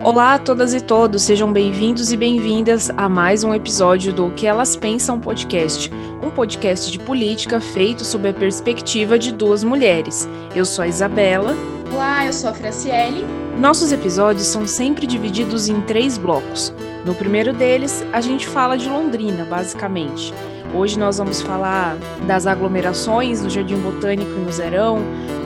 Olá 0.00 0.34
a 0.34 0.38
todas 0.38 0.74
e 0.74 0.80
todos, 0.80 1.22
sejam 1.22 1.52
bem-vindos 1.52 2.12
e 2.12 2.16
bem-vindas 2.16 2.88
a 2.96 3.08
mais 3.08 3.42
um 3.42 3.52
episódio 3.52 4.12
do 4.12 4.30
Que 4.30 4.46
Elas 4.46 4.76
Pensam 4.76 5.18
Podcast, 5.18 5.90
um 6.22 6.30
podcast 6.30 6.92
de 6.92 7.00
política 7.00 7.60
feito 7.60 8.04
sob 8.04 8.28
a 8.28 8.32
perspectiva 8.32 9.18
de 9.18 9.32
duas 9.32 9.64
mulheres. 9.64 10.28
Eu 10.54 10.64
sou 10.64 10.84
a 10.84 10.88
Isabela. 10.88 11.52
Olá, 11.92 12.24
eu 12.24 12.32
sou 12.32 12.48
a 12.48 12.54
Franciele. 12.54 13.26
Nossos 13.58 13.90
episódios 13.90 14.46
são 14.46 14.68
sempre 14.68 15.04
divididos 15.04 15.68
em 15.68 15.80
três 15.80 16.16
blocos. 16.16 16.72
No 17.04 17.12
primeiro 17.12 17.52
deles, 17.52 18.04
a 18.12 18.20
gente 18.20 18.46
fala 18.46 18.78
de 18.78 18.88
Londrina, 18.88 19.44
basicamente. 19.46 20.32
Hoje 20.72 20.96
nós 20.96 21.18
vamos 21.18 21.42
falar 21.42 21.96
das 22.24 22.46
aglomerações 22.46 23.42
no 23.42 23.50
Jardim 23.50 23.78
Botânico 23.78 24.30
e 24.30 24.44
no 24.44 24.52
Zerão, 24.52 24.98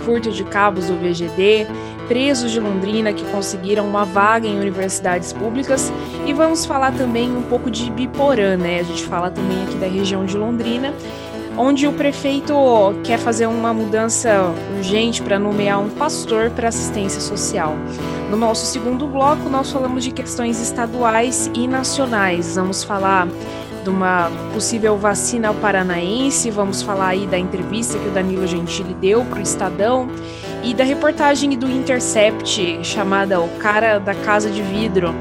furto 0.04 0.30
de 0.30 0.44
cabos 0.44 0.88
do 0.88 0.96
VGD, 0.96 1.66
presos 2.12 2.52
de 2.52 2.60
Londrina 2.60 3.10
que 3.10 3.24
conseguiram 3.30 3.88
uma 3.88 4.04
vaga 4.04 4.46
em 4.46 4.60
universidades 4.60 5.32
públicas 5.32 5.90
e 6.26 6.32
vamos 6.34 6.66
falar 6.66 6.92
também 6.92 7.34
um 7.34 7.40
pouco 7.40 7.70
de 7.70 7.90
Biporã, 7.90 8.54
né? 8.54 8.80
A 8.80 8.82
gente 8.82 9.02
fala 9.06 9.30
também 9.30 9.62
aqui 9.62 9.76
da 9.76 9.86
região 9.86 10.26
de 10.26 10.36
Londrina, 10.36 10.92
onde 11.56 11.86
o 11.86 11.92
prefeito 11.94 12.52
quer 13.02 13.18
fazer 13.18 13.46
uma 13.46 13.72
mudança 13.72 14.52
urgente 14.76 15.22
para 15.22 15.38
nomear 15.38 15.80
um 15.80 15.88
pastor 15.88 16.50
para 16.50 16.68
assistência 16.68 17.18
social. 17.18 17.74
No 18.28 18.36
nosso 18.36 18.66
segundo 18.66 19.06
bloco, 19.06 19.48
nós 19.48 19.72
falamos 19.72 20.04
de 20.04 20.10
questões 20.10 20.60
estaduais 20.60 21.50
e 21.54 21.66
nacionais. 21.66 22.56
Vamos 22.56 22.84
falar 22.84 23.26
de 23.82 23.88
uma 23.88 24.30
possível 24.52 24.98
vacina 24.98 25.54
paranaense, 25.54 26.50
vamos 26.50 26.82
falar 26.82 27.08
aí 27.08 27.26
da 27.26 27.38
entrevista 27.38 27.98
que 27.98 28.08
o 28.08 28.10
Danilo 28.10 28.46
Gentili 28.46 28.92
deu 28.92 29.24
para 29.24 29.38
o 29.38 29.42
Estadão 29.42 30.10
e 30.62 30.72
da 30.74 30.84
reportagem 30.84 31.50
do 31.58 31.70
Intercept 31.70 32.84
chamada 32.84 33.40
O 33.40 33.48
Cara 33.58 33.98
da 33.98 34.14
Casa 34.14 34.48
de 34.48 34.62
Vidro, 34.62 35.14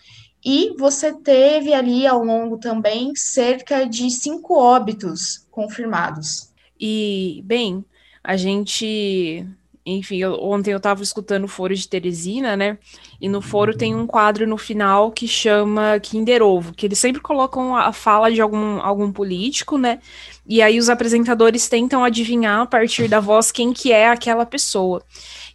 e 0.45 0.75
você 0.77 1.13
teve 1.13 1.73
ali 1.73 2.07
ao 2.07 2.23
longo 2.23 2.59
também 2.59 3.15
cerca 3.15 3.85
de 3.87 4.11
cinco 4.11 4.55
óbitos 4.55 5.47
confirmados. 5.51 6.51
E, 6.79 7.43
bem, 7.45 7.85
a 8.23 8.37
gente 8.37 9.47
enfim, 9.85 10.19
eu, 10.19 10.35
ontem 10.41 10.71
eu 10.71 10.77
estava 10.77 11.03
escutando 11.03 11.45
o 11.45 11.49
Foro 11.49 11.75
de 11.75 11.89
Teresina, 11.89 12.57
né? 12.57 12.79
E 13.21 13.29
no 13.29 13.43
Foro 13.43 13.77
tem 13.77 13.95
um 13.95 14.07
quadro 14.07 14.47
no 14.47 14.57
final 14.57 15.11
que 15.11 15.27
chama 15.27 15.99
Kinder 16.01 16.41
Ovo, 16.41 16.73
que 16.73 16.87
eles 16.87 17.01
sempre 17.01 17.21
colocam 17.21 17.77
a 17.77 17.93
fala 17.93 18.31
de 18.31 18.41
algum, 18.41 18.81
algum 18.81 19.11
político, 19.11 19.77
né? 19.77 19.99
E 20.47 20.63
aí 20.63 20.79
os 20.79 20.89
apresentadores 20.89 21.69
tentam 21.69 22.05
adivinhar 22.05 22.61
a 22.61 22.67
partir 22.67 23.09
da 23.09 23.19
voz 23.19 23.51
quem 23.51 23.73
que 23.73 23.91
é 23.91 24.09
aquela 24.09 24.47
pessoa. 24.47 25.03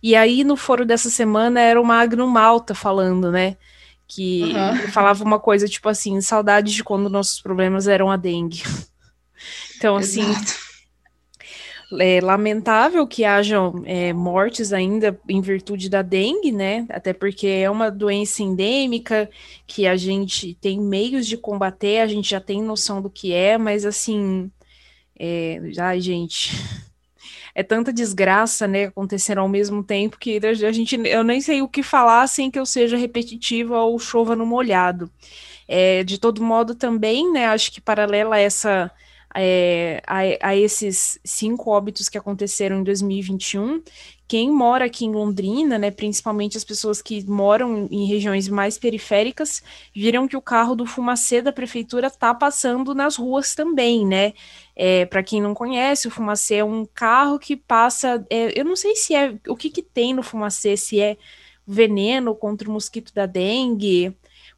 E 0.04 0.14
aí 0.14 0.44
no 0.44 0.58
foro 0.58 0.86
dessa 0.86 1.10
semana 1.10 1.62
era 1.62 1.82
o 1.82 1.86
Magno 1.86 2.28
Malta 2.28 2.76
falando, 2.76 3.32
né? 3.32 3.56
Que 4.06 4.54
uhum. 4.54 4.92
falava 4.92 5.24
uma 5.24 5.40
coisa 5.40 5.68
tipo 5.68 5.88
assim, 5.88 6.20
saudades 6.20 6.74
de 6.74 6.84
quando 6.84 7.10
nossos 7.10 7.42
problemas 7.42 7.88
eram 7.88 8.12
a 8.12 8.18
dengue. 8.18 8.64
Então, 9.78 9.96
assim, 9.96 10.24
é 12.00 12.20
lamentável 12.20 13.08
que 13.08 13.24
hajam 13.24 13.82
é, 13.86 14.12
mortes 14.12 14.74
ainda 14.74 15.18
em 15.28 15.40
virtude 15.40 15.90
da 15.90 16.02
dengue, 16.02 16.52
né? 16.52 16.86
Até 16.90 17.14
porque 17.14 17.48
é 17.48 17.70
uma 17.70 17.90
doença 17.90 18.44
endêmica 18.44 19.30
que 19.66 19.88
a 19.88 19.96
gente 19.96 20.54
tem 20.56 20.82
meios 20.82 21.26
de 21.26 21.38
combater, 21.38 22.00
a 22.00 22.08
gente 22.08 22.30
já 22.30 22.42
tem 22.42 22.62
noção 22.62 23.02
do 23.02 23.10
que 23.10 23.34
é, 23.34 23.58
mas 23.58 23.86
assim, 23.86 24.52
é, 25.18 25.62
ai, 25.80 26.02
gente, 26.02 26.52
é 27.56 27.64
tanta 27.64 27.94
desgraça, 27.94 28.68
né, 28.68 28.86
acontecendo 28.86 29.40
ao 29.40 29.50
mesmo 29.50 29.84
tempo 29.84 30.18
que 30.20 30.40
a 30.46 30.72
gente, 30.72 30.96
eu 31.08 31.24
nem 31.24 31.40
sei 31.42 31.62
o 31.62 31.68
que 31.70 31.82
falar 31.82 32.28
sem 32.28 32.52
que 32.52 32.60
eu 32.60 32.66
seja 32.66 32.98
repetitiva 32.98 33.80
ou 33.80 33.98
chova 33.98 34.36
no 34.36 34.46
molhado. 34.46 35.10
É, 35.68 36.04
de 36.04 36.18
todo 36.18 36.44
modo, 36.44 36.76
também, 36.76 37.32
né, 37.32 37.48
acho 37.48 37.72
que 37.72 37.82
paralela 37.82 38.36
a 38.36 38.40
essa 38.40 38.92
é, 39.36 40.02
a, 40.08 40.50
a, 40.50 40.56
esses 40.56 41.20
cinco 41.24 41.70
óbitos 41.70 42.10
que 42.10 42.18
aconteceram 42.18 42.80
em 42.80 42.84
2021, 42.84 43.82
quem 44.28 44.52
mora 44.52 44.86
aqui 44.86 45.06
em 45.06 45.12
Londrina, 45.12 45.78
né, 45.78 45.90
principalmente 45.90 46.58
as 46.58 46.64
pessoas 46.64 47.02
que 47.02 47.24
moram 47.30 47.88
em 47.90 48.06
regiões 48.06 48.50
mais 48.50 48.78
periféricas, 48.78 49.64
viram 49.96 50.28
que 50.28 50.36
o 50.36 50.42
carro 50.42 50.76
do 50.76 50.86
fumacê 50.86 51.42
da 51.42 51.52
prefeitura 51.52 52.08
está 52.08 52.34
passando 52.34 52.94
nas 52.94 53.16
ruas 53.16 53.56
também, 53.56 54.06
né? 54.06 54.34
É, 54.76 55.06
Para 55.06 55.24
quem 55.24 55.42
não 55.42 55.54
conhece, 55.54 56.08
o 56.08 56.12
fumacê 56.12 56.56
é 56.56 56.64
um 56.64 56.86
carro 56.86 57.40
que 57.40 57.56
passa. 57.56 58.26
É, 58.30 58.60
eu 58.60 58.66
não 58.66 58.76
sei 58.76 58.96
se 58.96 59.16
é 59.16 59.36
o 59.48 59.56
que, 59.56 59.70
que 59.70 59.82
tem 59.82 60.14
no 60.14 60.24
fumacê, 60.24 60.76
se 60.76 61.00
é 61.00 61.18
veneno 61.66 62.34
contra 62.36 62.70
o 62.70 62.72
mosquito 62.72 63.14
da 63.14 63.26
dengue, 63.26 64.16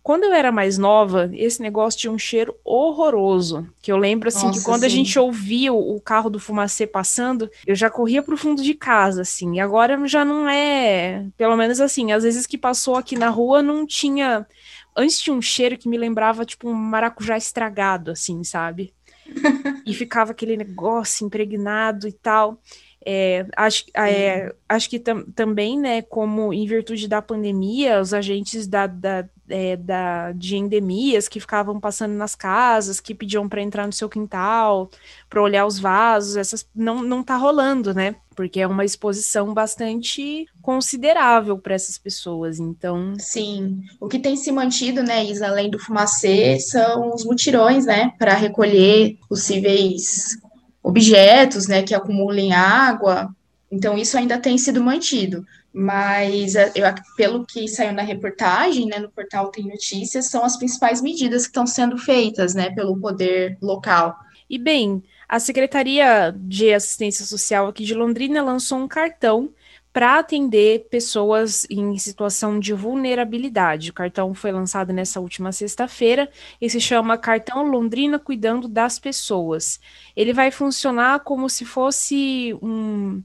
quando 0.09 0.23
eu 0.23 0.33
era 0.33 0.51
mais 0.51 0.75
nova, 0.79 1.29
esse 1.33 1.61
negócio 1.61 1.99
tinha 1.99 2.11
um 2.11 2.17
cheiro 2.17 2.55
horroroso. 2.65 3.69
Que 3.79 3.91
eu 3.91 3.95
lembro, 3.95 4.27
assim, 4.27 4.47
Nossa, 4.47 4.57
que 4.57 4.65
quando 4.65 4.79
sim. 4.79 4.85
a 4.87 4.89
gente 4.89 5.19
ouvia 5.19 5.71
o, 5.71 6.01
carro 6.01 6.31
do 6.31 6.39
fumacê 6.39 6.87
passando, 6.87 7.47
eu 7.63 7.75
já 7.75 7.91
corria 7.91 8.23
pro 8.23 8.35
fundo 8.35 8.63
de 8.63 8.73
casa, 8.73 9.21
assim. 9.21 9.57
E 9.57 9.59
agora 9.59 10.07
já 10.07 10.25
não 10.25 10.49
é. 10.49 11.27
Pelo 11.37 11.55
menos 11.55 11.79
assim, 11.79 12.11
às 12.11 12.23
vezes 12.23 12.47
que 12.47 12.57
passou 12.57 12.95
aqui 12.95 13.15
na 13.15 13.29
rua 13.29 13.61
não 13.61 13.85
tinha. 13.85 14.47
Antes 14.97 15.21
tinha 15.21 15.35
um 15.35 15.43
cheiro 15.43 15.77
que 15.77 15.87
me 15.87 15.95
lembrava, 15.95 16.43
tipo, 16.43 16.67
um 16.67 16.73
maracujá 16.73 17.37
estragado, 17.37 18.09
assim, 18.09 18.43
sabe? 18.43 18.91
e 19.85 19.93
ficava 19.93 20.31
aquele 20.31 20.57
negócio 20.57 21.23
impregnado 21.27 22.07
e 22.07 22.13
tal. 22.13 22.59
É, 23.05 23.45
acho, 23.55 23.85
é, 23.95 24.53
acho 24.67 24.89
que 24.89 24.99
tam, 24.99 25.23
também, 25.35 25.79
né, 25.79 26.01
como 26.01 26.51
em 26.51 26.65
virtude 26.65 27.07
da 27.07 27.21
pandemia, 27.21 28.01
os 28.01 28.13
agentes 28.13 28.67
da, 28.67 28.87
da, 28.87 29.29
é, 29.49 29.75
da, 29.75 30.31
de 30.31 30.55
endemias 30.55 31.27
que 31.27 31.39
ficavam 31.39 31.79
passando 31.79 32.13
nas 32.13 32.35
casas, 32.35 32.99
que 32.99 33.15
pediam 33.15 33.49
para 33.49 33.61
entrar 33.61 33.85
no 33.85 33.93
seu 33.93 34.07
quintal, 34.07 34.89
para 35.29 35.41
olhar 35.41 35.65
os 35.65 35.79
vasos, 35.79 36.37
essas 36.37 36.65
não, 36.75 37.03
não 37.03 37.23
tá 37.23 37.35
rolando, 37.35 37.93
né? 37.93 38.15
Porque 38.35 38.61
é 38.61 38.67
uma 38.67 38.85
exposição 38.85 39.53
bastante 39.53 40.47
considerável 40.61 41.57
para 41.57 41.75
essas 41.75 41.97
pessoas, 41.97 42.59
então... 42.59 43.13
Sim, 43.17 43.81
o 43.99 44.07
que 44.07 44.17
tem 44.19 44.35
se 44.37 44.51
mantido, 44.51 45.03
né, 45.03 45.25
Isa, 45.25 45.47
além 45.47 45.69
do 45.69 45.77
fumacê, 45.77 46.57
são 46.59 47.13
os 47.13 47.25
mutirões, 47.25 47.85
né, 47.85 48.13
para 48.17 48.33
recolher 48.35 49.17
possíveis 49.27 50.37
objetos, 50.81 51.67
né, 51.67 51.83
que 51.83 51.93
acumulem 51.93 52.53
água, 52.53 53.29
Então, 53.71 53.97
isso 53.97 54.17
ainda 54.17 54.37
tem 54.39 54.57
sido 54.57 54.83
mantido. 54.83 55.45
Mas, 55.71 56.55
é, 56.55 56.71
eu, 56.75 56.85
pelo 57.15 57.45
que 57.45 57.67
saiu 57.67 57.93
na 57.93 58.01
reportagem, 58.01 58.87
né, 58.87 58.99
no 58.99 59.09
portal 59.09 59.51
Tem 59.51 59.67
Notícias, 59.67 60.25
são 60.25 60.43
as 60.43 60.57
principais 60.57 61.01
medidas 61.01 61.43
que 61.43 61.49
estão 61.49 61.67
sendo 61.67 61.97
feitas 61.97 62.55
né, 62.55 62.71
pelo 62.71 62.97
poder 62.99 63.57
local. 63.61 64.15
E, 64.49 64.57
bem, 64.57 65.03
a 65.27 65.39
Secretaria 65.39 66.35
de 66.35 66.73
Assistência 66.73 67.23
Social 67.23 67.67
aqui 67.67 67.83
de 67.83 67.93
Londrina 67.93 68.41
lançou 68.41 68.79
um 68.79 68.87
cartão 68.87 69.53
para 69.93 70.19
atender 70.19 70.87
pessoas 70.89 71.65
em 71.69 71.97
situação 71.97 72.59
de 72.59 72.73
vulnerabilidade. 72.73 73.89
O 73.89 73.93
cartão 73.93 74.33
foi 74.33 74.51
lançado 74.51 74.93
nessa 74.93 75.19
última 75.19 75.51
sexta-feira 75.51 76.29
e 76.61 76.69
se 76.69 76.79
chama 76.79 77.17
Cartão 77.17 77.63
Londrina 77.63 78.19
Cuidando 78.19 78.67
das 78.67 78.99
Pessoas. 78.99 79.79
Ele 80.15 80.31
vai 80.31 80.51
funcionar 80.51 81.21
como 81.21 81.49
se 81.49 81.65
fosse 81.65 82.57
um, 82.61 83.21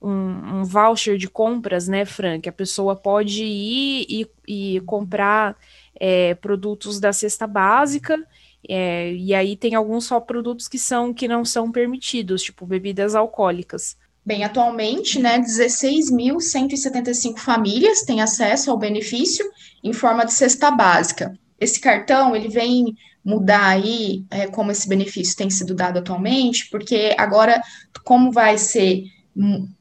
um, 0.00 0.60
um 0.60 0.64
voucher 0.64 1.16
de 1.16 1.28
compras, 1.28 1.88
né, 1.88 2.04
Frank? 2.04 2.48
A 2.48 2.52
pessoa 2.52 2.96
pode 2.96 3.44
ir 3.44 4.06
e, 4.08 4.26
e 4.46 4.80
comprar 4.82 5.56
é, 5.98 6.34
produtos 6.34 7.00
da 7.00 7.12
cesta 7.12 7.46
básica. 7.46 8.16
É, 8.68 9.12
e 9.12 9.34
aí 9.34 9.56
tem 9.56 9.74
alguns 9.74 10.04
só 10.06 10.20
produtos 10.20 10.68
que 10.68 10.78
são 10.78 11.14
que 11.14 11.28
não 11.28 11.44
são 11.44 11.70
permitidos, 11.70 12.42
tipo 12.42 12.66
bebidas 12.66 13.14
alcoólicas. 13.14 13.96
Bem, 14.24 14.42
atualmente, 14.44 15.18
né, 15.18 15.38
16.175 15.38 17.38
famílias 17.38 18.02
têm 18.02 18.20
acesso 18.20 18.70
ao 18.70 18.76
benefício 18.76 19.48
em 19.82 19.92
forma 19.92 20.26
de 20.26 20.34
cesta 20.34 20.70
básica. 20.70 21.32
Esse 21.58 21.80
cartão, 21.80 22.36
ele 22.36 22.48
vem 22.48 22.94
mudar 23.24 23.68
aí 23.68 24.24
é, 24.30 24.46
como 24.46 24.70
esse 24.70 24.86
benefício 24.88 25.36
tem 25.36 25.48
sido 25.48 25.74
dado 25.74 25.98
atualmente, 25.98 26.68
porque 26.70 27.14
agora, 27.18 27.62
como 28.04 28.30
vai 28.30 28.58
ser 28.58 29.04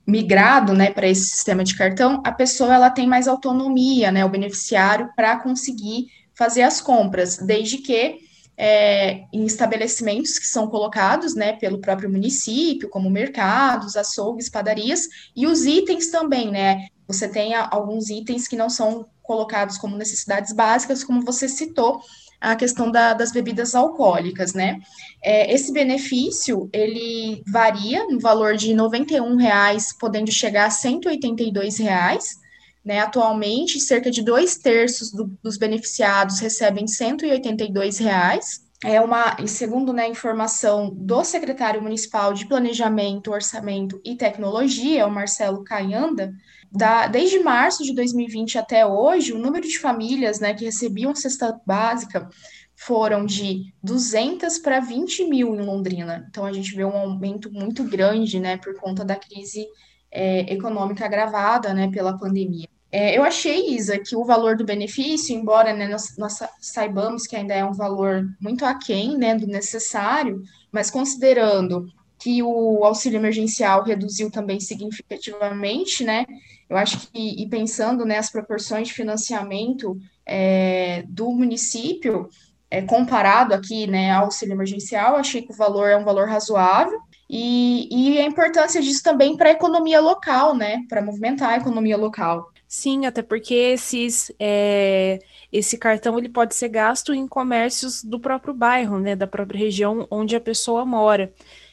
migrado, 0.06 0.74
né, 0.74 0.92
para 0.92 1.08
esse 1.08 1.28
sistema 1.28 1.64
de 1.64 1.76
cartão, 1.76 2.22
a 2.26 2.32
pessoa, 2.32 2.76
ela 2.76 2.90
tem 2.90 3.08
mais 3.08 3.28
autonomia, 3.28 4.12
né, 4.12 4.24
o 4.24 4.30
beneficiário, 4.30 5.10
para 5.16 5.38
conseguir 5.38 6.08
fazer 6.36 6.62
as 6.62 6.80
compras, 6.80 7.38
desde 7.38 7.80
que 7.80 8.20
é, 8.56 9.24
em 9.32 9.46
estabelecimentos 9.46 10.40
que 10.40 10.48
são 10.48 10.68
colocados 10.68 11.36
né, 11.36 11.54
pelo 11.54 11.80
próprio 11.80 12.10
município, 12.10 12.90
como 12.90 13.10
mercados, 13.10 13.96
açougues, 13.96 14.50
padarias, 14.50 15.08
e 15.36 15.46
os 15.46 15.66
itens 15.66 16.10
também, 16.10 16.52
né? 16.52 16.88
Você 17.08 17.28
tem 17.28 17.54
alguns 17.56 18.10
itens 18.10 18.48
que 18.48 18.56
não 18.56 18.70
são 18.70 19.08
colocados 19.22 19.78
como 19.78 19.96
necessidades 19.96 20.54
básicas, 20.54 21.04
como 21.04 21.22
você 21.24 21.48
citou, 21.48 22.02
a 22.40 22.56
questão 22.56 22.92
da, 22.92 23.14
das 23.14 23.32
bebidas 23.32 23.74
alcoólicas, 23.74 24.54
né? 24.54 24.80
É, 25.24 25.54
esse 25.54 25.72
benefício, 25.74 26.70
ele 26.72 27.42
varia 27.48 28.06
no 28.08 28.20
valor 28.20 28.56
de 28.56 28.74
R$ 28.74 29.36
reais, 29.38 29.96
podendo 29.98 30.32
chegar 30.32 30.66
a 30.66 30.70
R$ 30.70 31.84
reais, 31.84 32.38
né? 32.86 33.00
Atualmente, 33.00 33.80
cerca 33.80 34.12
de 34.12 34.22
dois 34.22 34.58
terços 34.58 35.12
do, 35.12 35.26
dos 35.42 35.58
beneficiados 35.58 36.40
recebem 36.40 36.86
R$ 36.86 37.90
reais. 38.00 38.67
É 38.84 39.02
uma, 39.02 39.36
segundo 39.48 39.92
né, 39.92 40.08
informação 40.08 40.94
do 40.94 41.24
secretário 41.24 41.82
municipal 41.82 42.32
de 42.32 42.46
Planejamento, 42.46 43.32
Orçamento 43.32 44.00
e 44.06 44.16
Tecnologia, 44.16 45.08
o 45.08 45.12
Marcelo 45.12 45.64
Caianda, 45.64 46.32
da, 46.72 47.08
desde 47.08 47.40
março 47.40 47.84
de 47.84 47.96
2020 47.96 48.60
até 48.60 48.86
hoje, 48.86 49.34
o 49.34 49.40
número 49.40 49.68
de 49.68 49.80
famílias 49.80 50.40
né, 50.40 50.54
que 50.54 50.66
recebiam 50.66 51.16
cesta 51.16 51.60
básica 51.66 52.30
foram 52.76 53.26
de 53.26 53.74
200 53.82 54.60
para 54.60 54.80
20 54.80 55.28
mil 55.28 55.56
em 55.56 55.62
Londrina. 55.62 56.28
Então, 56.30 56.46
a 56.46 56.54
gente 56.54 56.76
vê 56.76 56.86
um 56.86 56.96
aumento 56.96 57.52
muito 57.52 57.84
grande 57.84 58.40
né, 58.40 58.58
por 58.58 58.76
conta 58.80 59.04
da 59.04 59.16
crise 59.16 59.66
é, 60.12 60.54
econômica 60.54 61.04
agravada 61.04 61.74
né, 61.74 61.90
pela 61.90 62.16
pandemia. 62.16 62.70
É, 62.92 63.18
eu 63.18 63.24
achei, 63.24 63.76
Isa, 63.76 64.00
que 64.00 64.16
o 64.16 64.24
valor 64.24 64.56
do 64.56 64.64
benefício, 64.64 65.36
embora 65.36 65.74
né, 65.74 65.88
nós, 65.88 66.18
nós, 66.18 66.40
saibamos 66.62 67.28
que 67.28 67.36
ainda 67.36 67.54
é 67.54 67.66
um 67.66 67.74
valor 67.74 68.26
muito 68.40 68.66
aquém 68.66 69.18
né, 69.18 69.36
do 69.36 69.46
necessário, 69.46 70.42
mas 70.72 70.90
considerando 70.90 71.86
que 72.18 72.42
o 72.42 72.84
auxílio 72.84 73.18
emergencial 73.18 73.84
reduziu 73.84 74.32
também 74.32 74.60
significativamente, 74.60 76.04
né? 76.04 76.26
Eu 76.70 76.76
acho 76.76 77.12
que, 77.12 77.42
e 77.42 77.48
pensando 77.48 78.06
né, 78.06 78.20
proporções 78.32 78.88
de 78.88 78.94
financiamento 78.94 79.98
é, 80.26 81.04
do 81.08 81.32
município, 81.32 82.28
é, 82.70 82.82
comparado 82.82 83.54
aqui 83.54 83.86
né, 83.88 84.12
ao 84.12 84.26
auxílio 84.26 84.54
emergencial, 84.54 85.16
achei 85.16 85.42
que 85.42 85.54
o 85.54 85.56
valor 85.56 85.90
é 85.90 85.98
um 85.98 86.04
valor 86.04 86.28
razoável, 86.28 87.00
e, 87.30 87.88
e 87.92 88.20
a 88.20 88.26
importância 88.26 88.82
disso 88.82 89.04
também 89.04 89.36
para 89.38 89.50
a 89.50 89.54
economia 89.54 90.00
local, 90.00 90.56
né? 90.56 90.84
Para 90.90 91.02
movimentar 91.02 91.52
a 91.52 91.58
economia 91.58 91.98
local. 91.98 92.52
Sim, 92.68 93.06
até 93.06 93.22
porque 93.22 93.54
esses, 93.54 94.30
é, 94.38 95.20
esse 95.52 95.78
cartão 95.78 96.18
ele 96.20 96.28
pode 96.28 96.54
ser 96.54 96.68
gasto 96.68 97.14
em 97.14 97.26
comércios 97.26 98.04
do 98.04 98.20
próprio 98.20 98.54
bairro, 98.54 99.00
né, 99.00 99.16
da 99.16 99.26
própria 99.26 99.58
região 99.58 100.06
onde 100.12 100.36
a 100.36 100.42
pessoa 100.42 100.86
mora. 100.86 101.32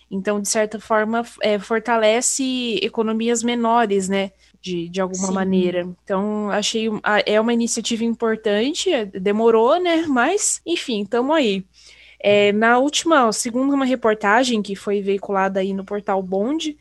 Então, 0.09 0.41
de 0.41 0.49
certa 0.49 0.79
forma, 0.79 1.25
é, 1.43 1.59
fortalece 1.59 2.79
economias 2.81 3.43
menores, 3.43 4.09
né, 4.09 4.31
de, 4.61 4.89
de 4.89 5.01
alguma 5.01 5.27
Sim. 5.27 5.35
maneira. 5.35 5.81
Então, 6.05 6.49
achei 6.51 6.89
é 7.27 7.41
uma 7.41 7.53
iniciativa 7.53 8.05
importante, 8.05 8.91
demorou, 9.07 9.81
né, 9.81 10.05
mas, 10.07 10.61
enfim, 10.65 11.03
estamos 11.03 11.35
aí. 11.35 11.65
É, 12.21 12.53
na 12.53 12.79
última, 12.79 13.31
segundo 13.33 13.75
uma 13.75 13.85
reportagem 13.85 14.63
que 14.63 14.77
foi 14.77 15.03
veiculada 15.03 15.59
aí 15.61 15.75
no 15.75 15.85
portal 15.85 16.23
Bond, 16.23 16.77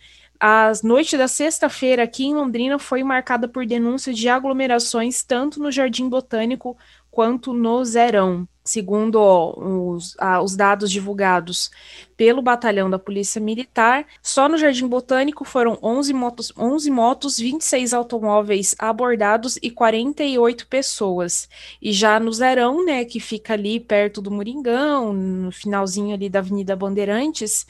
a 0.45 0.73
noite 0.83 1.15
da 1.15 1.25
sexta-feira 1.25 2.03
aqui 2.03 2.25
em 2.25 2.35
Londrina 2.35 2.77
foi 2.77 3.01
marcada 3.01 3.47
por 3.47 3.65
denúncias 3.65 4.17
de 4.17 4.27
aglomerações 4.27 5.23
tanto 5.23 5.57
no 5.57 5.71
Jardim 5.71 6.09
Botânico 6.09 6.77
quanto 7.09 7.53
no 7.53 7.85
Zerão. 7.85 8.45
Segundo 8.61 9.21
os, 9.21 10.17
os, 10.43 10.55
dados 10.57 10.91
divulgados 10.91 11.71
pelo 12.17 12.41
batalhão 12.41 12.89
da 12.89 12.99
Polícia 12.99 13.39
Militar, 13.39 14.05
só 14.21 14.49
no 14.49 14.57
Jardim 14.57 14.85
Botânico 14.85 15.45
foram 15.45 15.79
11 15.81 16.13
motos, 16.13 16.53
11 16.57 16.91
motos 16.91 17.37
26 17.37 17.93
automóveis 17.93 18.75
abordados 18.77 19.57
e 19.61 19.71
48 19.71 20.67
pessoas. 20.67 21.47
E 21.81 21.93
já 21.93 22.19
no 22.19 22.33
Zerão, 22.33 22.85
né, 22.85 23.05
que 23.05 23.21
fica 23.21 23.53
ali 23.53 23.79
perto 23.79 24.21
do 24.21 24.31
Moringão, 24.31 25.13
no 25.13 25.53
finalzinho 25.53 26.13
ali 26.13 26.27
da 26.27 26.39
Avenida 26.39 26.75
Bandeirantes, 26.75 27.65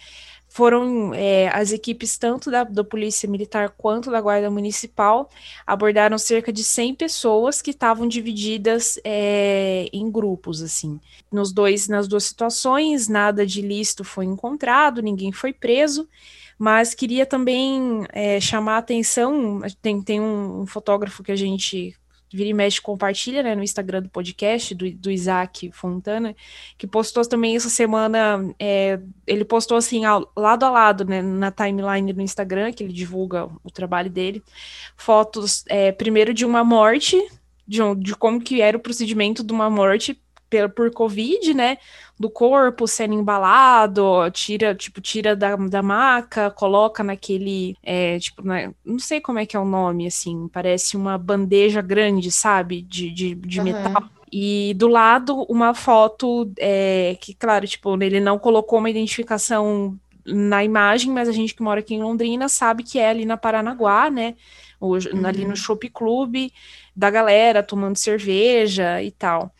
foram 0.53 1.15
é, 1.15 1.47
as 1.47 1.71
equipes 1.71 2.15
tanto 2.15 2.51
da, 2.51 2.63
da 2.63 2.83
Polícia 2.83 3.27
Militar 3.27 3.73
quanto 3.75 4.11
da 4.11 4.21
Guarda 4.21 4.51
Municipal 4.51 5.27
abordaram 5.65 6.15
cerca 6.19 6.53
de 6.53 6.63
100 6.63 6.93
pessoas 6.93 7.59
que 7.59 7.71
estavam 7.71 8.07
divididas 8.07 8.99
é, 9.03 9.89
em 9.91 10.11
grupos, 10.11 10.61
assim. 10.61 10.99
Nos 11.31 11.51
dois, 11.51 11.87
nas 11.87 12.07
duas 12.07 12.25
situações, 12.25 13.07
nada 13.07 13.47
de 13.47 13.63
lícito 13.63 14.03
foi 14.03 14.25
encontrado, 14.25 15.01
ninguém 15.01 15.31
foi 15.31 15.51
preso, 15.51 16.07
mas 16.55 16.93
queria 16.93 17.25
também 17.25 18.05
é, 18.13 18.39
chamar 18.39 18.75
a 18.75 18.77
atenção, 18.77 19.61
tem, 19.81 20.03
tem 20.03 20.21
um, 20.21 20.61
um 20.61 20.65
fotógrafo 20.67 21.23
que 21.23 21.31
a 21.31 21.35
gente 21.35 21.95
vira 22.35 22.49
e 22.49 22.53
mexe 22.53 22.81
compartilha, 22.81 23.43
né, 23.43 23.55
no 23.55 23.63
Instagram 23.63 24.01
do 24.01 24.09
podcast, 24.09 24.73
do, 24.73 24.89
do 24.91 25.11
Isaac 25.11 25.71
Fontana, 25.71 26.35
que 26.77 26.87
postou 26.87 27.23
também 27.25 27.55
essa 27.55 27.69
semana, 27.69 28.53
é, 28.59 28.99
ele 29.27 29.45
postou 29.45 29.77
assim, 29.77 30.03
ao, 30.03 30.31
lado 30.35 30.65
a 30.65 30.69
lado, 30.69 31.05
né, 31.05 31.21
na 31.21 31.51
timeline 31.51 32.11
do 32.11 32.21
Instagram, 32.21 32.73
que 32.73 32.83
ele 32.83 32.93
divulga 32.93 33.47
o 33.63 33.69
trabalho 33.69 34.09
dele, 34.09 34.43
fotos, 34.97 35.63
é, 35.67 35.91
primeiro 35.91 36.33
de 36.33 36.45
uma 36.45 36.63
morte, 36.63 37.21
de, 37.67 37.81
um, 37.81 37.95
de 37.95 38.15
como 38.15 38.41
que 38.41 38.61
era 38.61 38.75
o 38.75 38.79
procedimento 38.79 39.43
de 39.43 39.53
uma 39.53 39.69
morte 39.69 40.19
por, 40.53 40.69
por 40.69 40.91
Covid, 40.91 41.53
né, 41.53 41.77
do 42.19 42.29
corpo 42.29 42.87
sendo 42.87 43.13
embalado, 43.13 44.29
tira, 44.31 44.75
tipo, 44.75 45.01
tira 45.01 45.35
da, 45.35 45.55
da 45.55 45.81
maca, 45.81 46.51
coloca 46.51 47.03
naquele, 47.03 47.75
é, 47.83 48.19
tipo, 48.19 48.45
na, 48.45 48.71
não 48.85 48.99
sei 48.99 49.19
como 49.19 49.39
é 49.39 49.45
que 49.45 49.57
é 49.57 49.59
o 49.59 49.65
nome, 49.65 50.07
assim, 50.07 50.47
parece 50.47 50.95
uma 50.95 51.17
bandeja 51.17 51.81
grande, 51.81 52.31
sabe, 52.31 52.81
de, 52.81 53.09
de, 53.09 53.35
de 53.35 53.59
uhum. 53.59 53.65
metal. 53.65 54.03
E 54.31 54.73
do 54.75 54.87
lado, 54.87 55.43
uma 55.43 55.75
foto 55.75 56.51
é, 56.57 57.15
que, 57.21 57.35
claro, 57.35 57.67
tipo, 57.67 58.01
ele 58.01 58.19
não 58.19 58.39
colocou 58.39 58.79
uma 58.79 58.89
identificação 58.89 59.95
na 60.25 60.63
imagem, 60.63 61.11
mas 61.11 61.27
a 61.29 61.31
gente 61.31 61.53
que 61.53 61.61
mora 61.61 61.81
aqui 61.81 61.95
em 61.95 62.01
Londrina 62.01 62.47
sabe 62.49 62.83
que 62.83 62.97
é 62.97 63.09
ali 63.09 63.25
na 63.25 63.37
Paranaguá, 63.37 64.09
né? 64.09 64.35
Uhum. 64.79 65.25
Ali 65.25 65.45
no 65.45 65.55
Shop 65.55 65.87
Club, 65.89 66.49
da 66.95 67.09
galera 67.09 67.63
tomando 67.63 67.97
cerveja 67.97 69.01
e 69.01 69.11
tal. 69.11 69.53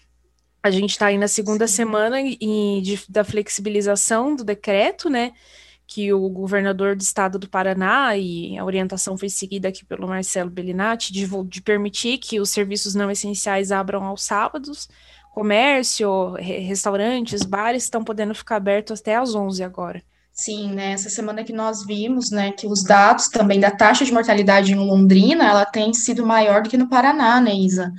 A 0.64 0.72
gente 0.72 0.92
está 0.92 1.08
aí 1.08 1.18
na 1.18 1.28
segunda 1.28 1.68
Sim. 1.68 1.76
semana 1.76 2.22
em, 2.22 2.82
de, 2.82 3.04
da 3.10 3.26
flexibilização 3.26 4.34
do 4.34 4.46
decreto, 4.46 5.10
né? 5.10 5.34
Que 5.86 6.14
o 6.14 6.30
governador 6.30 6.96
do 6.96 7.02
estado 7.02 7.38
do 7.38 7.50
Paraná, 7.50 8.16
e 8.16 8.58
a 8.58 8.64
orientação 8.64 9.18
foi 9.18 9.28
seguida 9.28 9.68
aqui 9.68 9.84
pelo 9.84 10.08
Marcelo 10.08 10.50
Bellinati, 10.50 11.12
de, 11.12 11.28
de 11.50 11.62
permitir 11.62 12.18
que 12.18 12.40
os 12.40 12.50
serviços 12.50 12.96
não 12.96 13.12
essenciais 13.12 13.74
abram 13.74 14.06
aos 14.06 14.24
sábados. 14.24 14.88
Comércio, 15.34 16.32
re, 16.36 16.60
restaurantes, 16.60 17.44
bares 17.44 17.84
estão 17.84 18.02
podendo 18.02 18.34
ficar 18.34 18.56
abertos 18.56 19.02
até 19.02 19.18
às 19.18 19.36
11 19.36 19.62
agora. 19.64 20.02
Sim, 20.32 20.72
né? 20.72 20.94
Essa 20.94 21.10
semana 21.10 21.44
que 21.44 21.52
nós 21.52 21.86
vimos, 21.86 22.32
né, 22.32 22.52
que 22.52 22.66
os 22.66 22.84
dados 22.84 23.28
também 23.28 23.60
da 23.60 23.70
taxa 23.70 24.06
de 24.06 24.14
mortalidade 24.14 24.72
em 24.72 24.78
Londrina, 24.78 25.46
ela 25.46 25.66
tem 25.66 25.94
sido 25.94 26.26
maior 26.26 26.64
do 26.64 26.70
que 26.70 26.78
no 26.78 26.90
Paraná, 26.90 27.42
né, 27.42 27.54
Isa? 27.54 27.94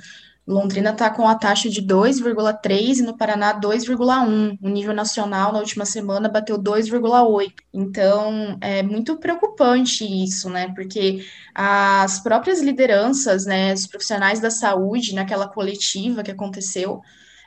Londrina 0.47 0.91
está 0.91 1.09
com 1.09 1.27
a 1.27 1.33
taxa 1.33 1.69
de 1.69 1.81
2,3 1.81 2.99
e 2.99 3.01
no 3.01 3.17
Paraná 3.17 3.59
2,1. 3.59 4.57
O 4.61 4.69
nível 4.69 4.93
nacional 4.93 5.51
na 5.51 5.59
última 5.59 5.85
semana 5.85 6.29
bateu 6.29 6.57
2,8. 6.57 7.51
Então 7.73 8.57
é 8.61 8.83
muito 8.83 9.17
preocupante 9.17 10.05
isso, 10.05 10.49
né? 10.49 10.71
Porque 10.75 11.25
as 11.53 12.19
próprias 12.19 12.61
lideranças, 12.61 13.45
né, 13.45 13.73
os 13.73 13.87
profissionais 13.87 14.39
da 14.39 14.51
saúde, 14.51 15.15
naquela 15.15 15.47
coletiva 15.47 16.21
que 16.21 16.31
aconteceu 16.31 17.01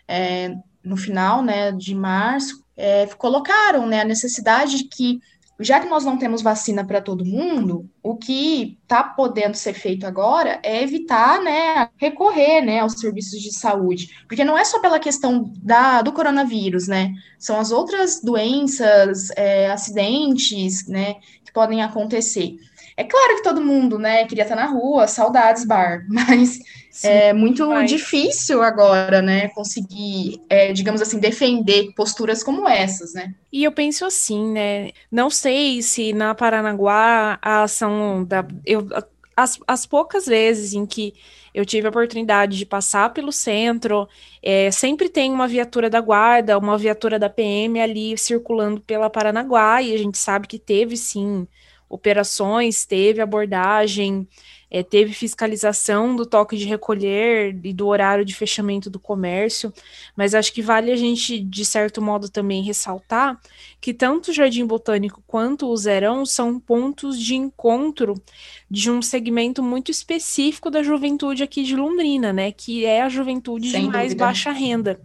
é, 0.08 0.56
no 0.82 0.96
final, 0.96 1.42
né, 1.42 1.70
de 1.70 1.94
março, 1.94 2.64
é, 2.76 3.06
colocaram, 3.06 3.86
né, 3.86 4.00
a 4.00 4.04
necessidade 4.04 4.78
de 4.78 4.84
que 4.84 5.20
já 5.60 5.80
que 5.80 5.88
nós 5.88 6.04
não 6.04 6.16
temos 6.16 6.40
vacina 6.40 6.84
para 6.84 7.00
todo 7.00 7.24
mundo, 7.24 7.88
o 8.02 8.16
que 8.16 8.78
está 8.82 9.02
podendo 9.02 9.56
ser 9.56 9.74
feito 9.74 10.06
agora 10.06 10.60
é 10.62 10.82
evitar, 10.82 11.40
né, 11.40 11.88
recorrer, 11.96 12.60
né, 12.60 12.80
aos 12.80 12.92
serviços 12.92 13.40
de 13.40 13.52
saúde, 13.52 14.24
porque 14.28 14.44
não 14.44 14.56
é 14.56 14.64
só 14.64 14.80
pela 14.80 15.00
questão 15.00 15.52
da, 15.56 16.00
do 16.02 16.12
coronavírus, 16.12 16.86
né, 16.86 17.12
são 17.38 17.58
as 17.58 17.72
outras 17.72 18.20
doenças, 18.20 19.30
é, 19.36 19.70
acidentes, 19.70 20.86
né, 20.86 21.14
que 21.44 21.52
podem 21.52 21.82
acontecer. 21.82 22.56
É 22.96 23.04
claro 23.04 23.36
que 23.36 23.42
todo 23.42 23.64
mundo, 23.64 23.98
né, 23.98 24.24
queria 24.26 24.42
estar 24.42 24.56
na 24.56 24.66
rua, 24.66 25.08
saudades 25.08 25.64
bar, 25.64 26.04
mas 26.10 26.60
Sim, 26.90 27.08
é 27.08 27.32
muito 27.32 27.70
difícil 27.84 28.62
agora, 28.62 29.22
né, 29.22 29.48
conseguir, 29.48 30.40
é, 30.48 30.72
digamos 30.72 31.00
assim, 31.00 31.18
defender 31.18 31.92
posturas 31.94 32.42
como 32.42 32.68
essas, 32.68 33.14
né? 33.14 33.34
E 33.52 33.62
eu 33.64 33.72
penso 33.72 34.04
assim, 34.04 34.52
né, 34.52 34.90
não 35.10 35.30
sei 35.30 35.80
se 35.82 36.12
na 36.12 36.34
Paranaguá 36.34 37.38
a 37.40 37.62
ação 37.62 38.24
da... 38.24 38.44
Eu, 38.66 38.88
as, 39.36 39.60
as 39.68 39.86
poucas 39.86 40.26
vezes 40.26 40.72
em 40.72 40.84
que 40.84 41.14
eu 41.54 41.64
tive 41.64 41.86
a 41.86 41.90
oportunidade 41.90 42.58
de 42.58 42.66
passar 42.66 43.12
pelo 43.12 43.30
centro, 43.30 44.08
é, 44.42 44.70
sempre 44.70 45.08
tem 45.08 45.32
uma 45.32 45.46
viatura 45.46 45.88
da 45.88 46.00
guarda, 46.00 46.58
uma 46.58 46.76
viatura 46.76 47.18
da 47.18 47.30
PM 47.30 47.80
ali 47.80 48.18
circulando 48.18 48.80
pela 48.80 49.08
Paranaguá, 49.08 49.80
e 49.80 49.94
a 49.94 49.98
gente 49.98 50.18
sabe 50.18 50.48
que 50.48 50.58
teve 50.58 50.96
sim 50.96 51.46
operações, 51.88 52.84
teve 52.84 53.20
abordagem, 53.20 54.28
é, 54.70 54.82
teve 54.82 55.12
fiscalização 55.12 56.14
do 56.14 56.26
toque 56.26 56.56
de 56.56 56.64
recolher 56.64 57.58
e 57.64 57.72
do 57.72 57.86
horário 57.86 58.24
de 58.24 58.34
fechamento 58.34 58.90
do 58.90 58.98
comércio, 58.98 59.72
mas 60.16 60.34
acho 60.34 60.52
que 60.52 60.62
vale 60.62 60.90
a 60.90 60.96
gente, 60.96 61.38
de 61.38 61.64
certo 61.64 62.02
modo, 62.02 62.28
também 62.28 62.62
ressaltar 62.62 63.38
que 63.80 63.94
tanto 63.94 64.30
o 64.30 64.34
Jardim 64.34 64.66
Botânico 64.66 65.22
quanto 65.26 65.68
o 65.68 65.76
Zerão 65.76 66.26
são 66.26 66.58
pontos 66.58 67.18
de 67.18 67.34
encontro 67.34 68.14
de 68.70 68.90
um 68.90 69.00
segmento 69.00 69.62
muito 69.62 69.90
específico 69.90 70.70
da 70.70 70.82
juventude 70.82 71.42
aqui 71.42 71.62
de 71.62 71.76
Londrina, 71.76 72.32
né? 72.32 72.52
Que 72.52 72.84
é 72.84 73.02
a 73.02 73.08
juventude 73.08 73.70
Sem 73.70 73.86
de 73.86 73.88
mais 73.88 74.08
dúvida. 74.08 74.24
baixa 74.24 74.50
renda. 74.50 75.00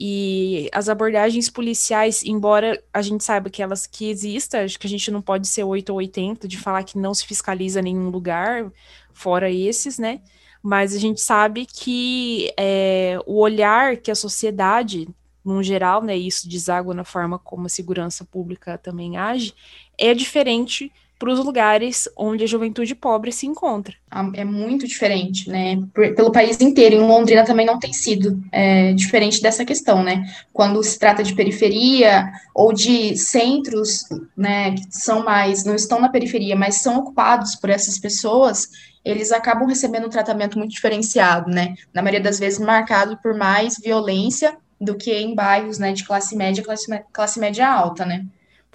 E 0.00 0.68
as 0.72 0.88
abordagens 0.88 1.50
policiais, 1.50 2.22
embora 2.22 2.80
a 2.94 3.02
gente 3.02 3.24
saiba 3.24 3.50
que 3.50 3.60
elas 3.60 3.84
que 3.84 4.08
existam, 4.08 4.64
acho 4.64 4.78
que 4.78 4.86
a 4.86 4.90
gente 4.90 5.10
não 5.10 5.20
pode 5.20 5.48
ser 5.48 5.64
8 5.64 5.90
ou 5.90 5.96
80 5.96 6.46
de 6.46 6.56
falar 6.56 6.84
que 6.84 6.96
não 6.96 7.12
se 7.12 7.26
fiscaliza 7.26 7.82
nenhum 7.82 8.08
lugar, 8.08 8.70
fora 9.12 9.50
esses, 9.50 9.98
né? 9.98 10.20
Mas 10.62 10.94
a 10.94 10.98
gente 10.98 11.20
sabe 11.20 11.66
que 11.66 12.52
é, 12.56 13.18
o 13.26 13.40
olhar 13.40 13.96
que 13.96 14.10
a 14.10 14.14
sociedade, 14.14 15.08
no 15.44 15.62
geral, 15.64 16.02
né, 16.02 16.16
isso 16.16 16.48
deságua 16.48 16.94
na 16.94 17.04
forma 17.04 17.38
como 17.38 17.66
a 17.66 17.68
segurança 17.70 18.24
pública 18.24 18.78
também 18.78 19.16
age, 19.16 19.52
é 19.96 20.14
diferente 20.14 20.92
para 21.18 21.30
os 21.32 21.44
lugares 21.44 22.08
onde 22.16 22.44
a 22.44 22.46
juventude 22.46 22.94
pobre 22.94 23.32
se 23.32 23.46
encontra. 23.46 23.94
Ah, 24.10 24.30
é 24.34 24.44
muito 24.44 24.86
diferente, 24.86 25.50
né? 25.50 25.82
Pelo 25.92 26.30
país 26.30 26.60
inteiro. 26.60 26.94
Em 26.94 27.06
Londrina 27.06 27.44
também 27.44 27.66
não 27.66 27.78
tem 27.78 27.92
sido 27.92 28.40
é, 28.52 28.92
diferente 28.92 29.42
dessa 29.42 29.64
questão, 29.64 30.02
né? 30.02 30.24
Quando 30.52 30.82
se 30.82 30.98
trata 30.98 31.22
de 31.22 31.34
periferia 31.34 32.30
ou 32.54 32.72
de 32.72 33.16
centros, 33.16 34.04
né, 34.36 34.72
que 34.72 34.86
são 34.90 35.24
mais, 35.24 35.64
não 35.64 35.74
estão 35.74 36.00
na 36.00 36.08
periferia, 36.08 36.54
mas 36.54 36.76
são 36.76 36.98
ocupados 36.98 37.56
por 37.56 37.68
essas 37.68 37.98
pessoas, 37.98 38.68
eles 39.04 39.32
acabam 39.32 39.66
recebendo 39.66 40.06
um 40.06 40.10
tratamento 40.10 40.58
muito 40.58 40.72
diferenciado, 40.72 41.50
né? 41.50 41.74
Na 41.92 42.02
maioria 42.02 42.22
das 42.22 42.38
vezes 42.38 42.58
marcado 42.58 43.18
por 43.22 43.34
mais 43.34 43.76
violência 43.78 44.56
do 44.80 44.96
que 44.96 45.12
em 45.12 45.34
bairros, 45.34 45.78
né, 45.78 45.92
de 45.92 46.04
classe 46.04 46.36
média, 46.36 46.62
classe, 46.62 46.86
classe 47.12 47.40
média 47.40 47.68
alta, 47.68 48.06
né? 48.06 48.24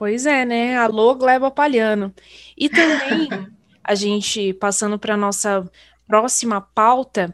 Pois 0.04 0.26
é, 0.26 0.44
né? 0.44 0.78
Alô, 0.78 1.16
Gleba 1.16 1.50
Palhano. 1.50 2.14
E 2.58 2.68
também, 2.68 3.30
a 3.82 3.96
gente, 3.96 4.52
passando 4.52 5.00
para 5.00 5.14
a 5.14 5.18
nossa 5.18 5.66
próxima 6.06 6.60
pauta, 6.60 7.34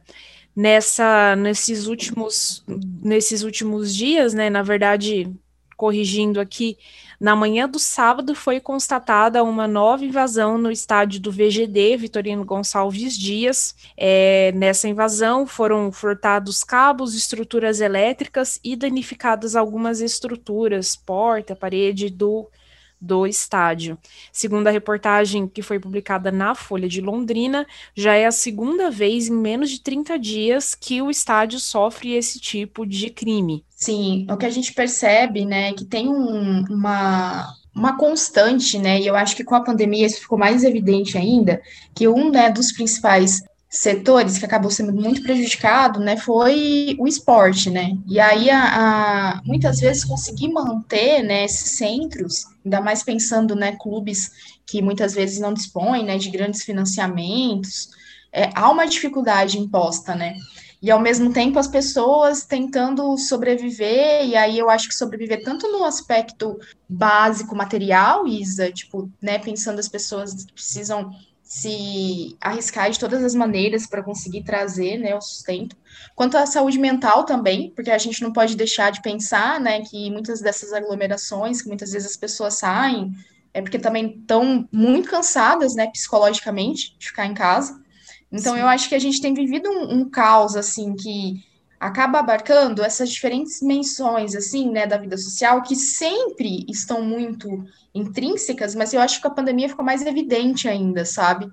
nessa, 0.55 1.35
nesses, 1.35 1.87
últimos, 1.87 2.63
nesses 3.03 3.41
últimos 3.41 3.95
dias, 3.95 4.35
né? 4.35 4.51
Na 4.51 4.61
verdade, 4.61 5.35
corrigindo 5.75 6.39
aqui, 6.39 6.77
na 7.19 7.35
manhã 7.35 7.67
do 7.67 7.79
sábado 7.79 8.35
foi 8.35 8.59
constatada 8.59 9.43
uma 9.43 9.67
nova 9.67 10.05
invasão 10.05 10.55
no 10.55 10.71
estádio 10.71 11.19
do 11.19 11.31
VGD, 11.31 11.97
Vitorino 11.97 12.45
Gonçalves 12.45 13.17
Dias. 13.17 13.75
É, 13.97 14.51
nessa 14.51 14.87
invasão 14.87 15.47
foram 15.47 15.91
furtados 15.91 16.63
cabos, 16.63 17.15
estruturas 17.15 17.81
elétricas 17.81 18.59
e 18.63 18.75
danificadas 18.75 19.55
algumas 19.55 20.01
estruturas, 20.01 20.95
porta, 20.95 21.55
parede 21.55 22.11
do 22.11 22.47
do 22.99 23.25
estádio. 23.25 23.97
Segundo 24.31 24.67
a 24.67 24.71
reportagem 24.71 25.47
que 25.47 25.61
foi 25.61 25.79
publicada 25.79 26.31
na 26.31 26.53
Folha 26.53 26.87
de 26.87 27.01
Londrina, 27.01 27.65
já 27.95 28.15
é 28.15 28.25
a 28.25 28.31
segunda 28.31 28.91
vez 28.91 29.27
em 29.27 29.35
menos 29.35 29.69
de 29.69 29.81
30 29.81 30.17
dias 30.19 30.75
que 30.75 31.01
o 31.01 31.09
estádio 31.09 31.59
sofre 31.59 32.13
esse 32.13 32.39
tipo 32.39 32.85
de 32.85 33.09
crime. 33.09 33.63
Sim, 33.69 34.27
o 34.29 34.35
que 34.35 34.45
a 34.45 34.49
gente 34.49 34.73
percebe, 34.73 35.45
né, 35.45 35.69
é 35.69 35.73
que 35.73 35.85
tem 35.85 36.09
um, 36.09 36.65
uma, 36.69 37.47
uma 37.73 37.97
constante, 37.97 38.77
né, 38.77 38.99
e 38.99 39.07
eu 39.07 39.15
acho 39.15 39.35
que 39.35 39.43
com 39.43 39.55
a 39.55 39.63
pandemia 39.63 40.05
isso 40.05 40.19
ficou 40.19 40.37
mais 40.37 40.63
evidente 40.63 41.17
ainda, 41.17 41.61
que 41.95 42.07
um 42.07 42.29
né, 42.29 42.51
dos 42.51 42.73
principais 42.73 43.41
setores 43.69 44.39
que 44.39 44.45
acabou 44.45 44.71
sendo 44.71 44.91
muito 44.91 45.21
prejudicado, 45.21 45.99
né, 45.99 46.17
foi 46.17 46.95
o 46.99 47.07
esporte, 47.07 47.69
né, 47.69 47.95
e 48.07 48.19
aí 48.19 48.49
a, 48.49 48.63
a, 48.63 49.41
muitas 49.45 49.79
vezes 49.79 50.03
conseguir 50.03 50.51
manter, 50.51 51.21
né, 51.21 51.45
esses 51.45 51.77
centros, 51.77 52.47
ainda 52.65 52.81
mais 52.81 53.03
pensando, 53.03 53.55
né, 53.55 53.77
clubes 53.79 54.31
que 54.65 54.81
muitas 54.81 55.13
vezes 55.13 55.39
não 55.39 55.53
dispõem, 55.53 56.03
né, 56.03 56.17
de 56.17 56.31
grandes 56.31 56.63
financiamentos, 56.63 57.89
é, 58.33 58.49
há 58.55 58.71
uma 58.71 58.87
dificuldade 58.87 59.59
imposta, 59.59 60.15
né, 60.15 60.33
e 60.81 60.89
ao 60.89 60.99
mesmo 60.99 61.31
tempo 61.31 61.59
as 61.59 61.67
pessoas 61.67 62.45
tentando 62.45 63.15
sobreviver, 63.17 64.25
e 64.25 64.35
aí 64.35 64.57
eu 64.57 64.67
acho 64.67 64.87
que 64.87 64.95
sobreviver 64.95 65.43
tanto 65.43 65.71
no 65.71 65.83
aspecto 65.83 66.57
básico, 66.87 67.55
material, 67.55 68.25
Isa, 68.25 68.71
tipo, 68.71 69.11
né, 69.21 69.37
pensando 69.37 69.77
as 69.77 69.89
pessoas 69.89 70.33
que 70.43 70.53
precisam 70.53 71.11
se 71.49 72.37
arriscar 72.39 72.91
de 72.91 72.99
todas 72.99 73.23
as 73.23 73.33
maneiras 73.33 73.87
para 73.87 74.03
conseguir 74.03 74.43
trazer, 74.43 74.99
né, 74.99 75.15
o 75.15 75.19
sustento, 75.19 75.75
quanto 76.15 76.37
à 76.37 76.45
saúde 76.45 76.77
mental 76.77 77.25
também, 77.25 77.71
porque 77.75 77.89
a 77.89 77.97
gente 77.97 78.21
não 78.21 78.31
pode 78.31 78.55
deixar 78.55 78.91
de 78.91 79.01
pensar, 79.01 79.59
né, 79.59 79.81
que 79.81 80.11
muitas 80.11 80.41
dessas 80.41 80.71
aglomerações, 80.73 81.63
que 81.63 81.67
muitas 81.67 81.91
vezes 81.91 82.11
as 82.11 82.17
pessoas 82.17 82.59
saem, 82.59 83.11
é 83.51 83.63
porque 83.63 83.79
também 83.79 84.19
estão 84.19 84.69
muito 84.71 85.09
cansadas, 85.09 85.73
né, 85.73 85.87
psicologicamente, 85.87 86.95
de 86.99 87.07
ficar 87.07 87.25
em 87.25 87.33
casa, 87.33 87.81
então, 88.31 88.53
Sim. 88.53 88.61
eu 88.61 88.67
acho 88.67 88.87
que 88.87 88.93
a 88.93 88.99
gente 88.99 89.19
tem 89.19 89.33
vivido 89.33 89.69
um, 89.71 90.01
um, 90.01 90.09
caos, 90.09 90.55
assim, 90.55 90.95
que 90.95 91.43
acaba 91.79 92.19
abarcando 92.19 92.83
essas 92.83 93.09
diferentes 93.09 93.59
dimensões, 93.61 94.35
assim, 94.35 94.69
né, 94.69 94.85
da 94.85 94.97
vida 94.97 95.17
social, 95.17 95.61
que 95.61 95.75
sempre 95.75 96.65
estão 96.67 97.01
muito 97.01 97.63
intrínsecas, 97.95 98.75
mas 98.75 98.93
eu 98.93 98.99
acho 98.99 99.21
que 99.21 99.27
a 99.27 99.31
pandemia 99.31 99.69
ficou 99.69 99.85
mais 99.85 100.05
evidente 100.05 100.67
ainda, 100.67 101.05
sabe? 101.05 101.49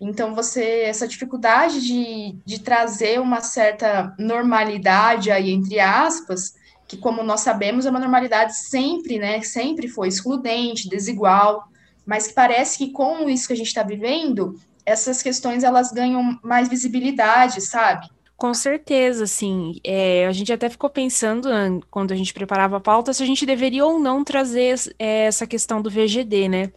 Então, 0.00 0.34
você, 0.34 0.80
essa 0.80 1.06
dificuldade 1.06 1.80
de, 1.80 2.36
de 2.44 2.60
trazer 2.60 3.20
uma 3.20 3.40
certa 3.40 4.12
normalidade 4.18 5.30
aí, 5.30 5.52
entre 5.52 5.78
aspas, 5.78 6.54
que, 6.88 6.96
como 6.96 7.22
nós 7.22 7.40
sabemos, 7.40 7.86
é 7.86 7.90
uma 7.90 8.00
normalidade 8.00 8.56
sempre, 8.56 9.20
né, 9.20 9.40
sempre 9.42 9.86
foi 9.86 10.08
excludente, 10.08 10.88
desigual, 10.88 11.68
mas 12.04 12.26
que 12.26 12.34
parece 12.34 12.78
que 12.78 12.90
com 12.90 13.30
isso 13.30 13.46
que 13.46 13.52
a 13.52 13.56
gente 13.56 13.68
está 13.68 13.84
vivendo, 13.84 14.58
essas 14.84 15.22
questões 15.22 15.62
elas 15.62 15.92
ganham 15.92 16.36
mais 16.42 16.68
visibilidade, 16.68 17.60
sabe? 17.60 18.08
Com 18.42 18.52
certeza, 18.54 19.24
sim. 19.24 19.78
É, 19.84 20.26
a 20.26 20.32
gente 20.32 20.52
até 20.52 20.68
ficou 20.68 20.90
pensando, 20.90 21.48
quando 21.88 22.10
a 22.10 22.16
gente 22.16 22.34
preparava 22.34 22.78
a 22.78 22.80
pauta, 22.80 23.12
se 23.12 23.22
a 23.22 23.26
gente 23.26 23.46
deveria 23.46 23.86
ou 23.86 24.00
não 24.00 24.24
trazer 24.24 24.74
é, 24.98 25.26
essa 25.26 25.46
questão 25.46 25.80
do 25.80 25.88
VGD, 25.88 26.48
né? 26.48 26.72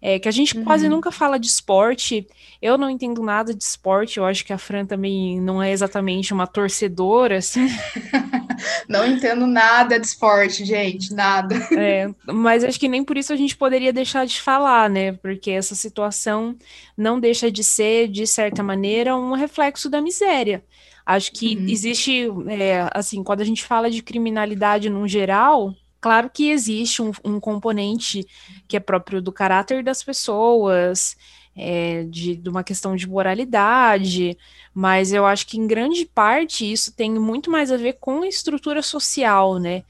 É, 0.00 0.20
que 0.20 0.28
a 0.28 0.30
gente 0.30 0.56
uhum. 0.56 0.62
quase 0.62 0.88
nunca 0.88 1.10
fala 1.10 1.36
de 1.36 1.48
esporte. 1.48 2.28
Eu 2.62 2.78
não 2.78 2.88
entendo 2.88 3.24
nada 3.24 3.52
de 3.52 3.60
esporte, 3.60 4.18
eu 4.18 4.24
acho 4.24 4.44
que 4.44 4.52
a 4.52 4.58
Fran 4.58 4.86
também 4.86 5.40
não 5.40 5.60
é 5.60 5.72
exatamente 5.72 6.32
uma 6.32 6.46
torcedora, 6.46 7.38
assim. 7.38 7.66
Não 8.86 9.06
entendo 9.06 9.46
nada 9.46 9.98
de 9.98 10.06
esporte, 10.06 10.66
gente, 10.66 11.14
nada. 11.14 11.56
É, 11.72 12.10
mas 12.26 12.62
acho 12.62 12.78
que 12.78 12.88
nem 12.88 13.02
por 13.02 13.16
isso 13.16 13.32
a 13.32 13.36
gente 13.36 13.56
poderia 13.56 13.90
deixar 13.90 14.26
de 14.26 14.38
falar, 14.38 14.90
né? 14.90 15.12
Porque 15.12 15.50
essa 15.50 15.74
situação 15.74 16.54
não 16.94 17.18
deixa 17.18 17.50
de 17.50 17.64
ser, 17.64 18.08
de 18.08 18.26
certa 18.26 18.62
maneira, 18.62 19.16
um 19.16 19.32
reflexo 19.32 19.88
da 19.88 20.02
miséria. 20.02 20.62
Acho 21.04 21.32
que 21.32 21.56
uhum. 21.56 21.66
existe, 21.66 22.28
é, 22.48 22.88
assim, 22.92 23.22
quando 23.22 23.40
a 23.40 23.44
gente 23.44 23.64
fala 23.64 23.90
de 23.90 24.02
criminalidade 24.02 24.88
no 24.88 25.06
geral, 25.08 25.74
claro 26.00 26.30
que 26.30 26.50
existe 26.50 27.02
um, 27.02 27.12
um 27.24 27.40
componente 27.40 28.26
que 28.68 28.76
é 28.76 28.80
próprio 28.80 29.20
do 29.20 29.32
caráter 29.32 29.82
das 29.82 30.02
pessoas, 30.02 31.16
é, 31.56 32.04
de, 32.04 32.36
de, 32.36 32.48
uma 32.48 32.62
questão 32.62 32.94
de 32.94 33.08
moralidade, 33.08 34.36
mas 34.72 35.12
eu 35.12 35.26
acho 35.26 35.46
que 35.46 35.58
em 35.58 35.66
grande 35.66 36.06
parte 36.06 36.70
isso 36.70 36.92
tem 36.94 37.10
muito 37.12 37.50
mais 37.50 37.72
a 37.72 37.76
ver 37.76 37.98
com 38.00 38.22
a 38.22 38.28
estrutura 38.28 38.82
social, 38.82 39.58
né? 39.58 39.82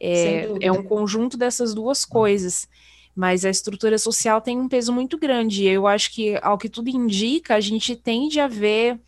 É, 0.00 0.48
é 0.60 0.72
um 0.72 0.82
conjunto 0.82 1.36
dessas 1.36 1.74
duas 1.74 2.04
coisas. 2.04 2.66
Mas 3.14 3.44
a 3.44 3.50
estrutura 3.50 3.98
social 3.98 4.40
tem 4.40 4.58
um 4.58 4.68
peso 4.68 4.92
muito 4.92 5.18
grande. 5.18 5.66
Eu 5.66 5.86
acho 5.86 6.10
que, 6.12 6.38
ao 6.42 6.56
que 6.56 6.68
tudo 6.68 6.88
indica, 6.88 7.54
a 7.54 7.60
gente 7.60 7.94
tende 7.94 8.40
a 8.40 8.48
ver 8.48 8.98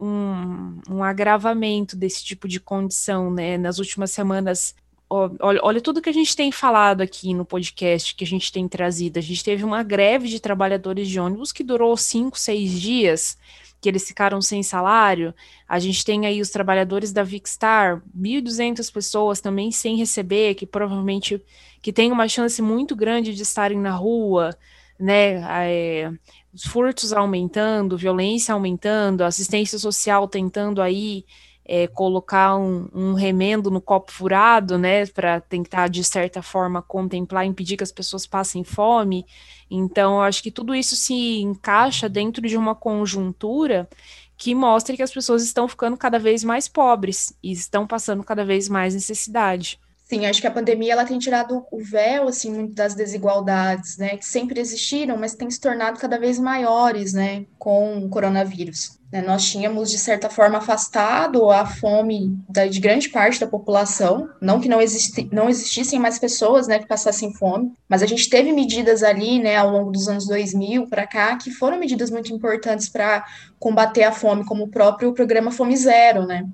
um, 0.00 0.80
um 0.88 1.04
agravamento 1.04 1.96
desse 1.96 2.24
tipo 2.24 2.48
de 2.48 2.58
condição, 2.58 3.30
né? 3.30 3.58
Nas 3.58 3.78
últimas 3.78 4.10
semanas, 4.10 4.74
olha, 5.08 5.60
olha 5.62 5.80
tudo 5.80 6.00
que 6.00 6.08
a 6.08 6.12
gente 6.12 6.34
tem 6.34 6.50
falado 6.50 7.02
aqui 7.02 7.34
no 7.34 7.44
podcast, 7.44 8.14
que 8.14 8.24
a 8.24 8.26
gente 8.26 8.50
tem 8.50 8.66
trazido. 8.66 9.18
A 9.18 9.22
gente 9.22 9.44
teve 9.44 9.64
uma 9.64 9.82
greve 9.82 10.28
de 10.28 10.40
trabalhadores 10.40 11.08
de 11.08 11.20
ônibus 11.20 11.52
que 11.52 11.62
durou 11.62 11.96
cinco, 11.96 12.38
seis 12.38 12.72
dias, 12.80 13.36
que 13.80 13.88
eles 13.88 14.06
ficaram 14.06 14.40
sem 14.40 14.62
salário. 14.62 15.34
A 15.68 15.78
gente 15.78 16.04
tem 16.04 16.26
aí 16.26 16.40
os 16.40 16.50
trabalhadores 16.50 17.12
da 17.12 17.22
Vicstar, 17.22 18.02
1.200 18.16 18.92
pessoas 18.92 19.40
também 19.40 19.70
sem 19.70 19.96
receber, 19.96 20.54
que 20.54 20.66
provavelmente 20.66 21.42
que 21.82 21.92
tem 21.92 22.12
uma 22.12 22.28
chance 22.28 22.60
muito 22.62 22.94
grande 22.94 23.34
de 23.34 23.42
estarem 23.42 23.78
na 23.78 23.92
rua, 23.92 24.56
né? 24.98 25.42
É, 25.66 26.12
os 26.52 26.64
furtos 26.64 27.12
aumentando, 27.12 27.96
violência 27.96 28.52
aumentando, 28.52 29.22
assistência 29.22 29.78
social 29.78 30.26
tentando 30.26 30.82
aí 30.82 31.24
é, 31.64 31.86
colocar 31.86 32.56
um, 32.56 32.88
um, 32.92 33.14
remendo 33.14 33.70
no 33.70 33.80
copo 33.80 34.10
furado, 34.10 34.76
né, 34.76 35.06
para 35.06 35.40
tentar 35.40 35.88
de 35.88 36.02
certa 36.02 36.42
forma 36.42 36.82
contemplar, 36.82 37.46
impedir 37.46 37.76
que 37.76 37.84
as 37.84 37.92
pessoas 37.92 38.26
passem 38.26 38.64
fome. 38.64 39.24
Então, 39.70 40.14
eu 40.14 40.22
acho 40.22 40.42
que 40.42 40.50
tudo 40.50 40.74
isso 40.74 40.96
se 40.96 41.40
encaixa 41.40 42.08
dentro 42.08 42.46
de 42.48 42.56
uma 42.56 42.74
conjuntura 42.74 43.88
que 44.36 44.54
mostra 44.54 44.96
que 44.96 45.02
as 45.02 45.12
pessoas 45.12 45.44
estão 45.44 45.68
ficando 45.68 45.96
cada 45.96 46.18
vez 46.18 46.42
mais 46.42 46.66
pobres 46.66 47.32
e 47.42 47.52
estão 47.52 47.86
passando 47.86 48.24
cada 48.24 48.44
vez 48.44 48.68
mais 48.68 48.94
necessidade. 48.94 49.78
Sim, 50.10 50.26
acho 50.26 50.40
que 50.40 50.46
a 50.48 50.50
pandemia 50.50 50.94
ela 50.94 51.04
tem 51.04 51.20
tirado 51.20 51.64
o 51.70 51.78
véu 51.78 52.26
assim 52.26 52.66
das 52.66 52.96
desigualdades, 52.96 53.96
né, 53.96 54.16
que 54.16 54.26
sempre 54.26 54.58
existiram, 54.58 55.16
mas 55.16 55.36
têm 55.36 55.48
se 55.48 55.60
tornado 55.60 56.00
cada 56.00 56.18
vez 56.18 56.36
maiores, 56.36 57.12
né, 57.12 57.46
com 57.56 57.98
o 57.98 58.08
coronavírus. 58.08 58.98
Né, 59.12 59.22
nós 59.22 59.48
tínhamos 59.48 59.88
de 59.88 60.00
certa 60.00 60.28
forma 60.28 60.58
afastado 60.58 61.48
a 61.48 61.64
fome 61.64 62.36
da, 62.48 62.66
de 62.66 62.80
grande 62.80 63.08
parte 63.08 63.38
da 63.38 63.46
população, 63.46 64.28
não 64.40 64.60
que 64.60 64.68
não, 64.68 64.80
existi, 64.82 65.28
não 65.30 65.48
existissem 65.48 66.00
mais 66.00 66.18
pessoas, 66.18 66.66
né, 66.66 66.80
que 66.80 66.88
passassem 66.88 67.32
fome, 67.34 67.72
mas 67.88 68.02
a 68.02 68.06
gente 68.06 68.28
teve 68.28 68.52
medidas 68.52 69.04
ali, 69.04 69.38
né, 69.38 69.58
ao 69.58 69.70
longo 69.70 69.92
dos 69.92 70.08
anos 70.08 70.26
2000 70.26 70.88
para 70.88 71.06
cá 71.06 71.36
que 71.36 71.52
foram 71.52 71.78
medidas 71.78 72.10
muito 72.10 72.32
importantes 72.34 72.88
para 72.88 73.24
combater 73.60 74.02
a 74.02 74.10
fome, 74.10 74.44
como 74.44 74.64
o 74.64 74.68
próprio 74.68 75.14
programa 75.14 75.52
Fome 75.52 75.76
Zero, 75.76 76.26
né. 76.26 76.44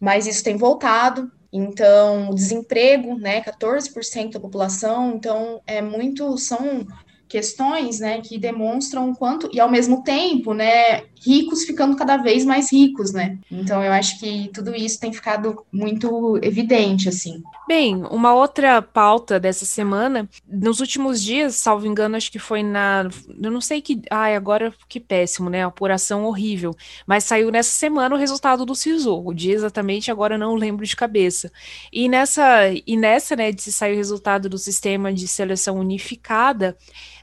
Mas 0.00 0.26
isso 0.26 0.42
tem 0.42 0.56
voltado, 0.56 1.30
então, 1.52 2.30
o 2.30 2.34
desemprego, 2.34 3.18
né, 3.18 3.40
14% 3.40 4.32
da 4.32 4.40
população, 4.40 5.14
então 5.14 5.62
é 5.66 5.80
muito 5.80 6.36
são 6.36 6.86
questões, 7.28 8.00
né, 8.00 8.20
que 8.20 8.38
demonstram 8.38 9.10
o 9.10 9.16
quanto 9.16 9.48
e 9.52 9.60
ao 9.60 9.70
mesmo 9.70 10.02
tempo, 10.02 10.54
né, 10.54 11.02
ricos 11.24 11.64
ficando 11.64 11.96
cada 11.96 12.16
vez 12.16 12.44
mais 12.44 12.72
ricos, 12.72 13.12
né? 13.12 13.38
Então 13.50 13.82
eu 13.82 13.92
acho 13.92 14.18
que 14.18 14.50
tudo 14.54 14.74
isso 14.74 15.00
tem 15.00 15.12
ficado 15.12 15.64
muito 15.72 16.38
evidente, 16.42 17.08
assim. 17.08 17.42
Bem, 17.66 18.02
uma 18.10 18.32
outra 18.34 18.80
pauta 18.80 19.38
dessa 19.38 19.64
semana, 19.64 20.28
nos 20.48 20.80
últimos 20.80 21.22
dias, 21.22 21.56
salvo 21.56 21.86
engano, 21.86 22.16
acho 22.16 22.30
que 22.32 22.38
foi 22.38 22.62
na, 22.62 23.08
eu 23.42 23.50
não 23.50 23.60
sei 23.60 23.82
que, 23.82 24.00
ai, 24.10 24.34
agora 24.34 24.72
que 24.88 25.00
péssimo, 25.00 25.50
né? 25.50 25.64
Apuração 25.64 26.24
horrível, 26.24 26.74
mas 27.06 27.24
saiu 27.24 27.50
nessa 27.50 27.72
semana 27.72 28.14
o 28.14 28.18
resultado 28.18 28.64
do 28.64 28.74
SISU, 28.74 29.22
o 29.24 29.34
dia 29.34 29.54
exatamente 29.54 30.10
agora 30.10 30.38
não 30.38 30.54
lembro 30.54 30.86
de 30.86 30.96
cabeça. 30.96 31.52
E 31.92 32.08
nessa, 32.08 32.68
e 32.86 32.96
nessa, 32.96 33.36
né, 33.36 33.52
de 33.52 33.60
se 33.60 33.72
sair 33.72 33.92
o 33.92 33.96
resultado 33.96 34.48
do 34.48 34.56
sistema 34.56 35.12
de 35.12 35.28
seleção 35.28 35.78
unificada, 35.78 36.76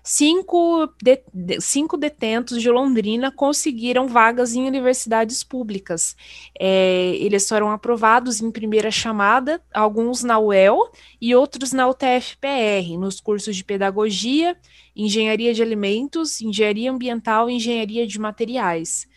cinco, 0.08 0.88
de, 1.02 1.20
cinco 1.60 1.98
detentos 1.98 2.62
de 2.62 2.70
Londrina 2.70 3.32
conseguiram 3.32 4.08
vagas 4.08 4.54
em 4.54 4.68
universidades 4.68 5.44
públicas. 5.44 6.16
É, 6.60 7.16
eles 7.16 7.50
foram 7.50 7.72
aprovados 7.72 8.40
em 8.40 8.52
primeira 8.52 8.92
chamada, 8.92 9.60
alguns 9.74 10.24
na 10.24 10.38
UEL 10.38 10.78
e 11.20 11.34
outros 11.34 11.74
na 11.74 11.88
UTFPR, 11.90 13.00
nos 13.00 13.20
cursos 13.20 13.56
de 13.56 13.64
pedagogia, 13.64 14.56
engenharia 14.96 15.56
de 15.56 15.64
alimentos, 15.64 16.40
engenharia 16.40 16.92
ambiental 16.92 17.50
e 17.50 17.56
engenharia 17.56 18.06
de 18.06 18.20
materiais. 18.20 19.08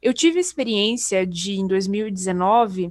Eu 0.00 0.14
tive 0.14 0.38
a 0.38 0.40
experiência 0.40 1.26
de, 1.26 1.56
em 1.56 1.66
2019, 1.66 2.90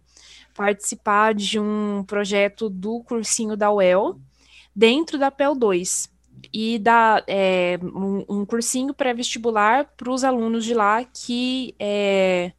participar 0.54 1.34
de 1.34 1.60
um 1.60 2.04
projeto 2.06 2.70
do 2.70 3.02
cursinho 3.04 3.58
da 3.58 3.72
UEL 3.72 4.20
dentro 4.76 5.18
da 5.18 5.32
PEL 5.32 5.56
2 5.56 6.17
e 6.54 6.80
dar 6.80 7.24
é, 7.28 7.80
um, 7.82 8.26
um, 8.30 8.46
cursinho 8.46 8.94
pré-vestibular 8.94 9.86
para 9.98 10.12
os 10.12 10.24
alunos 10.24 10.66
de 10.66 10.74
lá 10.74 11.04
que, 11.04 11.76
é, 11.80 12.52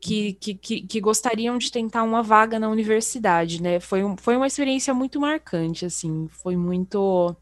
que, 0.00 0.34
que, 0.34 0.54
que, 0.82 1.00
gostariam 1.00 1.58
de 1.58 1.70
tentar 1.70 2.02
uma 2.02 2.22
vaga 2.22 2.58
na 2.58 2.68
universidade, 2.68 3.62
né? 3.62 3.80
Foi, 3.80 4.02
um, 4.04 4.16
foi 4.16 4.36
uma 4.36 4.46
experiência 4.46 4.92
muito 4.94 5.20
marcante, 5.20 5.84
assim, 5.86 6.28
foi 6.30 6.56
muito... 6.56 7.36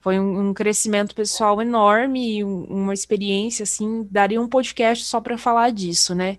Foi 0.00 0.18
um, 0.18 0.50
um 0.50 0.54
crescimento 0.54 1.14
pessoal 1.14 1.60
enorme 1.60 2.44
uma 2.44 2.94
experiência, 2.94 3.64
assim, 3.64 4.06
daria 4.10 4.40
um 4.40 4.48
podcast 4.48 5.04
só 5.04 5.20
para 5.20 5.36
falar 5.36 5.70
disso, 5.70 6.14
né? 6.14 6.38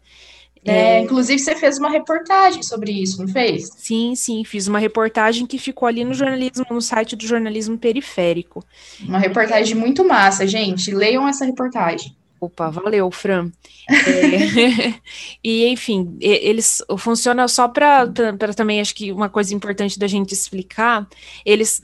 É, 0.66 0.98
é, 0.98 1.00
inclusive, 1.00 1.40
você 1.40 1.56
fez 1.56 1.78
uma 1.78 1.90
reportagem 1.90 2.62
sobre 2.62 2.92
isso, 2.92 3.22
não 3.22 3.28
fez? 3.28 3.70
Sim, 3.78 4.14
sim, 4.16 4.44
fiz 4.44 4.68
uma 4.68 4.80
reportagem 4.80 5.46
que 5.46 5.58
ficou 5.58 5.88
ali 5.88 6.04
no 6.04 6.14
jornalismo, 6.14 6.66
no 6.70 6.82
site 6.82 7.16
do 7.16 7.26
jornalismo 7.26 7.78
periférico. 7.78 8.64
Uma 9.02 9.20
reportagem 9.20 9.76
muito 9.76 10.04
massa, 10.04 10.46
gente. 10.46 10.92
Leiam 10.92 11.28
essa 11.28 11.46
reportagem. 11.46 12.16
Opa, 12.42 12.70
valeu, 12.70 13.12
Fran. 13.12 13.52
É, 13.90 14.94
e, 15.44 15.68
enfim, 15.68 16.18
eles 16.22 16.82
funciona 16.98 17.48
só 17.50 17.68
para 17.68 18.08
também, 18.56 18.80
acho 18.80 18.96
que 18.96 19.12
uma 19.12 19.28
coisa 19.28 19.54
importante 19.54 20.00
da 20.00 20.08
gente 20.08 20.34
explicar, 20.34 21.06
eles 21.46 21.82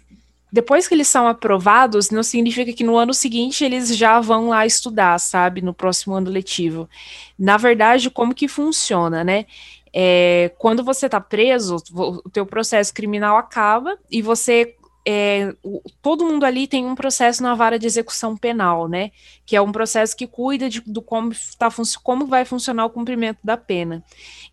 depois 0.56 0.88
que 0.88 0.96
eles 0.96 1.10
são 1.10 1.28
aprovados, 1.28 2.10
não 2.10 2.24
significa 2.24 2.72
que 2.72 2.82
no 2.82 2.96
ano 2.96 3.14
seguinte 3.14 3.66
eles 3.66 3.94
já 3.94 4.22
vão 4.22 4.48
lá 4.48 4.66
estudar, 4.66 5.20
sabe? 5.20 5.62
No 5.62 5.74
próximo 5.74 6.16
ano 6.16 6.32
letivo. 6.32 6.90
Na 7.38 7.58
verdade, 7.58 8.10
como 8.10 8.34
que 8.34 8.48
funciona, 8.48 9.22
né? 9.22 9.48
É, 9.94 10.54
quando 10.58 10.82
você 10.82 11.08
está 11.08 11.20
preso, 11.20 11.76
o 11.94 12.30
teu 12.30 12.46
processo 12.46 12.94
criminal 12.94 13.36
acaba 13.36 13.98
e 14.10 14.22
você 14.22 14.78
é, 15.06 15.54
todo 16.02 16.24
mundo 16.24 16.46
ali 16.46 16.68
tem 16.68 16.86
um 16.86 16.96
processo 16.96 17.44
na 17.44 17.54
vara 17.54 17.78
de 17.78 17.86
execução 17.86 18.38
penal, 18.38 18.88
né? 18.88 19.12
Que 19.46 19.58
é 19.58 19.62
um 19.62 19.74
processo 19.74 20.16
que 20.16 20.26
cuida 20.26 20.70
de, 20.70 20.80
do 20.80 21.02
como, 21.02 21.34
tá, 21.60 21.68
como 22.02 22.28
vai 22.28 22.46
funcionar 22.46 22.86
o 22.86 22.90
cumprimento 22.90 23.40
da 23.44 23.58
pena. 23.58 24.02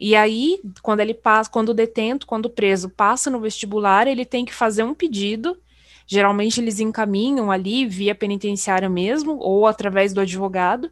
E 0.01 0.17
aí, 0.17 0.61
quando 0.83 0.99
ele 0.99 1.15
passa, 1.15 1.49
quando 1.49 1.69
o 1.69 1.75
detento, 1.75 2.27
quando 2.27 2.47
o 2.47 2.51
preso 2.51 2.91
passa 2.91 3.31
no 3.31 3.38
vestibular, 3.38 4.09
ele 4.09 4.25
tem 4.25 4.45
que 4.45 4.53
fazer 4.53 4.83
um 4.83 4.95
pedido 4.95 5.57
Geralmente 6.07 6.61
eles 6.61 6.81
encaminham 6.81 7.51
ali 7.51 7.87
via 7.87 8.15
penitenciária 8.15 8.88
mesmo 8.88 9.37
ou 9.38 9.67
através 9.67 10.12
do 10.12 10.21
advogado 10.21 10.91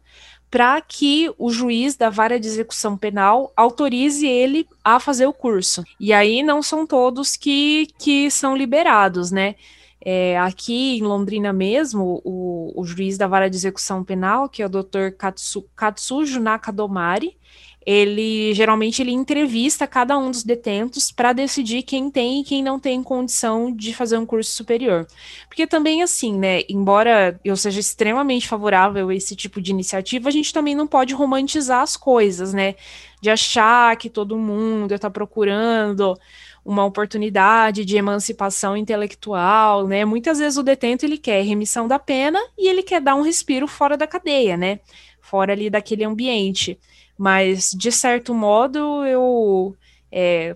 para 0.51 0.81
que 0.81 1.33
o 1.37 1.49
juiz 1.49 1.95
da 1.95 2.09
vara 2.09 2.37
de 2.37 2.45
execução 2.45 2.97
penal 2.97 3.53
autorize 3.55 4.27
ele 4.27 4.67
a 4.83 4.99
fazer 4.99 5.25
o 5.25 5.33
curso. 5.33 5.81
E 5.97 6.11
aí 6.11 6.43
não 6.43 6.61
são 6.61 6.85
todos 6.85 7.37
que, 7.37 7.87
que 7.97 8.29
são 8.29 8.55
liberados, 8.55 9.31
né? 9.31 9.55
É, 10.03 10.37
aqui 10.39 10.97
em 10.97 11.03
Londrina 11.03 11.53
mesmo, 11.53 12.21
o, 12.25 12.73
o, 12.75 12.83
juiz 12.83 13.17
da 13.17 13.27
vara 13.27 13.49
de 13.49 13.55
execução 13.55 14.03
penal, 14.03 14.49
que 14.49 14.63
é 14.63 14.65
o 14.65 14.69
Dr. 14.69 15.11
Katsu, 15.15 15.63
Katsujo 15.75 16.39
Nakadomari, 16.39 17.37
ele 17.85 18.53
geralmente 18.53 19.01
ele 19.01 19.11
entrevista 19.11 19.87
cada 19.87 20.17
um 20.17 20.29
dos 20.29 20.43
detentos 20.43 21.11
para 21.11 21.33
decidir 21.33 21.81
quem 21.81 22.11
tem 22.11 22.41
e 22.41 22.43
quem 22.43 22.61
não 22.61 22.79
tem 22.79 23.01
condição 23.01 23.71
de 23.71 23.93
fazer 23.93 24.17
um 24.17 24.25
curso 24.25 24.51
superior. 24.51 25.07
Porque 25.47 25.65
também 25.65 26.03
assim, 26.03 26.37
né, 26.37 26.61
embora 26.69 27.39
eu 27.43 27.57
seja 27.57 27.79
extremamente 27.79 28.47
favorável 28.47 29.09
a 29.09 29.15
esse 29.15 29.35
tipo 29.35 29.59
de 29.59 29.71
iniciativa, 29.71 30.29
a 30.29 30.31
gente 30.31 30.53
também 30.53 30.75
não 30.75 30.85
pode 30.85 31.13
romantizar 31.15 31.81
as 31.81 31.97
coisas, 31.97 32.53
né? 32.53 32.75
De 33.19 33.29
achar 33.29 33.95
que 33.97 34.09
todo 34.09 34.37
mundo 34.37 34.93
está 34.93 35.09
procurando 35.09 36.15
uma 36.63 36.85
oportunidade 36.85 37.83
de 37.83 37.97
emancipação 37.97 38.77
intelectual, 38.77 39.87
né? 39.87 40.05
Muitas 40.05 40.37
vezes 40.37 40.57
o 40.57 40.63
detento 40.63 41.05
ele 41.05 41.17
quer 41.17 41.43
remissão 41.43 41.87
da 41.87 41.97
pena 41.97 42.39
e 42.57 42.69
ele 42.69 42.83
quer 42.83 43.01
dar 43.01 43.15
um 43.15 43.21
respiro 43.21 43.67
fora 43.67 43.97
da 43.97 44.05
cadeia, 44.05 44.55
né? 44.55 44.79
Fora 45.19 45.53
ali 45.53 45.69
daquele 45.69 46.03
ambiente. 46.03 46.79
Mas 47.21 47.69
de 47.69 47.91
certo 47.91 48.33
modo 48.33 49.05
eu 49.05 49.75
é, 50.11 50.55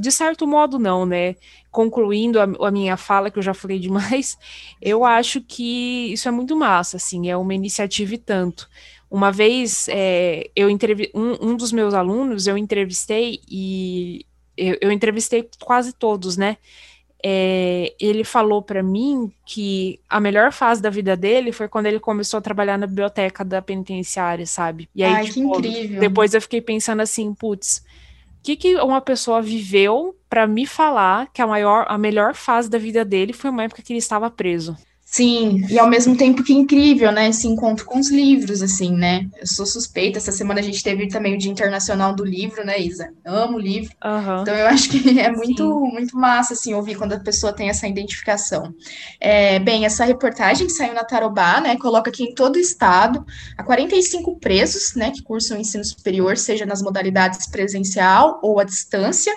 de 0.00 0.10
certo 0.10 0.44
modo 0.44 0.76
não, 0.76 1.06
né? 1.06 1.36
Concluindo 1.70 2.40
a, 2.40 2.48
a, 2.66 2.70
minha 2.72 2.96
fala, 2.96 3.30
que 3.30 3.38
eu 3.38 3.42
já 3.44 3.54
falei 3.54 3.78
demais, 3.78 4.36
eu 4.82 5.04
acho 5.04 5.40
que 5.40 6.12
isso 6.12 6.26
é 6.26 6.32
muito 6.32 6.56
massa, 6.56 6.96
assim, 6.96 7.30
é 7.30 7.36
uma 7.36 7.54
iniciativa 7.54 8.12
e 8.12 8.18
tanto. 8.18 8.68
Uma 9.08 9.30
vez, 9.30 9.86
é, 9.88 10.50
eu 10.56 10.68
um, 11.14 11.50
um 11.50 11.56
dos 11.56 11.70
meus 11.70 11.94
alunos, 11.94 12.48
eu 12.48 12.58
entrevistei 12.58 13.40
e 13.48 14.26
eu, 14.56 14.78
eu 14.80 14.90
entrevistei 14.90 15.48
quase 15.60 15.92
todos, 15.92 16.36
né? 16.36 16.56
É, 17.22 17.94
ele 18.00 18.24
falou 18.24 18.62
para 18.62 18.82
mim 18.82 19.32
que 19.44 20.00
a 20.08 20.18
melhor 20.20 20.52
fase 20.52 20.80
da 20.80 20.90
vida 20.90 21.16
dele 21.16 21.52
foi 21.52 21.68
quando 21.68 21.86
ele 21.86 22.00
começou 22.00 22.38
a 22.38 22.40
trabalhar 22.40 22.78
na 22.78 22.86
biblioteca 22.86 23.44
da 23.44 23.60
penitenciária, 23.60 24.46
sabe? 24.46 24.88
E 24.94 25.04
aí, 25.04 25.12
Ai, 25.12 25.24
tipo, 25.24 25.60
que 25.60 25.68
incrível. 25.68 26.00
Depois 26.00 26.34
eu 26.34 26.40
fiquei 26.40 26.60
pensando 26.60 27.00
assim, 27.00 27.34
putz, 27.34 27.84
o 28.38 28.42
que, 28.42 28.56
que 28.56 28.76
uma 28.76 29.00
pessoa 29.00 29.42
viveu 29.42 30.16
para 30.28 30.46
me 30.46 30.64
falar 30.66 31.30
que 31.32 31.42
a 31.42 31.46
maior, 31.46 31.84
a 31.88 31.98
melhor 31.98 32.34
fase 32.34 32.70
da 32.70 32.78
vida 32.78 33.04
dele 33.04 33.32
foi 33.32 33.50
uma 33.50 33.64
época 33.64 33.82
que 33.82 33.92
ele 33.92 33.98
estava 33.98 34.30
preso? 34.30 34.76
Sim, 35.10 35.66
e 35.68 35.76
ao 35.76 35.88
mesmo 35.88 36.16
tempo 36.16 36.44
que 36.44 36.52
incrível, 36.52 37.10
né, 37.10 37.28
esse 37.30 37.48
encontro 37.48 37.84
com 37.84 37.98
os 37.98 38.10
livros, 38.10 38.62
assim, 38.62 38.92
né, 38.92 39.28
eu 39.40 39.46
sou 39.46 39.66
suspeita, 39.66 40.18
essa 40.18 40.30
semana 40.30 40.60
a 40.60 40.62
gente 40.62 40.84
teve 40.84 41.08
também 41.08 41.34
o 41.34 41.38
Dia 41.38 41.50
Internacional 41.50 42.14
do 42.14 42.24
Livro, 42.24 42.64
né, 42.64 42.78
Isa, 42.78 43.12
amo 43.26 43.58
livro, 43.58 43.90
uhum. 44.04 44.42
então 44.42 44.54
eu 44.54 44.68
acho 44.68 44.88
que 44.88 45.00
é 45.18 45.28
muito, 45.32 45.68
muito 45.92 46.16
massa, 46.16 46.52
assim, 46.52 46.74
ouvir 46.74 46.94
quando 46.94 47.14
a 47.14 47.18
pessoa 47.18 47.52
tem 47.52 47.68
essa 47.68 47.88
identificação. 47.88 48.72
É, 49.18 49.58
bem, 49.58 49.84
essa 49.84 50.04
reportagem 50.04 50.68
que 50.68 50.72
saiu 50.72 50.94
na 50.94 51.02
Tarobá, 51.02 51.60
né, 51.60 51.76
coloca 51.76 52.08
aqui 52.08 52.22
em 52.22 52.32
todo 52.32 52.54
o 52.54 52.60
estado, 52.60 53.26
há 53.58 53.64
45 53.64 54.38
presos, 54.38 54.94
né, 54.94 55.10
que 55.10 55.24
cursam 55.24 55.58
ensino 55.58 55.84
superior, 55.84 56.36
seja 56.36 56.64
nas 56.64 56.82
modalidades 56.82 57.48
presencial 57.48 58.38
ou 58.44 58.60
à 58.60 58.64
distância, 58.64 59.36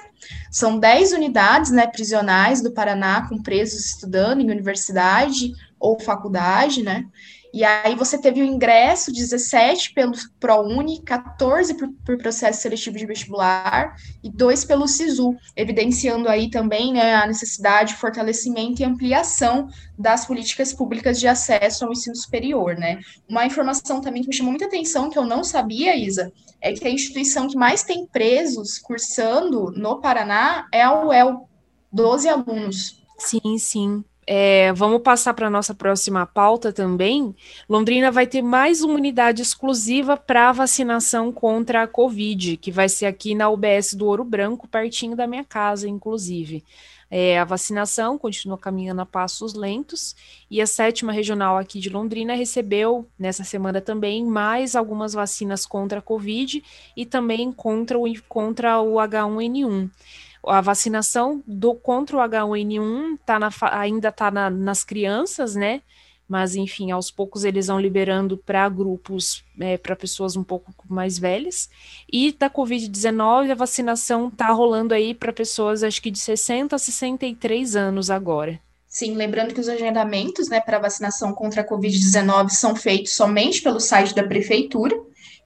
são 0.51 0.79
10 0.79 1.13
unidades 1.13 1.71
né, 1.71 1.87
prisionais 1.87 2.61
do 2.61 2.71
Paraná 2.71 3.27
com 3.27 3.41
presos 3.41 3.85
estudando 3.85 4.41
em 4.41 4.51
universidade 4.51 5.51
ou 5.79 5.99
faculdade, 5.99 6.81
né? 6.81 7.05
E 7.53 7.63
aí 7.63 7.93
você 7.93 8.17
teve 8.17 8.41
o 8.41 8.45
ingresso, 8.45 9.13
17 9.13 9.93
pelo 9.93 10.13
ProUni, 10.39 11.03
14 11.03 11.75
por, 11.75 11.87
por, 12.03 12.17
processo 12.17 12.63
seletivo 12.63 12.97
de 12.97 13.05
vestibular 13.05 13.95
e 14.23 14.29
dois 14.31 14.65
pelo 14.65 14.87
SISU, 14.87 15.35
evidenciando 15.55 16.27
aí 16.27 16.49
também 16.49 16.93
né, 16.93 17.13
a 17.13 17.27
necessidade 17.27 17.91
de 17.91 17.99
fortalecimento 17.99 18.81
e 18.81 18.85
ampliação 18.85 19.67
das 19.95 20.25
políticas 20.25 20.73
públicas 20.73 21.19
de 21.19 21.27
acesso 21.27 21.85
ao 21.85 21.91
ensino 21.91 22.15
superior, 22.15 22.75
né? 22.75 22.99
Uma 23.29 23.45
informação 23.45 24.01
também 24.01 24.23
que 24.23 24.29
me 24.29 24.33
chamou 24.33 24.51
muita 24.51 24.65
atenção, 24.65 25.11
que 25.11 25.19
eu 25.19 25.23
não 25.23 25.43
sabia, 25.43 25.95
Isa, 25.95 26.33
é 26.63 26.71
que 26.71 26.87
a 26.87 26.89
instituição 26.89 27.47
que 27.49 27.57
mais 27.57 27.83
tem 27.83 28.07
presos 28.07 28.79
cursando 28.79 29.69
no 29.75 29.99
Paraná 29.99 30.65
é 30.71 30.81
a 30.81 31.03
UEL, 31.03 31.49
12 31.91 32.29
alunos. 32.29 33.03
Sim, 33.19 33.57
sim. 33.57 34.03
É, 34.25 34.71
vamos 34.71 35.01
passar 35.01 35.33
para 35.33 35.47
a 35.47 35.49
nossa 35.49 35.75
próxima 35.75 36.25
pauta 36.25 36.71
também. 36.71 37.35
Londrina 37.67 38.09
vai 38.09 38.25
ter 38.25 38.41
mais 38.41 38.81
uma 38.81 38.93
unidade 38.93 39.41
exclusiva 39.41 40.15
para 40.15 40.53
vacinação 40.53 41.33
contra 41.33 41.83
a 41.83 41.87
Covid, 41.87 42.55
que 42.55 42.71
vai 42.71 42.87
ser 42.87 43.07
aqui 43.07 43.35
na 43.35 43.49
UBS 43.49 43.93
do 43.93 44.05
Ouro 44.05 44.23
Branco, 44.23 44.65
pertinho 44.65 45.17
da 45.17 45.27
minha 45.27 45.43
casa, 45.43 45.89
inclusive. 45.89 46.63
É, 47.15 47.37
a 47.37 47.45
vacinação 47.45 48.17
continua 48.17 48.57
caminhando 48.57 49.01
a 49.01 49.05
passos 49.05 49.53
lentos 49.53 50.15
e 50.49 50.59
a 50.59 50.65
sétima 50.65 51.11
regional 51.11 51.59
aqui 51.59 51.79
de 51.79 51.87
Londrina 51.87 52.33
recebeu 52.33 53.07
nessa 53.19 53.43
semana 53.43 53.79
também 53.79 54.25
mais 54.25 54.75
algumas 54.75 55.13
vacinas 55.13 55.63
contra 55.63 55.99
a 55.99 56.01
Covid 56.01 56.63
e 56.97 57.05
também 57.05 57.51
contra 57.51 57.99
o, 57.99 58.05
contra 58.27 58.81
o 58.81 58.95
H1N1 58.95 59.91
a 60.43 60.59
vacinação 60.59 61.43
do 61.45 61.75
contra 61.75 62.17
o 62.17 62.19
H1N1 62.19 63.19
tá 63.23 63.37
na, 63.37 63.49
ainda 63.71 64.09
está 64.09 64.31
na, 64.31 64.49
nas 64.49 64.83
crianças, 64.83 65.55
né? 65.55 65.83
Mas, 66.27 66.55
enfim, 66.55 66.91
aos 66.91 67.11
poucos 67.11 67.43
eles 67.43 67.67
vão 67.67 67.79
liberando 67.79 68.37
para 68.37 68.67
grupos, 68.69 69.43
é, 69.59 69.77
para 69.77 69.95
pessoas 69.95 70.35
um 70.35 70.43
pouco 70.43 70.73
mais 70.87 71.19
velhas. 71.19 71.69
E 72.11 72.31
da 72.31 72.49
Covid-19, 72.49 73.51
a 73.51 73.55
vacinação 73.55 74.29
está 74.29 74.47
rolando 74.51 74.93
aí 74.93 75.13
para 75.13 75.33
pessoas, 75.33 75.83
acho 75.83 76.01
que 76.01 76.09
de 76.09 76.19
60 76.19 76.75
a 76.75 76.79
63 76.79 77.75
anos 77.75 78.09
agora. 78.09 78.59
Sim, 78.87 79.15
lembrando 79.15 79.55
que 79.55 79.59
os 79.59 79.67
agendamentos 79.67 80.49
né, 80.49 80.59
para 80.59 80.77
vacinação 80.77 81.33
contra 81.33 81.61
a 81.61 81.67
Covid-19 81.67 82.49
são 82.49 82.75
feitos 82.75 83.15
somente 83.15 83.59
pelo 83.59 83.79
site 83.79 84.13
da 84.13 84.21
Prefeitura. 84.21 84.95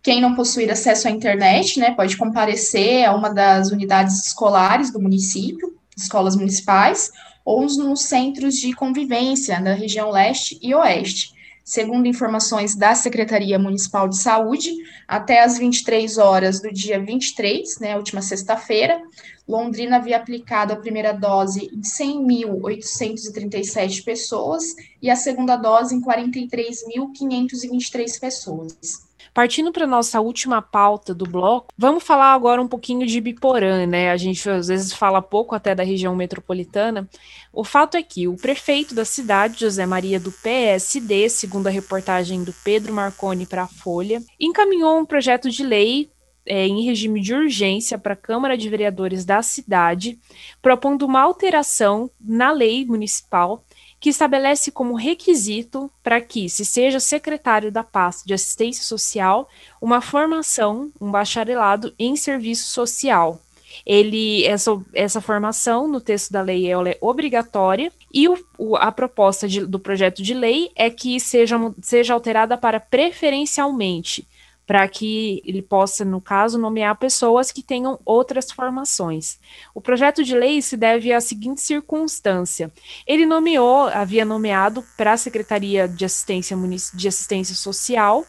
Quem 0.03 0.19
não 0.19 0.35
possuir 0.35 0.69
acesso 0.69 1.07
à 1.07 1.11
internet, 1.11 1.79
né, 1.79 1.91
pode 1.91 2.17
comparecer 2.17 3.05
a 3.05 3.15
uma 3.15 3.29
das 3.29 3.71
unidades 3.71 4.25
escolares 4.25 4.91
do 4.91 5.01
município, 5.01 5.77
escolas 5.95 6.35
municipais, 6.35 7.11
ou 7.47 7.65
nos 7.65 8.03
centros 8.03 8.57
de 8.57 8.73
convivência 8.73 9.59
da 9.61 9.73
região 9.73 10.11
leste 10.11 10.59
e 10.61 10.75
oeste. 10.75 11.33
Segundo 11.63 12.05
informações 12.05 12.75
da 12.75 12.93
Secretaria 12.93 13.57
Municipal 13.57 14.09
de 14.09 14.17
Saúde, 14.17 14.69
até 15.07 15.41
às 15.41 15.57
23 15.57 16.17
horas 16.17 16.59
do 16.59 16.69
dia 16.73 17.01
23, 17.01 17.79
né, 17.79 17.95
última 17.95 18.21
sexta-feira, 18.21 19.01
Londrina 19.47 19.95
havia 19.95 20.17
aplicado 20.17 20.73
a 20.73 20.75
primeira 20.75 21.13
dose 21.13 21.69
em 21.73 21.79
100.837 21.79 24.03
pessoas 24.03 24.75
e 25.01 25.09
a 25.09 25.15
segunda 25.15 25.55
dose 25.55 25.95
em 25.95 26.01
43.523 26.01 28.19
pessoas. 28.19 29.06
Partindo 29.37 29.71
para 29.71 29.85
nossa 29.85 30.19
última 30.19 30.63
pauta 30.63 31.13
do 31.13 31.23
bloco, 31.23 31.71
vamos 31.77 32.03
falar 32.03 32.33
agora 32.33 32.59
um 32.59 32.67
pouquinho 32.67 33.05
de 33.05 33.21
Biporã, 33.21 33.85
né? 33.85 34.09
A 34.09 34.17
gente 34.17 34.49
às 34.49 34.67
vezes 34.67 34.91
fala 34.91 35.21
pouco 35.21 35.53
até 35.53 35.75
da 35.75 35.83
região 35.83 36.15
metropolitana. 36.15 37.07
O 37.53 37.63
fato 37.63 37.97
é 37.97 38.01
que 38.01 38.27
o 38.27 38.35
prefeito 38.35 38.95
da 38.95 39.05
cidade, 39.05 39.59
José 39.59 39.85
Maria 39.85 40.19
do 40.19 40.31
PSD, 40.31 41.29
segundo 41.29 41.67
a 41.67 41.69
reportagem 41.69 42.43
do 42.43 42.51
Pedro 42.63 42.91
Marconi 42.91 43.45
para 43.45 43.61
a 43.61 43.67
Folha, 43.67 44.23
encaminhou 44.39 44.97
um 44.97 45.05
projeto 45.05 45.51
de 45.51 45.63
lei 45.63 46.09
é, 46.43 46.65
em 46.65 46.83
regime 46.83 47.21
de 47.21 47.35
urgência 47.35 47.95
para 47.99 48.13
a 48.13 48.17
Câmara 48.17 48.57
de 48.57 48.67
Vereadores 48.67 49.23
da 49.23 49.43
cidade, 49.43 50.17
propondo 50.63 51.05
uma 51.05 51.21
alteração 51.21 52.09
na 52.19 52.51
lei 52.51 52.85
municipal 52.85 53.63
que 53.99 54.09
estabelece 54.09 54.71
como 54.71 54.95
requisito 54.95 55.91
para 56.03 56.21
que 56.21 56.49
se 56.49 56.63
seja 56.63 56.99
secretário 56.99 57.71
da 57.71 57.83
pasta 57.83 58.25
de 58.25 58.33
assistência 58.33 58.83
social 58.83 59.49
uma 59.81 60.01
formação, 60.01 60.91
um 61.01 61.11
bacharelado 61.11 61.93
em 61.97 62.15
serviço 62.15 62.69
social. 62.69 63.41
Ele 63.85 64.45
essa, 64.45 64.71
essa 64.93 65.21
formação 65.21 65.87
no 65.87 66.01
texto 66.01 66.31
da 66.31 66.41
lei 66.41 66.67
ela 66.67 66.89
é 66.89 66.97
obrigatória 67.01 67.91
e 68.13 68.27
o, 68.27 68.37
o, 68.57 68.75
a 68.75 68.91
proposta 68.91 69.47
de, 69.47 69.65
do 69.65 69.79
projeto 69.79 70.23
de 70.23 70.33
lei 70.33 70.71
é 70.75 70.89
que 70.89 71.19
seja, 71.19 71.57
seja 71.81 72.13
alterada 72.13 72.57
para 72.57 72.79
preferencialmente 72.79 74.27
para 74.67 74.85
que 74.87 75.41
ele 75.45 75.61
possa, 75.61 76.03
no 76.03 76.19
caso, 76.19 76.59
nomear 76.59 76.97
pessoas 76.97 77.53
que 77.53 77.63
tenham 77.63 77.97
outras 78.03 78.51
formações. 78.51 79.39
O 79.73 79.79
projeto 79.79 80.25
de 80.25 80.35
lei 80.35 80.61
se 80.61 80.75
deve 80.75 81.13
à 81.13 81.21
seguinte 81.21 81.61
circunstância: 81.61 82.69
ele 83.07 83.25
nomeou, 83.25 83.87
havia 83.87 84.25
nomeado 84.25 84.83
para 84.97 85.13
a 85.13 85.17
Secretaria 85.17 85.87
de 85.87 86.03
Assistência, 86.03 86.57
de 86.93 87.07
Assistência 87.07 87.55
Social 87.55 88.25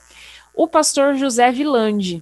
o 0.54 0.66
pastor 0.66 1.14
José 1.14 1.52
Vilande, 1.52 2.20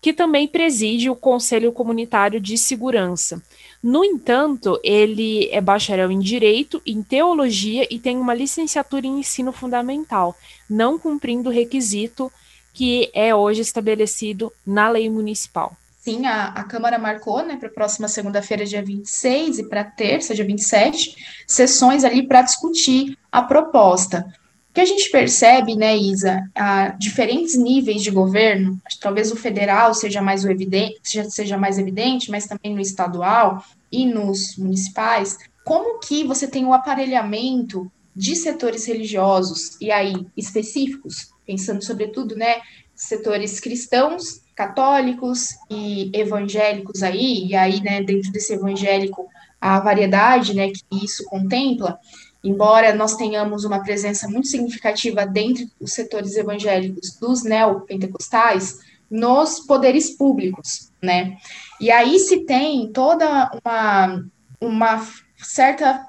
que 0.00 0.12
também 0.12 0.46
preside 0.46 1.10
o 1.10 1.16
Conselho 1.16 1.72
Comunitário 1.72 2.40
de 2.40 2.56
Segurança. 2.56 3.42
No 3.82 4.04
entanto, 4.04 4.78
ele 4.84 5.48
é 5.50 5.60
bacharel 5.60 6.12
em 6.12 6.20
Direito, 6.20 6.80
em 6.86 7.02
Teologia 7.02 7.84
e 7.90 7.98
tem 7.98 8.16
uma 8.16 8.32
licenciatura 8.32 9.08
em 9.08 9.18
Ensino 9.18 9.50
Fundamental, 9.50 10.36
não 10.70 11.00
cumprindo 11.00 11.50
o 11.50 11.52
requisito 11.52 12.30
que 12.74 13.08
é 13.14 13.32
hoje 13.34 13.62
estabelecido 13.62 14.52
na 14.66 14.90
lei 14.90 15.08
municipal. 15.08 15.74
Sim, 16.00 16.26
a, 16.26 16.48
a 16.48 16.64
Câmara 16.64 16.98
marcou 16.98 17.42
né, 17.42 17.56
para 17.56 17.68
a 17.68 17.72
próxima 17.72 18.08
segunda-feira, 18.08 18.66
dia 18.66 18.82
26, 18.82 19.60
e 19.60 19.68
para 19.70 19.82
terça, 19.82 20.34
dia 20.34 20.44
27, 20.44 21.16
sessões 21.46 22.04
ali 22.04 22.26
para 22.26 22.42
discutir 22.42 23.16
a 23.32 23.40
proposta. 23.40 24.26
que 24.74 24.82
a 24.82 24.84
gente 24.84 25.08
percebe, 25.10 25.74
né, 25.74 25.96
Isa, 25.96 26.42
a 26.54 26.88
diferentes 26.88 27.56
níveis 27.56 28.02
de 28.02 28.10
governo, 28.10 28.78
talvez 29.00 29.32
o 29.32 29.36
federal 29.36 29.94
seja 29.94 30.20
mais 30.20 30.44
evidente, 30.44 31.30
seja 31.30 31.56
mais 31.56 31.78
evidente, 31.78 32.30
mas 32.30 32.46
também 32.46 32.74
no 32.74 32.82
estadual 32.82 33.64
e 33.90 34.04
nos 34.04 34.58
municipais, 34.58 35.38
como 35.64 36.00
que 36.00 36.24
você 36.24 36.46
tem 36.46 36.66
o 36.66 36.74
aparelhamento 36.74 37.90
de 38.14 38.36
setores 38.36 38.84
religiosos 38.84 39.80
e 39.80 39.90
aí 39.90 40.26
específicos, 40.36 41.33
pensando 41.46 41.84
sobretudo, 41.84 42.36
né, 42.36 42.60
setores 42.94 43.60
cristãos, 43.60 44.42
católicos 44.54 45.50
e 45.70 46.10
evangélicos 46.14 47.02
aí, 47.02 47.46
e 47.46 47.56
aí, 47.56 47.80
né, 47.80 48.02
dentro 48.02 48.30
desse 48.30 48.54
evangélico 48.54 49.28
a 49.60 49.80
variedade, 49.80 50.54
né, 50.54 50.70
que 50.70 51.04
isso 51.04 51.24
contempla, 51.24 51.98
embora 52.42 52.94
nós 52.94 53.16
tenhamos 53.16 53.64
uma 53.64 53.82
presença 53.82 54.28
muito 54.28 54.46
significativa 54.46 55.26
dentre 55.26 55.70
os 55.80 55.92
setores 55.92 56.36
evangélicos 56.36 57.16
dos 57.18 57.42
neopentecostais, 57.42 58.78
nos 59.10 59.60
poderes 59.60 60.10
públicos, 60.10 60.90
né? 61.00 61.36
E 61.80 61.90
aí 61.90 62.18
se 62.18 62.44
tem 62.44 62.90
toda 62.92 63.50
uma, 63.64 64.24
uma 64.60 65.06
certa 65.38 66.06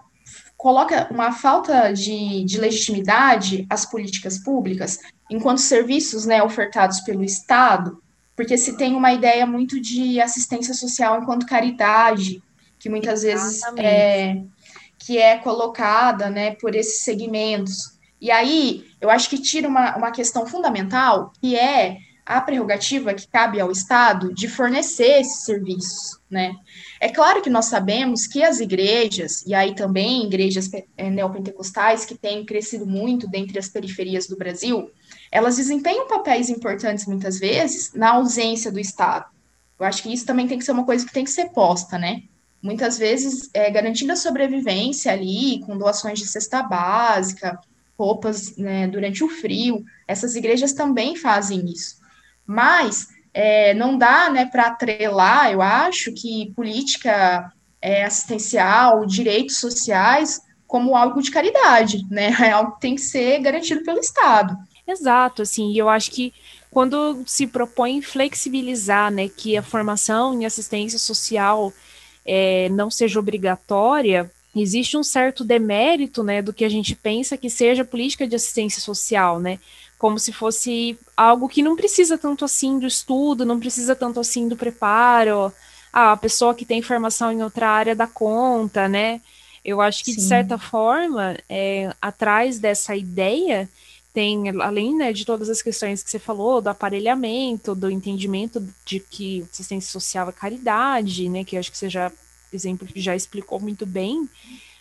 coloca 0.57 1.07
uma 1.11 1.31
falta 1.31 1.91
de, 1.91 2.43
de 2.43 2.57
legitimidade 2.59 3.67
às 3.69 3.85
políticas 3.85 4.39
públicas 4.39 4.99
enquanto 5.29 5.59
serviços 5.59 6.25
né, 6.25 6.41
ofertados 6.43 7.01
pelo 7.01 7.23
Estado, 7.23 8.01
porque 8.35 8.57
se 8.57 8.77
tem 8.77 8.95
uma 8.95 9.13
ideia 9.13 9.45
muito 9.45 9.79
de 9.79 10.19
assistência 10.19 10.73
social 10.73 11.21
enquanto 11.21 11.45
caridade, 11.45 12.43
que 12.77 12.89
muitas 12.89 13.23
Exatamente. 13.23 13.81
vezes 13.81 13.95
é, 13.95 14.43
que 14.99 15.17
é 15.17 15.37
colocada 15.37 16.29
né, 16.29 16.51
por 16.55 16.75
esses 16.75 17.03
segmentos. 17.03 17.97
E 18.19 18.29
aí, 18.29 18.85
eu 18.99 19.09
acho 19.09 19.29
que 19.29 19.37
tira 19.37 19.67
uma, 19.67 19.95
uma 19.95 20.11
questão 20.11 20.45
fundamental, 20.45 21.31
que 21.41 21.55
é 21.55 21.97
a 22.25 22.41
prerrogativa 22.41 23.13
que 23.13 23.27
cabe 23.27 23.59
ao 23.59 23.71
Estado 23.71 24.33
de 24.33 24.47
fornecer 24.47 25.21
esses 25.21 25.45
serviços, 25.45 26.19
né? 26.29 26.55
É 26.99 27.07
claro 27.09 27.41
que 27.41 27.51
nós 27.51 27.65
sabemos 27.65 28.25
que 28.25 28.43
as 28.43 28.59
igrejas, 28.59 29.45
e 29.45 29.53
aí 29.53 29.75
também 29.75 30.25
igrejas 30.25 30.69
eh, 30.73 31.09
neopentecostais 31.09 32.03
que 32.03 32.15
têm 32.15 32.43
crescido 32.43 32.85
muito 32.87 33.27
dentre 33.27 33.59
as 33.59 33.69
periferias 33.69 34.25
do 34.27 34.35
Brasil, 34.35 34.89
elas 35.35 35.57
desempenham 35.57 36.07
papéis 36.07 36.49
importantes 36.49 37.05
muitas 37.05 37.39
vezes 37.39 37.93
na 37.93 38.11
ausência 38.11 38.71
do 38.71 38.79
Estado. 38.79 39.25
Eu 39.79 39.85
acho 39.85 40.01
que 40.01 40.13
isso 40.13 40.25
também 40.25 40.47
tem 40.47 40.57
que 40.57 40.65
ser 40.65 40.71
uma 40.71 40.85
coisa 40.85 41.05
que 41.05 41.13
tem 41.13 41.23
que 41.23 41.31
ser 41.31 41.49
posta, 41.49 41.97
né? 41.97 42.23
muitas 42.65 42.97
vezes 42.97 43.47
é, 43.53 43.69
garantindo 43.69 44.11
a 44.11 44.15
sobrevivência 44.15 45.11
ali, 45.11 45.59
com 45.59 45.77
doações 45.77 46.17
de 46.17 46.25
cesta 46.25 46.63
básica, 46.63 47.59
roupas 47.95 48.57
né, 48.57 48.87
durante 48.87 49.23
o 49.23 49.29
frio. 49.29 49.85
Essas 50.07 50.35
igrejas 50.35 50.73
também 50.73 51.15
fazem 51.15 51.63
isso. 51.65 51.97
Mas 52.45 53.07
é, 53.31 53.75
não 53.75 53.95
dá 53.95 54.31
né, 54.31 54.47
para 54.47 54.65
atrelar, 54.65 55.51
eu 55.51 55.61
acho, 55.61 56.11
que 56.11 56.51
política 56.55 57.53
é, 57.79 58.03
assistencial, 58.03 59.05
direitos 59.05 59.57
sociais, 59.57 60.41
como 60.65 60.95
algo 60.95 61.21
de 61.21 61.29
caridade, 61.29 62.03
né? 62.09 62.31
É 62.41 62.49
algo 62.49 62.73
que 62.73 62.81
tem 62.81 62.95
que 62.95 63.01
ser 63.01 63.39
garantido 63.41 63.83
pelo 63.83 63.99
Estado. 63.99 64.57
Exato, 64.87 65.41
assim, 65.41 65.71
e 65.71 65.77
eu 65.77 65.89
acho 65.89 66.11
que 66.11 66.33
quando 66.69 67.23
se 67.25 67.47
propõe 67.47 68.01
flexibilizar, 68.01 69.11
né, 69.11 69.27
que 69.27 69.57
a 69.57 69.63
formação 69.63 70.33
em 70.33 70.45
assistência 70.45 70.99
social 70.99 71.73
é, 72.23 72.69
não 72.69 72.91
seja 72.91 73.19
obrigatória, 73.19 74.29
existe 74.55 74.95
um 74.95 75.03
certo 75.03 75.43
demérito, 75.43 76.23
né, 76.23 76.41
do 76.41 76.53
que 76.53 76.63
a 76.63 76.69
gente 76.69 76.95
pensa 76.95 77.35
que 77.35 77.49
seja 77.49 77.83
política 77.83 78.27
de 78.27 78.35
assistência 78.35 78.81
social, 78.81 79.39
né, 79.39 79.59
como 79.97 80.19
se 80.19 80.31
fosse 80.31 80.97
algo 81.17 81.49
que 81.49 81.63
não 81.63 81.75
precisa 81.75 82.17
tanto 82.17 82.45
assim 82.45 82.77
do 82.77 82.85
estudo, 82.85 83.45
não 83.45 83.59
precisa 83.59 83.95
tanto 83.95 84.19
assim 84.19 84.47
do 84.47 84.55
preparo, 84.55 85.51
ah, 85.91 86.11
a 86.11 86.17
pessoa 86.17 86.53
que 86.53 86.65
tem 86.65 86.81
formação 86.81 87.31
em 87.31 87.41
outra 87.41 87.69
área 87.69 87.95
dá 87.95 88.05
conta, 88.05 88.87
né, 88.87 89.19
eu 89.63 89.81
acho 89.81 90.03
que, 90.03 90.11
Sim. 90.11 90.17
de 90.17 90.23
certa 90.23 90.57
forma, 90.59 91.35
é, 91.49 91.91
atrás 91.99 92.59
dessa 92.59 92.95
ideia, 92.95 93.67
tem, 94.15 94.49
além 94.61 94.95
né, 94.95 95.11
de 95.11 95.25
todas 95.25 95.49
as 95.49 95.61
questões 95.61 96.01
que 96.01 96.09
você 96.09 96.17
falou, 96.17 96.61
do 96.61 96.69
aparelhamento, 96.69 97.75
do 97.75 97.91
entendimento 97.91 98.65
de 98.85 99.01
que 99.01 99.45
assistência 99.51 99.91
social 99.91 100.29
é 100.29 100.31
caridade, 100.31 101.27
né, 101.27 101.43
que 101.43 101.57
acho 101.57 101.69
que 101.69 101.77
você 101.77 101.89
já, 101.89 102.09
exemplo, 102.51 102.87
já 102.95 103.13
explicou 103.13 103.59
muito 103.59 103.85
bem, 103.85 104.29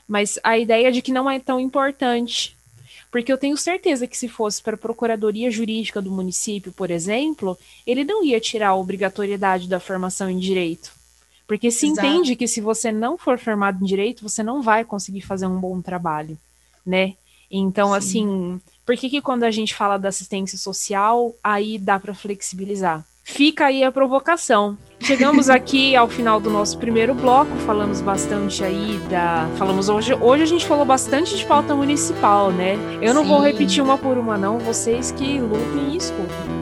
mas 0.07 0.39
a 0.45 0.57
ideia 0.57 0.93
de 0.93 1.03
que 1.03 1.11
não 1.11 1.29
é 1.29 1.41
tão 1.41 1.59
importante. 1.59 2.57
Porque 3.11 3.33
eu 3.33 3.39
tenho 3.39 3.57
certeza 3.57 4.07
que 4.07 4.17
se 4.17 4.29
fosse 4.29 4.63
para 4.63 4.77
a 4.77 4.79
Procuradoria 4.79 5.51
Jurídica 5.51 6.01
do 6.01 6.13
município, 6.13 6.73
por 6.73 6.91
exemplo, 6.91 7.59
ele 7.85 8.05
não 8.05 8.25
ia 8.25 8.41
tirar 8.41 8.69
a 8.69 8.77
obrigatoriedade 8.77 9.69
da 9.69 9.81
formação 9.81 10.31
em 10.31 10.39
direito. 10.39 10.93
Porque 11.47 11.73
se 11.73 11.87
Exato. 11.87 12.07
entende 12.07 12.37
que 12.37 12.47
se 12.47 12.61
você 12.61 12.93
não 12.93 13.19
for 13.19 13.37
formado 13.39 13.83
em 13.83 13.87
direito, 13.87 14.23
você 14.23 14.45
não 14.45 14.63
vai 14.63 14.85
conseguir 14.85 15.23
fazer 15.23 15.47
um 15.47 15.59
bom 15.59 15.81
trabalho, 15.83 16.39
né? 16.87 17.15
Então, 17.57 17.91
Sim. 17.91 17.97
assim, 17.97 18.61
por 18.85 18.97
que, 18.97 19.09
que 19.09 19.23
quando 19.23 19.45
a 19.45 19.51
gente 19.51 19.75
fala 19.75 19.97
da 19.97 20.09
assistência 20.09 20.59
social, 20.59 21.35
aí 21.43 21.79
dá 21.79 22.01
para 22.01 22.13
flexibilizar? 22.13 23.05
Fica 23.23 23.67
aí 23.67 23.85
a 23.85 23.93
provocação. 23.93 24.77
Chegamos 25.01 25.51
aqui 25.51 25.95
ao 25.95 26.09
final 26.09 26.41
do 26.41 26.49
nosso 26.49 26.79
primeiro 26.79 27.15
bloco, 27.15 27.51
falamos 27.67 28.01
bastante 28.01 28.65
aí 28.65 28.99
da. 29.11 29.47
Falamos 29.57 29.89
hoje. 29.89 30.15
Hoje 30.15 30.45
a 30.45 30.47
gente 30.47 30.65
falou 30.65 30.85
bastante 30.85 31.37
de 31.37 31.45
pauta 31.45 31.75
municipal, 31.75 32.51
né? 32.51 32.79
Eu 33.03 33.13
não 33.13 33.23
Sim. 33.23 33.29
vou 33.29 33.41
repetir 33.41 33.83
uma 33.83 33.99
por 33.99 34.17
uma, 34.17 34.39
não. 34.39 34.59
Vocês 34.59 35.13
que 35.13 35.39
lutem 35.39 35.93
e 35.93 35.97
escutem. 35.99 36.55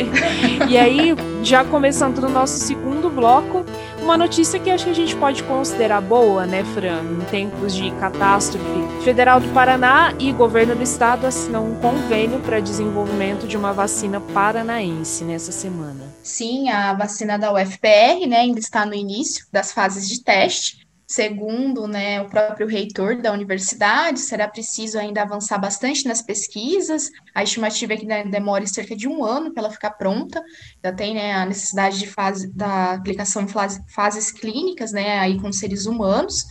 e 0.70 0.78
aí, 0.78 1.14
já 1.42 1.64
começando 1.64 2.18
no 2.20 2.30
nosso 2.30 2.58
segundo 2.58 3.10
bloco, 3.10 3.62
uma 4.00 4.16
notícia 4.16 4.58
que 4.58 4.70
acho 4.70 4.84
que 4.84 4.90
a 4.90 4.94
gente 4.94 5.14
pode 5.16 5.42
considerar 5.42 6.00
boa, 6.00 6.46
né, 6.46 6.64
Fran? 6.72 7.02
Em 7.02 7.20
tempos 7.30 7.74
de 7.74 7.90
catástrofe. 7.92 9.02
Federal 9.02 9.38
do 9.38 9.48
Paraná 9.48 10.14
e 10.18 10.32
governo 10.32 10.74
do 10.74 10.82
estado 10.82 11.26
assinam 11.26 11.66
um 11.66 11.74
convênio 11.74 12.40
para 12.40 12.58
desenvolvimento 12.58 13.46
de 13.46 13.56
uma 13.56 13.72
vacina 13.72 14.18
paranaense 14.18 15.24
nessa 15.24 15.52
semana. 15.52 16.05
Sim, 16.26 16.68
a 16.70 16.92
vacina 16.92 17.38
da 17.38 17.52
UFPR, 17.52 18.26
né, 18.26 18.38
ainda 18.38 18.58
está 18.58 18.84
no 18.84 18.94
início 18.94 19.46
das 19.52 19.70
fases 19.70 20.08
de 20.08 20.24
teste. 20.24 20.84
Segundo 21.06 21.86
né, 21.86 22.20
o 22.20 22.28
próprio 22.28 22.66
reitor 22.66 23.22
da 23.22 23.30
universidade, 23.30 24.18
será 24.18 24.48
preciso 24.48 24.98
ainda 24.98 25.22
avançar 25.22 25.56
bastante 25.56 26.04
nas 26.04 26.20
pesquisas. 26.20 27.12
A 27.32 27.44
estimativa 27.44 27.94
é 27.94 27.96
que 27.96 28.04
né, 28.04 28.24
demore 28.24 28.66
cerca 28.66 28.96
de 28.96 29.06
um 29.06 29.24
ano 29.24 29.54
para 29.54 29.62
ela 29.62 29.72
ficar 29.72 29.92
pronta. 29.92 30.42
Já 30.84 30.92
tem 30.92 31.14
né, 31.14 31.32
a 31.32 31.46
necessidade 31.46 31.96
de 31.96 32.08
fase, 32.08 32.52
da 32.52 32.94
aplicação 32.94 33.42
em 33.42 33.48
fase, 33.48 33.80
fases 33.86 34.32
clínicas, 34.32 34.90
né, 34.90 35.20
aí 35.20 35.40
com 35.40 35.52
seres 35.52 35.86
humanos. 35.86 36.44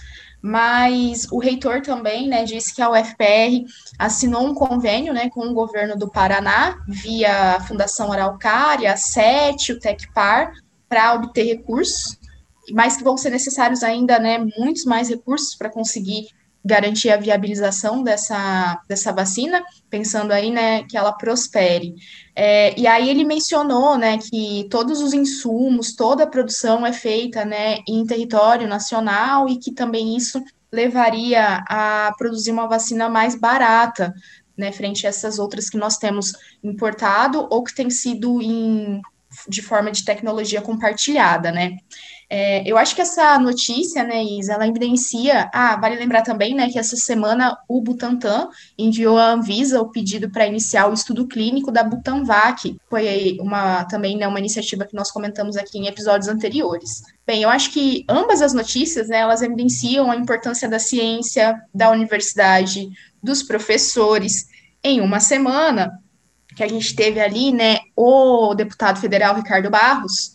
Mas 0.47 1.25
o 1.31 1.39
reitor 1.39 1.81
também 1.81 2.27
né, 2.27 2.43
disse 2.43 2.75
que 2.75 2.79
a 2.79 2.91
UFPR 2.91 3.65
assinou 3.97 4.45
um 4.45 4.53
convênio 4.53 5.11
né, 5.11 5.27
com 5.27 5.41
o 5.41 5.55
governo 5.55 5.97
do 5.97 6.07
Paraná, 6.07 6.77
via 6.87 7.55
a 7.55 7.61
Fundação 7.61 8.11
Araucária, 8.11 8.93
a 8.93 8.95
SET, 8.95 9.71
o 9.71 9.79
TecPar, 9.79 10.53
para 10.87 11.15
obter 11.15 11.45
recursos. 11.45 12.19
Mas 12.71 12.95
que 12.95 13.03
vão 13.03 13.17
ser 13.17 13.31
necessários 13.31 13.81
ainda, 13.81 14.19
né, 14.19 14.37
muitos 14.55 14.85
mais 14.85 15.09
recursos 15.09 15.55
para 15.55 15.71
conseguir 15.71 16.27
garantir 16.65 17.11
a 17.11 17.17
viabilização 17.17 18.01
dessa, 18.01 18.81
dessa 18.89 19.13
vacina, 19.13 19.63
pensando 19.87 20.31
aí, 20.31 20.49
né, 20.49 20.83
que 20.83 20.97
ela 20.97 21.13
prospere. 21.13 21.93
É, 22.35 22.77
e 22.77 22.87
aí 22.87 23.07
ele 23.07 23.23
mencionou, 23.23 23.97
né, 23.99 24.17
que 24.17 24.67
todos 24.71 24.99
os 24.99 25.13
insumos, 25.13 25.95
toda 25.95 26.23
a 26.23 26.27
produção 26.27 26.83
é 26.83 26.91
feita, 26.91 27.45
né, 27.45 27.77
em 27.87 28.03
território 28.05 28.67
nacional 28.67 29.47
e 29.47 29.57
que 29.57 29.71
também 29.71 30.17
isso 30.17 30.43
levaria 30.71 31.63
a 31.69 32.11
produzir 32.17 32.51
uma 32.51 32.67
vacina 32.67 33.07
mais 33.07 33.35
barata, 33.35 34.11
né, 34.57 34.71
frente 34.71 35.05
a 35.05 35.09
essas 35.09 35.37
outras 35.37 35.69
que 35.69 35.77
nós 35.77 35.97
temos 35.97 36.33
importado 36.63 37.47
ou 37.51 37.63
que 37.63 37.75
tem 37.75 37.91
sido 37.91 38.41
em, 38.41 39.01
de 39.47 39.61
forma 39.61 39.91
de 39.91 40.03
tecnologia 40.03 40.61
compartilhada, 40.61 41.51
né. 41.51 41.77
É, 42.29 42.67
eu 42.69 42.77
acho 42.77 42.95
que 42.95 43.01
essa 43.01 43.37
notícia, 43.37 44.03
né, 44.03 44.23
Isa, 44.23 44.53
ela 44.53 44.67
evidencia. 44.67 45.49
Ah, 45.53 45.75
vale 45.75 45.95
lembrar 45.95 46.21
também, 46.21 46.55
né, 46.55 46.69
que 46.69 46.79
essa 46.79 46.95
semana 46.95 47.57
o 47.67 47.81
Butantan 47.81 48.49
enviou 48.77 49.17
à 49.17 49.31
Anvisa 49.31 49.81
o 49.81 49.91
pedido 49.91 50.29
para 50.29 50.47
iniciar 50.47 50.89
o 50.89 50.93
estudo 50.93 51.27
clínico 51.27 51.71
da 51.71 51.83
Butanvac. 51.83 52.75
Foi 52.89 53.37
uma 53.39 53.85
também 53.85 54.17
né, 54.17 54.27
uma 54.27 54.39
iniciativa 54.39 54.85
que 54.85 54.95
nós 54.95 55.11
comentamos 55.11 55.55
aqui 55.55 55.77
em 55.77 55.87
episódios 55.87 56.27
anteriores. 56.27 57.03
Bem, 57.25 57.43
eu 57.43 57.49
acho 57.49 57.71
que 57.71 58.05
ambas 58.09 58.41
as 58.41 58.53
notícias, 58.53 59.07
né, 59.07 59.17
elas 59.17 59.41
evidenciam 59.41 60.11
a 60.11 60.15
importância 60.15 60.67
da 60.67 60.79
ciência, 60.79 61.59
da 61.73 61.91
universidade, 61.91 62.89
dos 63.21 63.43
professores. 63.43 64.47
Em 64.83 65.01
uma 65.01 65.19
semana 65.19 65.99
que 66.55 66.63
a 66.63 66.67
gente 66.67 66.95
teve 66.95 67.19
ali, 67.19 67.51
né, 67.51 67.79
o 67.95 68.55
deputado 68.55 68.99
federal 68.99 69.35
Ricardo 69.35 69.69
Barros 69.69 70.34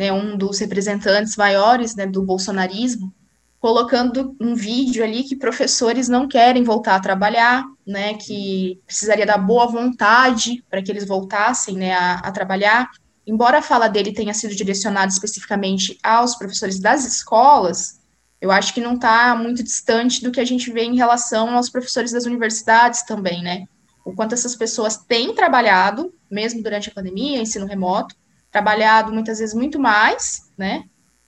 né, 0.00 0.10
um 0.10 0.34
dos 0.34 0.58
representantes 0.58 1.36
maiores 1.36 1.94
né, 1.94 2.06
do 2.06 2.22
bolsonarismo, 2.22 3.12
colocando 3.58 4.34
um 4.40 4.54
vídeo 4.54 5.04
ali 5.04 5.22
que 5.24 5.36
professores 5.36 6.08
não 6.08 6.26
querem 6.26 6.64
voltar 6.64 6.94
a 6.94 7.00
trabalhar, 7.00 7.66
né, 7.86 8.14
que 8.14 8.80
precisaria 8.86 9.26
da 9.26 9.36
boa 9.36 9.66
vontade 9.66 10.64
para 10.70 10.82
que 10.82 10.90
eles 10.90 11.06
voltassem, 11.06 11.76
né, 11.76 11.92
a, 11.92 12.14
a 12.14 12.32
trabalhar. 12.32 12.88
Embora 13.26 13.58
a 13.58 13.62
fala 13.62 13.88
dele 13.88 14.14
tenha 14.14 14.32
sido 14.32 14.54
direcionada 14.54 15.12
especificamente 15.12 15.98
aos 16.02 16.34
professores 16.34 16.80
das 16.80 17.04
escolas, 17.04 18.00
eu 18.40 18.50
acho 18.50 18.72
que 18.72 18.80
não 18.80 18.94
está 18.94 19.36
muito 19.36 19.62
distante 19.62 20.24
do 20.24 20.32
que 20.32 20.40
a 20.40 20.46
gente 20.46 20.72
vê 20.72 20.84
em 20.84 20.96
relação 20.96 21.54
aos 21.54 21.68
professores 21.68 22.10
das 22.10 22.24
universidades 22.24 23.02
também, 23.02 23.42
né? 23.42 23.66
O 24.02 24.14
quanto 24.14 24.32
essas 24.32 24.56
pessoas 24.56 24.96
têm 24.96 25.34
trabalhado, 25.34 26.10
mesmo 26.30 26.62
durante 26.62 26.88
a 26.88 26.92
pandemia, 26.92 27.42
ensino 27.42 27.66
remoto, 27.66 28.16
trabalhado 28.50 29.12
muitas 29.12 29.38
vezes 29.38 29.54
muito 29.54 29.78
mais, 29.78 30.50
né? 30.56 30.84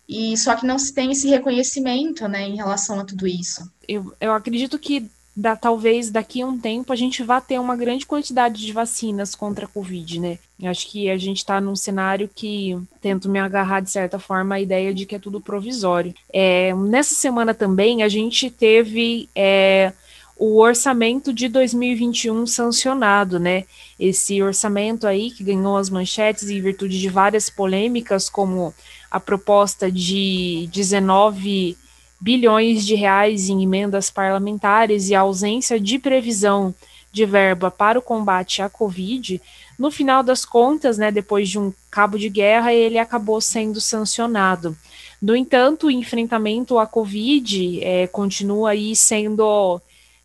E 0.08 0.37
só 0.37 0.56
que 0.56 0.66
não 0.66 0.78
se 0.78 0.92
tem 0.92 1.12
esse 1.12 1.28
reconhecimento, 1.28 2.28
né, 2.28 2.42
em 2.42 2.56
relação 2.56 3.00
a 3.00 3.04
tudo 3.04 3.26
isso. 3.26 3.70
Eu, 3.88 4.14
eu 4.20 4.32
acredito 4.32 4.78
que 4.78 5.08
da, 5.35 5.56
talvez 5.56 6.11
daqui 6.11 6.42
a 6.42 6.46
um 6.46 6.58
tempo 6.58 6.92
a 6.92 6.96
gente 6.96 7.22
vá 7.22 7.40
ter 7.40 7.58
uma 7.58 7.74
grande 7.74 8.04
quantidade 8.04 8.61
de 8.61 8.72
vacinas 8.72 9.35
contra 9.35 9.64
a 9.64 9.68
Covid, 9.68 10.20
né? 10.20 10.38
Eu 10.61 10.70
acho 10.70 10.90
que 10.90 11.08
a 11.08 11.16
gente 11.16 11.38
está 11.38 11.61
num 11.61 11.74
cenário 11.74 12.28
que 12.32 12.78
tento 13.00 13.28
me 13.28 13.38
agarrar 13.38 13.80
de 13.80 13.90
certa 13.90 14.18
forma 14.18 14.56
a 14.56 14.61
ideia 14.61 14.92
de 14.92 15.06
que 15.06 15.14
é 15.14 15.18
tudo 15.18 15.40
provisório. 15.40 16.14
É, 16.32 16.74
nessa 16.74 17.14
semana 17.14 17.54
também 17.54 18.02
a 18.02 18.08
gente 18.08 18.50
teve 18.50 19.28
é, 19.35 19.92
o 20.36 20.58
orçamento 20.60 21.32
de 21.32 21.48
2021 21.48 22.46
sancionado, 22.46 23.38
né? 23.38 23.64
Esse 23.98 24.42
orçamento 24.42 25.06
aí 25.06 25.30
que 25.30 25.44
ganhou 25.44 25.76
as 25.76 25.90
manchetes 25.90 26.50
em 26.50 26.60
virtude 26.60 27.00
de 27.00 27.08
várias 27.08 27.48
polêmicas, 27.48 28.28
como 28.28 28.74
a 29.10 29.20
proposta 29.20 29.90
de 29.90 30.68
19 30.72 31.76
bilhões 32.20 32.86
de 32.86 32.94
reais 32.94 33.48
em 33.48 33.62
emendas 33.62 34.10
parlamentares 34.10 35.08
e 35.08 35.14
a 35.14 35.20
ausência 35.20 35.78
de 35.78 35.98
previsão 35.98 36.74
de 37.12 37.26
verba 37.26 37.70
para 37.70 37.98
o 37.98 38.02
combate 38.02 38.62
à 38.62 38.70
Covid, 38.70 39.40
no 39.78 39.90
final 39.90 40.22
das 40.22 40.44
contas, 40.44 40.96
né, 40.96 41.10
depois 41.10 41.48
de 41.48 41.58
um 41.58 41.72
cabo 41.90 42.18
de 42.18 42.28
guerra, 42.28 42.72
ele 42.72 42.98
acabou 42.98 43.40
sendo 43.40 43.80
sancionado. 43.80 44.76
No 45.20 45.36
entanto, 45.36 45.88
o 45.88 45.90
enfrentamento 45.90 46.78
à 46.78 46.86
Covid 46.86 47.82
é, 47.82 48.06
continua 48.06 48.70
aí 48.70 48.96
sendo 48.96 49.80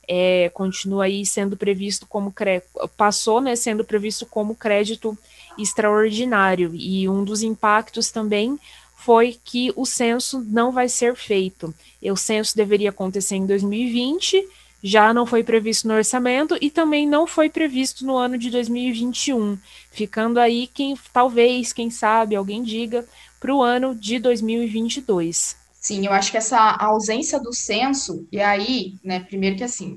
é, 0.08 0.50
continua 0.54 1.06
aí 1.06 1.26
sendo 1.26 1.58
previsto 1.58 2.08
como 2.08 2.34
passou 2.96 3.42
né, 3.42 3.56
sendo 3.56 3.84
previsto 3.84 4.26
como 4.26 4.56
crédito 4.56 5.18
extraordinário 5.58 6.72
e 6.74 7.10
um 7.10 7.24
dos 7.24 7.44
impactos 7.44 8.10
também 8.10 8.58
foi 8.96 9.38
que 9.44 9.72
o 9.76 9.86
censo 9.86 10.44
não 10.48 10.72
vai 10.72 10.90
ser 10.90 11.16
feito. 11.16 11.74
O 12.04 12.18
censo 12.18 12.56
deveria 12.56 12.90
acontecer 12.90 13.36
em 13.36 13.46
2020, 13.46 14.46
já 14.84 15.14
não 15.14 15.26
foi 15.26 15.44
previsto 15.44 15.88
no 15.88 15.94
orçamento 15.94 16.58
e 16.60 16.70
também 16.70 17.08
não 17.08 17.26
foi 17.26 17.50
previsto 17.50 18.06
no 18.06 18.18
ano 18.18 18.38
de 18.38 18.50
2021, 18.50 19.58
ficando 19.92 20.40
aí 20.40 20.68
quem 20.68 20.98
talvez, 21.14 21.74
quem 21.74 21.90
sabe, 21.90 22.36
alguém 22.36 22.64
diga 22.64 23.06
para 23.40 23.54
o 23.54 23.62
ano 23.62 23.96
de 23.96 24.20
2022. 24.20 25.56
Sim, 25.88 26.06
eu 26.06 26.12
acho 26.12 26.32
que 26.32 26.38
essa 26.38 26.76
ausência 26.82 27.40
do 27.40 27.54
censo, 27.54 28.28
e 28.30 28.42
aí, 28.42 28.96
né, 29.02 29.22
primeiro 29.22 29.56
que 29.56 29.64
assim, 29.64 29.96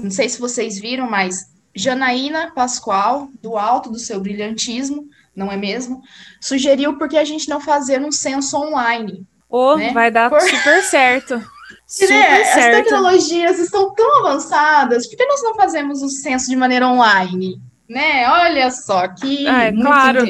não 0.00 0.10
sei 0.10 0.28
se 0.28 0.40
vocês 0.40 0.80
viram, 0.80 1.08
mas 1.08 1.52
Janaína 1.72 2.50
Pascoal, 2.50 3.28
do 3.40 3.56
alto 3.56 3.88
do 3.88 4.00
seu 4.00 4.20
brilhantismo, 4.20 5.08
não 5.32 5.52
é 5.52 5.56
mesmo? 5.56 6.02
Sugeriu 6.40 6.98
porque 6.98 7.16
a 7.16 7.24
gente 7.24 7.48
não 7.48 7.60
fazer 7.60 8.04
um 8.04 8.10
censo 8.10 8.56
online. 8.56 9.24
Oh, 9.48 9.76
né? 9.76 9.92
vai 9.92 10.10
dar 10.10 10.28
Por... 10.28 10.40
super 10.40 10.82
certo. 10.90 11.40
Super 11.86 12.14
né? 12.18 12.44
certo. 12.46 12.78
As 12.78 12.82
tecnologias 12.82 13.58
estão 13.60 13.94
tão 13.94 14.26
avançadas, 14.26 15.06
por 15.06 15.16
que 15.16 15.24
nós 15.24 15.40
não 15.40 15.54
fazemos 15.54 16.02
o 16.02 16.08
censo 16.08 16.50
de 16.50 16.56
maneira 16.56 16.88
online? 16.88 17.62
Né? 17.88 18.26
Olha 18.28 18.70
só 18.70 19.06
que 19.08 19.46
ah, 19.46 19.64
é, 19.64 19.70
muito, 19.70 19.84
claro. 19.84 20.24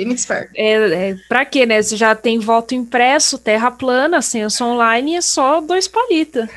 É, 0.55 1.11
é, 1.11 1.17
pra 1.29 1.45
quê, 1.45 1.65
né? 1.65 1.81
Você 1.81 1.97
já 1.97 2.15
tem 2.15 2.39
voto 2.39 2.75
impresso, 2.75 3.39
terra 3.39 3.71
plana, 3.71 4.21
censo 4.21 4.65
online, 4.65 5.17
é 5.17 5.21
só 5.21 5.61
dois 5.61 5.87
palitos. 5.87 6.49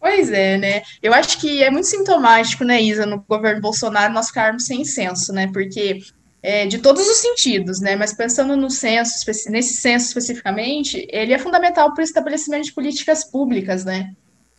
Pois 0.00 0.30
é, 0.30 0.56
né? 0.56 0.82
Eu 1.02 1.12
acho 1.12 1.40
que 1.40 1.62
é 1.62 1.70
muito 1.70 1.86
sintomático, 1.86 2.64
né, 2.64 2.80
Isa, 2.80 3.06
no 3.06 3.24
governo 3.28 3.60
Bolsonaro, 3.60 4.12
nós 4.12 4.28
ficarmos 4.28 4.64
sem 4.64 4.84
censo, 4.84 5.32
né? 5.32 5.48
Porque 5.52 6.00
é, 6.42 6.64
de 6.64 6.78
todos 6.78 7.08
os 7.08 7.16
sentidos, 7.16 7.80
né? 7.80 7.96
Mas 7.96 8.12
pensando 8.12 8.56
no 8.56 8.70
censo, 8.70 9.14
nesse 9.48 9.74
censo 9.74 10.06
especificamente, 10.06 11.04
ele 11.10 11.32
é 11.32 11.38
fundamental 11.38 11.92
para 11.92 12.02
o 12.02 12.04
estabelecimento 12.04 12.64
de 12.66 12.72
políticas 12.72 13.24
públicas, 13.24 13.84
né? 13.84 14.12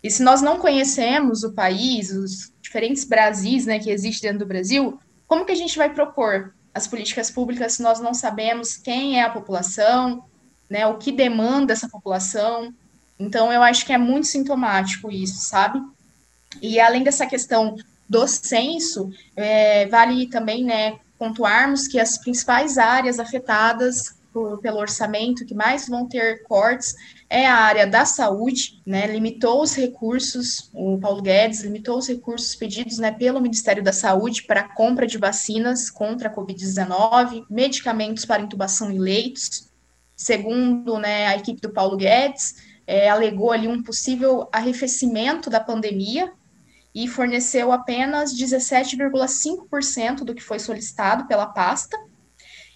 E 0.03 0.11
se 0.11 0.21
nós 0.21 0.41
não 0.41 0.57
conhecemos 0.57 1.43
o 1.43 1.53
país, 1.53 2.11
os 2.11 2.51
diferentes 2.61 3.05
Brasis, 3.05 3.65
né, 3.65 3.79
que 3.79 3.89
existem 3.89 4.31
dentro 4.31 4.45
do 4.45 4.49
Brasil, 4.49 4.99
como 5.27 5.45
que 5.45 5.51
a 5.51 5.55
gente 5.55 5.77
vai 5.77 5.93
propor 5.93 6.53
as 6.73 6.87
políticas 6.87 7.29
públicas 7.29 7.73
se 7.73 7.83
nós 7.83 7.99
não 7.99 8.13
sabemos 8.13 8.77
quem 8.77 9.19
é 9.19 9.23
a 9.23 9.29
população, 9.29 10.23
né, 10.69 10.85
o 10.87 10.97
que 10.97 11.11
demanda 11.11 11.73
essa 11.73 11.89
população? 11.89 12.73
Então, 13.19 13.51
eu 13.51 13.61
acho 13.63 13.85
que 13.85 13.93
é 13.93 13.97
muito 13.97 14.27
sintomático 14.27 15.11
isso, 15.11 15.41
sabe? 15.41 15.81
E 16.61 16.79
além 16.79 17.03
dessa 17.03 17.25
questão 17.25 17.75
do 18.07 18.27
censo, 18.27 19.11
é, 19.35 19.85
vale 19.87 20.27
também, 20.27 20.63
né, 20.63 20.99
pontuarmos 21.17 21.87
que 21.87 21.99
as 21.99 22.17
principais 22.17 22.77
áreas 22.77 23.19
afetadas 23.19 24.15
por, 24.31 24.59
pelo 24.59 24.77
orçamento 24.77 25.45
que 25.45 25.55
mais 25.55 25.87
vão 25.87 26.07
ter 26.07 26.43
cortes 26.43 26.93
é 27.29 27.45
a 27.45 27.55
área 27.55 27.85
da 27.85 28.05
saúde, 28.05 28.81
né, 28.85 29.05
limitou 29.07 29.61
os 29.61 29.75
recursos, 29.75 30.69
o 30.73 30.97
Paulo 30.97 31.21
Guedes 31.21 31.61
limitou 31.61 31.97
os 31.97 32.07
recursos 32.07 32.55
pedidos, 32.55 32.97
né, 32.97 33.11
pelo 33.11 33.41
Ministério 33.41 33.83
da 33.83 33.91
Saúde 33.91 34.43
para 34.43 34.63
compra 34.63 35.05
de 35.05 35.17
vacinas 35.17 35.89
contra 35.89 36.29
a 36.29 36.33
Covid-19, 36.33 37.45
medicamentos 37.49 38.23
para 38.23 38.41
intubação 38.41 38.91
e 38.91 38.97
leitos, 38.97 39.67
segundo, 40.15 40.97
né, 40.97 41.27
a 41.27 41.35
equipe 41.35 41.59
do 41.59 41.73
Paulo 41.73 41.97
Guedes, 41.97 42.55
é, 42.85 43.09
alegou 43.09 43.51
ali 43.51 43.67
um 43.67 43.83
possível 43.83 44.47
arrefecimento 44.53 45.49
da 45.49 45.59
pandemia, 45.59 46.31
e 46.97 47.07
forneceu 47.07 47.71
apenas 47.71 48.33
17,5% 48.33 50.23
do 50.23 50.33
que 50.33 50.41
foi 50.41 50.57
solicitado 50.57 51.27
pela 51.27 51.45
pasta. 51.45 51.95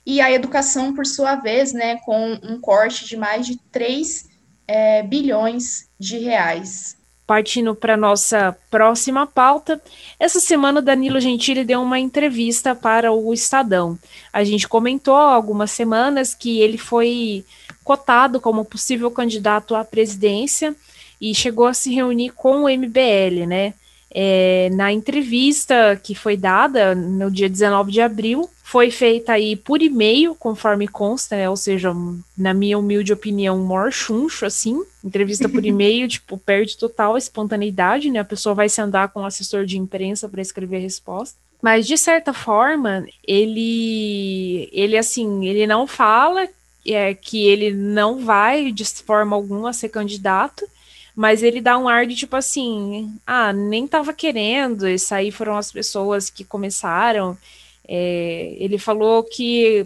E 0.06 0.22
a 0.22 0.32
educação, 0.32 0.94
por 0.94 1.08
sua 1.08 1.38
vez, 1.38 1.74
né, 1.74 1.98
com 2.06 2.34
um 2.44 2.62
corte 2.62 3.08
de 3.08 3.18
mais 3.18 3.48
de 3.48 3.58
3 3.72 4.30
é, 4.72 5.04
bilhões 5.04 5.90
de 6.00 6.18
reais. 6.18 6.96
Partindo 7.28 7.76
para 7.76 7.98
nossa 7.98 8.56
próxima 8.70 9.28
pauta, 9.28 9.82
essa 10.18 10.40
semana 10.40 10.82
Danilo 10.82 11.20
Gentili 11.20 11.64
deu 11.64 11.82
uma 11.82 12.00
entrevista 12.00 12.74
para 12.74 13.12
o 13.12 13.34
Estadão. 13.34 14.00
A 14.32 14.44
gente 14.44 14.68
comentou 14.68 15.16
algumas 15.16 15.72
semanas 15.72 16.34
que 16.34 16.62
ele 16.62 16.78
foi 16.78 17.46
cotado 17.84 18.40
como 18.40 18.66
possível 18.66 19.12
candidato 19.12 19.76
à 19.76 19.84
presidência 19.84 20.74
e 21.20 21.36
chegou 21.36 21.68
a 21.68 21.74
se 21.74 21.94
reunir 21.94 22.32
com 22.32 22.64
o 22.64 22.70
MBL, 22.70 23.46
né? 23.48 23.74
É, 24.14 24.70
na 24.74 24.92
entrevista 24.92 26.00
que 26.02 26.14
foi 26.14 26.36
dada 26.36 26.96
no 26.96 27.32
dia 27.32 27.48
19 27.48 27.92
de 27.92 28.02
abril, 28.02 28.50
foi 28.72 28.90
feita 28.90 29.34
aí 29.34 29.58
por 29.58 29.82
e-mail, 29.82 30.34
conforme 30.34 30.88
consta, 30.88 31.36
né? 31.36 31.50
Ou 31.50 31.58
seja, 31.58 31.94
na 32.38 32.54
minha 32.54 32.80
humilde 32.80 33.12
opinião, 33.12 33.60
um 33.60 33.66
maior 33.66 33.92
chuncho, 33.92 34.46
assim. 34.46 34.82
Entrevista 35.04 35.50
por 35.50 35.60
e-mail, 35.68 36.08
tipo, 36.08 36.38
perde 36.38 36.78
total 36.78 37.16
a 37.16 37.18
espontaneidade, 37.18 38.10
né? 38.10 38.20
A 38.20 38.24
pessoa 38.24 38.56
vai 38.56 38.70
se 38.70 38.82
andar 38.82 39.10
com 39.10 39.24
o 39.24 39.26
assessor 39.26 39.66
de 39.66 39.78
imprensa 39.78 40.30
para 40.30 40.42
escrever 40.42 40.78
a 40.78 40.80
resposta. 40.80 41.38
Mas, 41.62 41.86
de 41.86 41.98
certa 41.98 42.32
forma, 42.32 43.06
ele, 43.28 44.70
ele 44.72 44.98
assim, 44.98 45.46
ele 45.46 45.68
não 45.68 45.86
fala 45.86 46.48
é, 46.88 47.14
que 47.14 47.46
ele 47.46 47.74
não 47.74 48.24
vai, 48.24 48.72
de 48.72 48.86
forma 48.86 49.36
alguma, 49.36 49.74
ser 49.74 49.90
candidato, 49.90 50.66
mas 51.14 51.44
ele 51.44 51.60
dá 51.60 51.78
um 51.78 51.90
ar 51.90 52.08
de 52.08 52.16
tipo 52.16 52.38
assim, 52.38 53.14
ah, 53.28 53.52
nem 53.52 53.86
tava 53.86 54.14
querendo, 54.14 54.88
isso 54.88 55.14
aí 55.14 55.30
foram 55.30 55.58
as 55.58 55.74
pessoas 55.74 56.30
que 56.30 56.46
começaram. 56.46 57.38
É, 57.94 58.56
ele 58.58 58.78
falou 58.78 59.22
que 59.22 59.86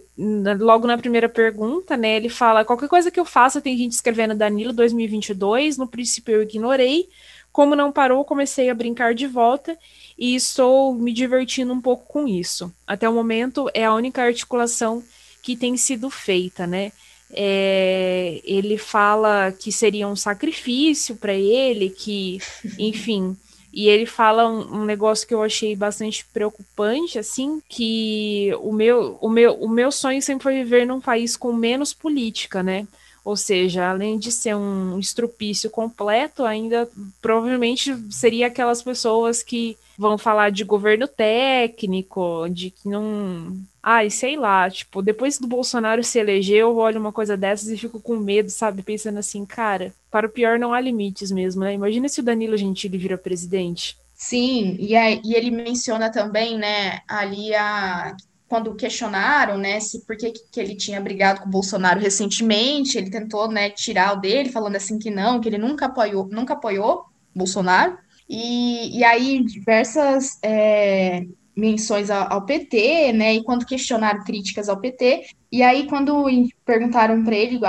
logo 0.60 0.86
na 0.86 0.96
primeira 0.96 1.28
pergunta, 1.28 1.98
né, 1.98 2.18
ele 2.18 2.30
fala 2.30 2.64
qualquer 2.64 2.88
coisa 2.88 3.10
que 3.10 3.20
eu 3.20 3.26
faça 3.26 3.60
tem 3.60 3.76
gente 3.76 3.94
escrevendo 3.94 4.36
Danilo 4.36 4.72
2022, 4.72 5.76
no 5.80 5.88
princípio 5.88 6.36
eu 6.36 6.44
ignorei, 6.44 7.10
como 7.52 7.76
não 7.76 7.92
parou, 7.92 8.24
comecei 8.24 8.70
a 8.70 8.76
brincar 8.76 9.16
de 9.16 9.26
volta 9.26 9.76
e 10.16 10.36
estou 10.36 10.94
me 10.94 11.12
divertindo 11.12 11.74
um 11.74 11.82
pouco 11.82 12.06
com 12.06 12.28
isso. 12.28 12.72
Até 12.86 13.10
o 13.10 13.14
momento 13.14 13.72
é 13.74 13.86
a 13.86 13.94
única 13.96 14.22
articulação 14.22 15.02
que 15.42 15.56
tem 15.58 15.76
sido 15.76 16.08
feita, 16.12 16.68
né? 16.68 16.92
É, 17.32 18.40
ele 18.46 18.78
fala 18.78 19.52
que 19.52 19.72
seria 19.72 20.08
um 20.08 20.16
sacrifício 20.16 21.16
para 21.16 21.34
ele, 21.34 21.90
que, 21.90 22.38
enfim. 22.78 23.36
E 23.76 23.90
ele 23.90 24.06
fala 24.06 24.48
um, 24.48 24.78
um, 24.78 24.86
negócio 24.86 25.28
que 25.28 25.34
eu 25.34 25.44
achei 25.44 25.76
bastante 25.76 26.26
preocupante, 26.32 27.20
assim, 27.20 27.62
que 27.68 28.50
o 28.62 28.72
meu, 28.72 29.18
o 29.20 29.30
meu, 29.30 29.54
o 29.56 29.68
meu 29.68 29.92
sonho 29.92 30.22
sempre 30.22 30.44
foi 30.44 30.54
viver 30.54 30.88
num 30.88 31.02
país 31.02 31.36
com 31.36 31.52
menos 31.52 31.94
política, 31.94 32.64
né? 32.64 32.88
Ou 33.26 33.36
seja, 33.36 33.90
além 33.90 34.20
de 34.20 34.32
ser 34.32 34.56
um 34.56 35.00
estrupício 35.00 35.68
completo, 35.72 36.46
ainda 36.46 36.88
provavelmente 37.20 37.92
seria 38.12 38.46
aquelas 38.46 38.84
pessoas 38.84 39.42
que 39.42 39.76
vão 39.98 40.16
falar 40.16 40.52
de 40.52 40.64
governo 40.64 41.08
técnico, 41.08 42.48
de 42.52 42.70
que 42.70 42.88
não. 42.88 43.58
Ai, 43.82 44.12
sei 44.12 44.36
lá, 44.38 44.70
tipo, 44.70 45.02
depois 45.02 45.40
do 45.40 45.48
Bolsonaro 45.48 46.04
se 46.04 46.20
eleger, 46.20 46.60
eu 46.60 46.78
olho 46.78 47.00
uma 47.00 47.12
coisa 47.12 47.36
dessas 47.36 47.70
e 47.70 47.78
fico 47.78 48.00
com 48.00 48.16
medo, 48.18 48.52
sabe? 48.52 48.84
Pensando 48.84 49.18
assim, 49.18 49.44
cara, 49.44 49.92
para 50.12 50.28
o 50.28 50.32
pior 50.32 50.60
não 50.60 50.72
há 50.72 50.80
limites 50.80 51.32
mesmo, 51.32 51.64
né? 51.64 51.74
Imagina 51.74 52.08
se 52.08 52.20
o 52.20 52.24
Danilo 52.24 52.56
Gentili 52.56 52.98
vira 52.98 53.18
presidente. 53.18 53.98
Sim, 54.14 54.78
e, 54.80 54.96
aí, 54.96 55.20
e 55.26 55.34
ele 55.34 55.52
menciona 55.52 56.12
também, 56.12 56.58
né, 56.58 57.02
ali 57.08 57.54
a 57.54 58.16
quando 58.48 58.76
questionaram, 58.76 59.58
né, 59.58 59.80
se 59.80 60.06
por 60.06 60.16
que, 60.16 60.32
que 60.32 60.60
ele 60.60 60.76
tinha 60.76 61.02
brigado 61.02 61.42
com 61.42 61.48
o 61.48 61.52
Bolsonaro 61.52 62.00
recentemente, 62.00 62.98
ele 62.98 63.10
tentou, 63.10 63.50
né, 63.50 63.70
tirar 63.72 64.14
o 64.14 64.22
dele, 64.22 64.52
falando 64.52 64.76
assim 64.76 65.00
que 65.00 65.10
não, 65.10 65.42
que 65.42 65.50
ele 65.50 65.58
nunca 65.58 65.88
apoiou, 65.88 66.28
nunca 66.28 66.54
apoiou 66.54 67.06
Bolsonaro. 67.34 67.98
E, 68.30 68.98
e 68.98 69.04
aí 69.04 69.44
diversas 69.44 70.40
é, 70.44 71.26
menções 71.56 72.10
ao, 72.10 72.34
ao, 72.34 72.46
PT, 72.46 73.14
né, 73.14 73.34
e 73.36 73.44
quando 73.44 73.66
questionaram 73.66 74.24
críticas 74.24 74.70
ao 74.70 74.80
PT, 74.80 75.26
e 75.52 75.64
aí 75.64 75.88
quando 75.88 76.26
perguntaram 76.64 77.24
para 77.24 77.36
ele 77.36 77.60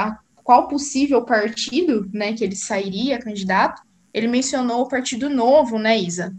qual 0.44 0.68
possível 0.68 1.24
partido, 1.24 2.08
né, 2.12 2.32
que 2.32 2.44
ele 2.44 2.56
sairia 2.56 3.18
candidato, 3.18 3.82
ele 4.12 4.28
mencionou 4.28 4.82
o 4.82 4.88
Partido 4.88 5.28
Novo, 5.28 5.78
né, 5.78 5.98
Isa? 5.98 6.34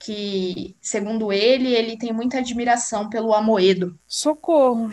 Que, 0.00 0.74
segundo 0.80 1.30
ele, 1.30 1.74
ele 1.74 1.96
tem 1.96 2.12
muita 2.12 2.38
admiração 2.38 3.10
pelo 3.10 3.34
Amoedo. 3.34 3.96
Socorro! 4.06 4.90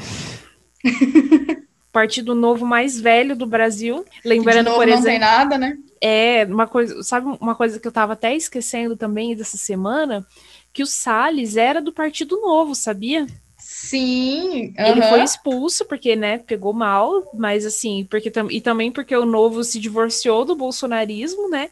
Partido 1.91 2.36
Novo 2.36 2.66
mais 2.66 2.99
velho 2.99 3.36
do 3.36 3.47
Brasil. 3.47 4.05
Lembrando, 4.24 4.72
por 4.72 4.88
exemplo. 4.88 5.03
Não 5.05 5.12
tem 5.12 5.20
nada, 5.20 5.58
né? 5.58 5.78
É, 5.99 6.45
uma 6.45 6.68
coisa, 6.68 7.01
sabe 7.01 7.36
uma 7.41 7.55
coisa 7.55 7.80
que 7.80 7.88
eu 7.88 7.91
tava 7.91 8.14
até 8.14 8.36
esquecendo 8.36 8.95
também 8.95 9.36
dessa 9.36 9.58
semana? 9.58 10.28
Que 10.72 10.84
o 10.84 10.86
Salles 10.86 11.58
era 11.58 11.82
do 11.82 11.91
Partido 11.91 12.39
Novo, 12.39 12.76
sabia? 12.76 13.26
Sim. 13.58 14.68
Uh 14.68 14.74
-huh. 14.74 14.91
Ele 14.91 15.01
foi 15.03 15.24
expulso 15.24 15.86
porque, 15.86 16.16
né, 16.16 16.38
pegou 16.38 16.74
mal, 16.74 17.32
mas 17.34 17.66
assim, 17.66 18.05
porque 18.12 18.32
e 18.51 18.62
também 18.62 18.91
porque 18.91 19.16
o 19.16 19.26
Novo 19.26 19.64
se 19.64 19.80
divorciou 19.80 20.45
do 20.45 20.55
bolsonarismo, 20.55 21.49
né? 21.49 21.70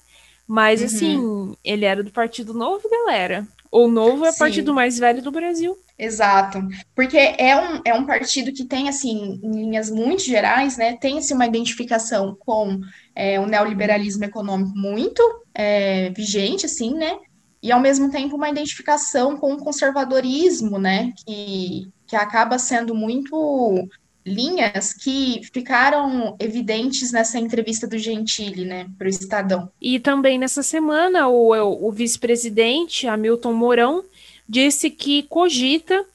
Mas, 0.47 0.81
uhum. 0.81 0.85
assim, 0.85 1.55
ele 1.63 1.85
era 1.85 2.03
do 2.03 2.11
Partido 2.11 2.53
Novo, 2.53 2.89
galera. 2.89 3.47
O 3.71 3.87
Novo 3.87 4.25
é 4.25 4.29
o 4.29 4.37
partido 4.37 4.73
mais 4.73 4.97
velho 4.97 5.21
do 5.21 5.31
Brasil. 5.31 5.77
Exato. 5.97 6.59
Porque 6.95 7.17
é 7.17 7.57
um, 7.57 7.81
é 7.83 7.93
um 7.93 8.05
partido 8.05 8.53
que 8.53 8.63
tem, 8.63 8.87
assim, 8.87 9.39
em 9.43 9.51
linhas 9.51 9.89
muito 9.89 10.23
gerais, 10.23 10.77
né, 10.77 10.95
tem 10.97 11.17
assim, 11.17 11.33
uma 11.33 11.45
identificação 11.45 12.37
com 12.39 12.79
é, 13.13 13.39
o 13.39 13.45
neoliberalismo 13.45 14.23
econômico 14.23 14.71
muito 14.77 15.21
é, 15.53 16.09
vigente, 16.11 16.65
assim, 16.65 16.93
né? 16.93 17.17
E, 17.61 17.71
ao 17.71 17.79
mesmo 17.79 18.11
tempo, 18.11 18.35
uma 18.35 18.49
identificação 18.49 19.37
com 19.37 19.53
o 19.53 19.57
conservadorismo, 19.57 20.77
né? 20.77 21.11
Que, 21.25 21.89
que 22.05 22.15
acaba 22.15 22.59
sendo 22.59 22.93
muito 22.93 23.89
linhas 24.25 24.91
que 24.91 25.41
ficaram 25.53 26.35
evidentes 26.39 27.11
nessa 27.11 27.37
entrevista 27.37 27.85
do 27.85 27.97
Gentili, 27.97 28.65
né, 28.65 28.87
para 28.97 29.05
o 29.05 29.09
Estadão. 29.09 29.69
E 29.79 29.99
também 29.99 30.39
nessa 30.39 30.63
semana, 30.63 31.27
o, 31.27 31.87
o 31.87 31.91
vice-presidente, 31.91 33.07
Hamilton 33.07 33.53
Mourão, 33.53 34.03
disse 34.49 34.89
que 34.89 35.23
cogita 35.23 36.05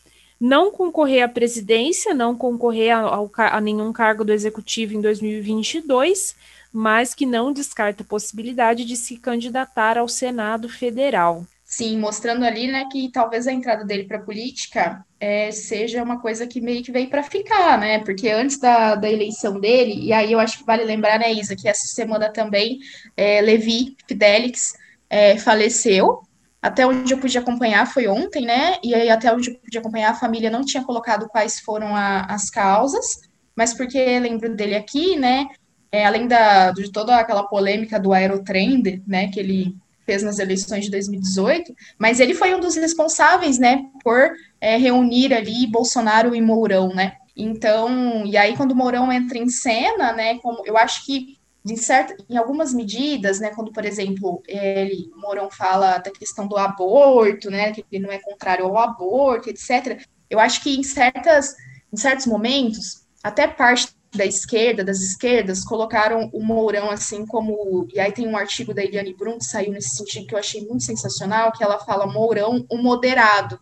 não 0.40 0.70
concorrer 0.70 1.22
à 1.22 1.28
presidência, 1.28 2.14
não 2.14 2.34
concorrer 2.34 2.96
a, 2.96 3.28
a 3.36 3.60
nenhum 3.60 3.92
cargo 3.92 4.24
do 4.24 4.32
executivo 4.32 4.94
em 4.94 5.00
2022, 5.00 6.34
mas 6.72 7.14
que 7.14 7.26
não 7.26 7.52
descarta 7.52 8.02
a 8.02 8.06
possibilidade 8.06 8.84
de 8.84 8.96
se 8.96 9.16
candidatar 9.18 9.98
ao 9.98 10.08
Senado 10.08 10.68
Federal. 10.68 11.44
Sim, 11.70 11.98
mostrando 12.00 12.44
ali, 12.44 12.66
né, 12.66 12.86
que 12.90 13.08
talvez 13.12 13.46
a 13.46 13.52
entrada 13.52 13.84
dele 13.84 14.02
para 14.02 14.18
a 14.18 14.22
política 14.22 15.06
é, 15.20 15.52
seja 15.52 16.02
uma 16.02 16.20
coisa 16.20 16.44
que 16.44 16.60
meio 16.60 16.82
que 16.82 16.90
veio 16.90 17.08
para 17.08 17.22
ficar, 17.22 17.78
né? 17.78 18.00
Porque 18.00 18.28
antes 18.28 18.58
da, 18.58 18.96
da 18.96 19.08
eleição 19.08 19.60
dele, 19.60 19.94
e 20.04 20.12
aí 20.12 20.32
eu 20.32 20.40
acho 20.40 20.58
que 20.58 20.64
vale 20.66 20.82
lembrar, 20.82 21.20
né, 21.20 21.32
Isa, 21.32 21.54
que 21.54 21.68
essa 21.68 21.86
semana 21.86 22.28
também 22.32 22.80
é, 23.16 23.40
Levi 23.40 23.96
Fidelix 24.08 24.74
é, 25.08 25.38
faleceu. 25.38 26.22
Até 26.60 26.84
onde 26.84 27.14
eu 27.14 27.18
pude 27.20 27.38
acompanhar 27.38 27.86
foi 27.86 28.08
ontem, 28.08 28.44
né? 28.44 28.76
E 28.82 28.92
aí, 28.92 29.08
até 29.08 29.32
onde 29.32 29.50
eu 29.50 29.54
pude 29.60 29.78
acompanhar, 29.78 30.10
a 30.10 30.14
família 30.14 30.50
não 30.50 30.64
tinha 30.64 30.82
colocado 30.84 31.28
quais 31.28 31.60
foram 31.60 31.94
a, 31.94 32.22
as 32.22 32.50
causas, 32.50 33.20
mas 33.56 33.72
porque 33.72 34.18
lembro 34.18 34.56
dele 34.56 34.74
aqui, 34.74 35.16
né? 35.16 35.46
É, 35.92 36.04
além 36.04 36.26
da, 36.26 36.72
de 36.72 36.90
toda 36.90 37.16
aquela 37.16 37.44
polêmica 37.44 37.98
do 37.98 38.12
Aerotrend, 38.12 39.02
né? 39.06 39.28
Que 39.28 39.38
ele 39.38 39.76
fez 40.10 40.24
nas 40.24 40.40
eleições 40.40 40.86
de 40.86 40.90
2018, 40.90 41.72
mas 41.96 42.18
ele 42.18 42.34
foi 42.34 42.52
um 42.52 42.58
dos 42.58 42.74
responsáveis, 42.74 43.60
né, 43.60 43.84
por 44.02 44.32
é, 44.60 44.76
reunir 44.76 45.32
ali 45.32 45.68
Bolsonaro 45.68 46.34
e 46.34 46.42
Mourão, 46.42 46.88
né? 46.88 47.12
Então, 47.36 48.26
e 48.26 48.36
aí 48.36 48.56
quando 48.56 48.72
o 48.72 48.76
Mourão 48.76 49.12
entra 49.12 49.38
em 49.38 49.48
cena, 49.48 50.12
né, 50.12 50.38
como 50.38 50.66
eu 50.66 50.76
acho 50.76 51.06
que 51.06 51.38
em, 51.64 51.76
certa, 51.76 52.16
em 52.28 52.36
algumas 52.36 52.74
medidas, 52.74 53.38
né, 53.38 53.50
quando, 53.50 53.72
por 53.72 53.84
exemplo, 53.84 54.42
ele, 54.48 55.10
Mourão 55.14 55.48
fala 55.48 55.98
da 55.98 56.10
questão 56.10 56.48
do 56.48 56.56
aborto, 56.56 57.48
né, 57.50 57.70
que 57.70 57.84
ele 57.92 58.02
não 58.04 58.12
é 58.12 58.18
contrário 58.18 58.64
ao 58.64 58.78
aborto, 58.78 59.48
etc., 59.48 60.02
eu 60.28 60.40
acho 60.40 60.62
que 60.62 60.76
em, 60.76 60.82
certas, 60.82 61.54
em 61.92 61.96
certos 61.96 62.26
momentos, 62.26 63.06
até 63.22 63.46
parte 63.46 63.92
da 64.14 64.24
esquerda, 64.26 64.84
das 64.84 65.00
esquerdas, 65.00 65.64
colocaram 65.64 66.28
o 66.32 66.42
Mourão 66.42 66.90
assim 66.90 67.24
como. 67.24 67.86
E 67.92 68.00
aí 68.00 68.12
tem 68.12 68.26
um 68.26 68.36
artigo 68.36 68.74
da 68.74 68.82
Eliane 68.82 69.14
Brum 69.14 69.38
que 69.38 69.44
saiu 69.44 69.72
nesse 69.72 69.96
sentido 69.96 70.26
que 70.26 70.34
eu 70.34 70.38
achei 70.38 70.66
muito 70.66 70.84
sensacional, 70.84 71.52
que 71.52 71.62
ela 71.62 71.78
fala 71.78 72.06
Mourão, 72.06 72.64
o 72.70 72.76
moderado. 72.78 73.58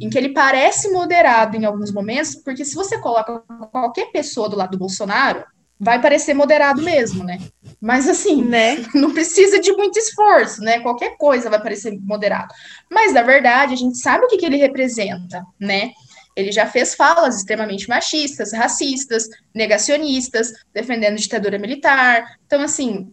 Em 0.00 0.10
que 0.10 0.18
ele 0.18 0.30
parece 0.30 0.90
moderado 0.90 1.56
em 1.56 1.64
alguns 1.64 1.92
momentos, 1.92 2.34
porque 2.34 2.64
se 2.64 2.74
você 2.74 2.98
coloca 2.98 3.40
qualquer 3.70 4.10
pessoa 4.10 4.48
do 4.48 4.56
lado 4.56 4.72
do 4.72 4.78
Bolsonaro, 4.78 5.44
vai 5.78 6.00
parecer 6.00 6.32
moderado 6.32 6.80
mesmo, 6.80 7.24
né? 7.24 7.38
Mas 7.80 8.08
assim, 8.08 8.42
né? 8.42 8.76
não 8.94 9.12
precisa 9.12 9.60
de 9.60 9.72
muito 9.72 9.98
esforço, 9.98 10.60
né? 10.62 10.78
Qualquer 10.78 11.16
coisa 11.16 11.50
vai 11.50 11.60
parecer 11.60 11.98
moderado. 12.00 12.54
Mas 12.88 13.12
na 13.12 13.22
verdade, 13.22 13.74
a 13.74 13.76
gente 13.76 13.98
sabe 13.98 14.24
o 14.24 14.28
que, 14.28 14.38
que 14.38 14.46
ele 14.46 14.56
representa, 14.56 15.44
né? 15.60 15.90
Ele 16.36 16.52
já 16.52 16.66
fez 16.66 16.94
falas 16.94 17.36
extremamente 17.36 17.88
machistas, 17.88 18.52
racistas, 18.52 19.28
negacionistas, 19.54 20.52
defendendo 20.72 21.18
ditadura 21.18 21.58
militar. 21.58 22.36
Então, 22.46 22.62
assim, 22.62 23.12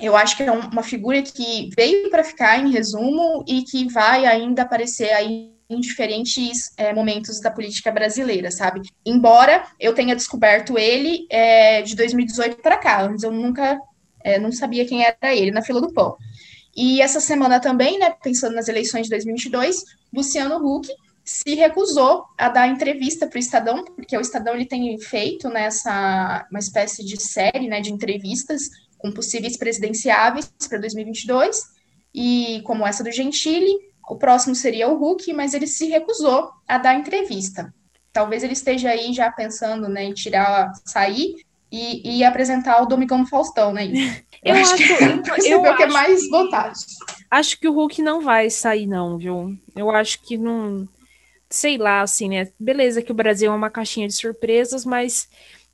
eu 0.00 0.16
acho 0.16 0.36
que 0.36 0.42
é 0.42 0.52
uma 0.52 0.82
figura 0.82 1.22
que 1.22 1.70
veio 1.76 2.10
para 2.10 2.24
ficar, 2.24 2.58
em 2.58 2.70
resumo, 2.70 3.44
e 3.46 3.62
que 3.62 3.90
vai 3.90 4.26
ainda 4.26 4.62
aparecer 4.62 5.10
aí 5.12 5.56
em 5.68 5.80
diferentes 5.80 6.70
é, 6.76 6.92
momentos 6.92 7.40
da 7.40 7.50
política 7.50 7.90
brasileira, 7.90 8.50
sabe? 8.50 8.82
Embora 9.04 9.64
eu 9.80 9.94
tenha 9.94 10.14
descoberto 10.14 10.78
ele 10.78 11.26
é, 11.30 11.82
de 11.82 11.96
2018 11.96 12.58
para 12.58 12.76
cá, 12.76 13.02
antes 13.02 13.24
eu 13.24 13.32
nunca 13.32 13.78
é, 14.22 14.38
não 14.38 14.52
sabia 14.52 14.86
quem 14.86 15.04
era 15.04 15.34
ele 15.34 15.50
na 15.50 15.62
fila 15.62 15.80
do 15.80 15.92
pão. 15.92 16.16
E 16.76 17.00
essa 17.00 17.20
semana 17.20 17.58
também, 17.58 17.98
né, 17.98 18.14
pensando 18.22 18.54
nas 18.54 18.68
eleições 18.68 19.04
de 19.04 19.10
2022, 19.10 19.82
Luciano 20.14 20.56
Huck 20.56 20.88
se 21.26 21.56
recusou 21.56 22.24
a 22.38 22.48
dar 22.48 22.68
entrevista 22.68 23.26
para 23.26 23.36
o 23.36 23.40
Estadão, 23.40 23.84
porque 23.84 24.16
o 24.16 24.20
Estadão 24.20 24.54
ele 24.54 24.64
tem 24.64 24.96
feito 25.00 25.48
nessa 25.48 26.46
uma 26.48 26.60
espécie 26.60 27.04
de 27.04 27.20
série 27.20 27.66
né, 27.66 27.80
de 27.80 27.92
entrevistas 27.92 28.70
com 28.96 29.10
possíveis 29.10 29.56
presidenciáveis 29.56 30.48
para 30.68 30.78
2022, 30.78 31.60
e 32.14 32.62
como 32.64 32.86
essa 32.86 33.02
do 33.02 33.10
Gentili, 33.10 33.74
o 34.08 34.16
próximo 34.16 34.54
seria 34.54 34.88
o 34.88 35.02
Huck, 35.02 35.32
mas 35.32 35.52
ele 35.52 35.66
se 35.66 35.86
recusou 35.88 36.48
a 36.66 36.78
dar 36.78 36.94
entrevista. 36.94 37.74
Talvez 38.12 38.44
ele 38.44 38.52
esteja 38.52 38.90
aí 38.90 39.12
já 39.12 39.30
pensando 39.30 39.88
né, 39.88 40.04
em 40.04 40.14
tirar, 40.14 40.72
sair 40.84 41.34
e, 41.70 42.18
e 42.18 42.24
apresentar 42.24 42.80
o 42.80 42.86
Domingão 42.86 43.26
Faustão, 43.26 43.72
né? 43.72 43.86
Eu, 44.44 44.54
eu 44.54 44.62
acho, 44.62 44.74
acho 44.74 44.76
que, 44.76 44.92
eu 45.50 45.64
acho, 45.66 45.76
que 45.76 45.82
é 45.82 45.86
mais 45.88 46.30
vantagem. 46.30 46.86
Acho 47.28 47.58
que 47.58 47.68
o 47.68 47.72
Hulk 47.72 48.00
não 48.00 48.20
vai 48.20 48.48
sair, 48.48 48.86
não, 48.86 49.18
viu? 49.18 49.58
Eu 49.74 49.90
acho 49.90 50.22
que 50.22 50.38
não 50.38 50.88
sei 51.48 51.78
lá, 51.78 52.02
assim, 52.02 52.28
né? 52.28 52.48
Beleza 52.58 53.02
que 53.02 53.12
o 53.12 53.14
Brasil 53.14 53.52
é 53.52 53.54
uma 53.54 53.70
caixinha 53.70 54.08
de 54.08 54.14
surpresas, 54.14 54.84
mas 54.84 55.28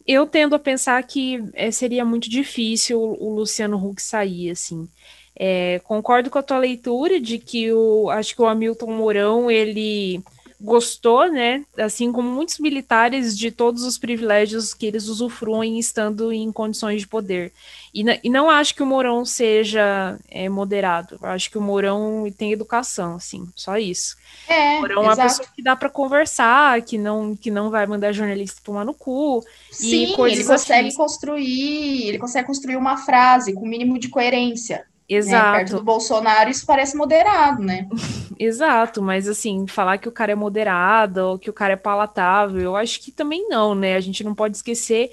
eu 0.07 0.27
tendo 0.27 0.55
a 0.55 0.59
pensar 0.59 1.03
que 1.05 1.43
é, 1.55 1.71
seria 1.71 2.05
muito 2.05 2.29
difícil 2.29 3.01
o, 3.01 3.35
Luciano 3.35 3.77
Huck 3.77 4.03
sair, 4.03 4.51
assim. 4.51 4.89
É, 5.35 5.81
concordo 5.85 6.29
com 6.31 6.39
a 6.39 6.43
tua 6.43 6.59
leitura 6.59 7.21
de 7.21 7.39
que 7.39 7.73
o 7.73 8.11
acho 8.11 8.35
que 8.35 8.43
o 8.43 8.47
Hamilton 8.47 8.93
Mourão 8.93 9.51
ele 9.51 10.23
gostou, 10.63 11.31
né, 11.31 11.65
assim 11.77 12.13
como 12.13 12.31
muitos 12.31 12.59
militares, 12.59 13.37
de 13.37 13.51
todos 13.51 13.83
os 13.83 13.99
privilégios 13.99 14.73
que 14.73 14.87
eles 14.87 15.09
usufruem 15.09 15.79
estando 15.79 16.33
em 16.33 16.53
condições 16.53 17.01
de 17.01 17.09
poder. 17.09 17.53
E, 17.93 18.05
e 18.23 18.31
não 18.31 18.49
acho 18.49 18.75
que 18.75 18.83
o 18.83 18.87
Mourão 18.87 19.25
seja 19.25 20.19
é, 20.31 20.49
moderado. 20.49 21.19
Acho 21.23 21.51
que 21.51 21.59
o 21.59 21.61
Mourão 21.61 22.25
tem 22.39 22.53
educação, 22.53 23.17
assim, 23.17 23.49
só 23.57 23.77
isso. 23.77 24.17
É, 24.49 24.77
o 24.77 24.81
Mourão 24.81 25.03
é 25.03 25.07
uma 25.07 25.17
pessoa 25.17 25.49
que 25.55 25.63
dá 25.63 25.75
para 25.75 25.91
conversar, 25.91 26.81
que 26.83 26.97
não, 26.97 27.35
que 27.35 27.51
não 27.51 27.69
vai 27.69 27.87
mandar 27.87 28.13
jornalista 28.13 28.61
tomar 28.65 28.85
no 28.85 28.95
cu. 28.95 29.45
Sim, 29.71 30.15
ele 30.27 30.45
consegue 30.45 30.89
assim. 30.89 30.97
construir, 30.97 32.09
ele 32.09 32.19
consegue 32.19 32.47
construir 32.47 32.77
uma 32.77 32.97
frase 32.97 33.53
com 33.53 33.63
o 33.63 33.69
mínimo 33.69 33.99
de 33.99 34.09
coerência. 34.09 34.87
Exato. 35.15 35.53
Né? 35.53 35.59
Perto 35.59 35.77
do 35.77 35.83
Bolsonaro, 35.83 36.51
isso 36.51 36.67
parece 36.67 36.97
moderado, 36.97 37.63
né? 37.63 37.89
Exato, 38.39 39.03
mas 39.03 39.29
assim, 39.29 39.67
falar 39.67 39.99
que 39.99 40.09
o 40.09 40.13
cara 40.13 40.33
é 40.33 40.35
moderado 40.35 41.21
ou 41.21 41.39
que 41.39 41.51
o 41.51 41.53
cara 41.53 41.75
é 41.75 41.77
palatável, 41.77 42.61
eu 42.61 42.77
acho 42.77 43.01
que 43.01 43.13
também 43.13 43.49
não, 43.49 43.75
né? 43.75 43.95
A 43.95 44.01
gente 44.01 44.25
não 44.25 44.35
pode 44.35 44.57
esquecer 44.57 45.13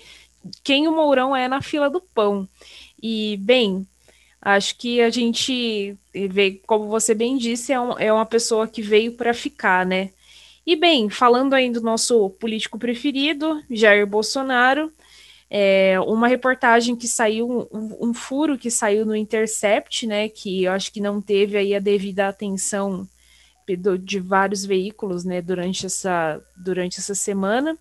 quem 0.63 0.87
o 0.87 0.91
Mourão 0.91 1.35
é 1.35 1.47
na 1.47 1.61
fila 1.61 1.89
do 1.89 2.01
pão. 2.01 2.47
E, 3.01 3.37
bem, 3.37 3.87
acho 4.41 4.77
que 4.77 5.01
a 5.01 5.09
gente 5.09 5.97
vê, 6.13 6.61
como 6.65 6.87
você 6.87 7.13
bem 7.13 7.37
disse, 7.37 7.73
é, 7.73 7.79
um, 7.79 7.97
é 7.99 8.11
uma 8.11 8.25
pessoa 8.25 8.67
que 8.67 8.81
veio 8.81 9.13
para 9.13 9.33
ficar, 9.33 9.85
né? 9.85 10.09
E, 10.65 10.75
bem, 10.75 11.09
falando 11.09 11.53
aí 11.53 11.69
do 11.71 11.81
nosso 11.81 12.29
político 12.31 12.77
preferido, 12.77 13.61
Jair 13.69 14.05
Bolsonaro, 14.05 14.91
é, 15.49 15.99
uma 16.01 16.27
reportagem 16.27 16.95
que 16.95 17.07
saiu, 17.07 17.67
um, 17.71 18.09
um, 18.09 18.13
furo 18.13 18.57
que 18.57 18.69
saiu 18.69 19.05
no 19.05 19.15
Intercept, 19.15 20.05
né, 20.05 20.29
que 20.29 20.63
eu 20.65 20.71
acho 20.71 20.91
que 20.91 21.01
não 21.01 21.19
teve 21.19 21.57
aí 21.57 21.73
a 21.73 21.79
devida 21.79 22.27
atenção 22.27 23.07
de 24.01 24.19
vários 24.19 24.65
veículos, 24.65 25.23
né, 25.23 25.41
durante 25.41 25.85
essa, 25.85 26.41
durante 26.57 26.99
essa 26.99 27.13
semana, 27.13 27.77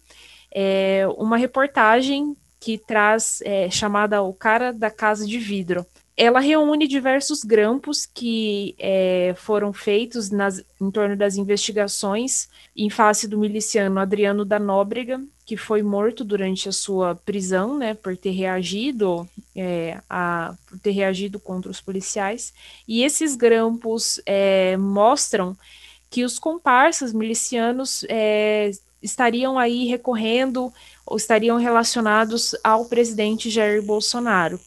é 0.54 1.06
uma 1.16 1.36
reportagem 1.36 2.36
que 2.60 2.76
traz, 2.76 3.40
é, 3.42 3.70
chamada 3.70 4.22
O 4.22 4.32
Cara 4.32 4.72
da 4.72 4.90
Casa 4.90 5.26
de 5.26 5.38
Vidro. 5.38 5.86
Ela 6.16 6.40
reúne 6.40 6.88
diversos 6.88 7.44
grampos 7.44 8.04
que 8.04 8.74
é, 8.78 9.34
foram 9.36 9.72
feitos 9.72 10.30
nas, 10.30 10.62
em 10.80 10.90
torno 10.90 11.16
das 11.16 11.36
investigações 11.36 12.48
em 12.76 12.90
face 12.90 13.28
do 13.28 13.38
miliciano 13.38 14.00
Adriano 14.00 14.44
da 14.44 14.58
Nóbrega, 14.58 15.22
que 15.48 15.56
foi 15.56 15.82
morto 15.82 16.24
durante 16.24 16.68
a 16.68 16.72
sua 16.72 17.14
prisão, 17.14 17.78
né, 17.78 17.94
por 17.94 18.14
ter 18.14 18.32
reagido 18.32 19.26
é, 19.56 19.98
a, 20.08 20.54
por 20.66 20.78
ter 20.78 20.90
reagido 20.90 21.40
contra 21.40 21.70
os 21.70 21.80
policiais. 21.80 22.52
E 22.86 23.02
esses 23.02 23.34
grampos 23.34 24.20
é, 24.26 24.76
mostram 24.76 25.56
que 26.10 26.22
os 26.22 26.38
comparsas 26.38 27.14
milicianos 27.14 28.04
é, 28.10 28.70
estariam 29.02 29.58
aí 29.58 29.86
recorrendo 29.86 30.70
ou 31.06 31.16
estariam 31.16 31.56
relacionados 31.56 32.54
ao 32.62 32.84
presidente 32.84 33.48
Jair 33.48 33.82
Bolsonaro. 33.82 34.60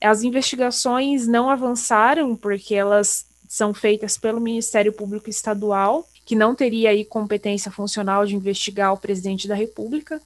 As 0.00 0.22
investigações 0.22 1.28
não 1.28 1.50
avançaram 1.50 2.34
porque 2.34 2.74
elas 2.74 3.26
são 3.46 3.74
feitas 3.74 4.16
pelo 4.16 4.40
Ministério 4.40 4.94
Público 4.94 5.28
Estadual 5.28 6.08
que 6.24 6.36
não 6.36 6.54
teria 6.54 6.90
aí 6.90 7.04
competência 7.04 7.70
funcional 7.70 8.24
de 8.24 8.36
investigar 8.36 8.92
o 8.92 8.98
presidente 8.98 9.48
da 9.48 9.54
República. 9.54 10.20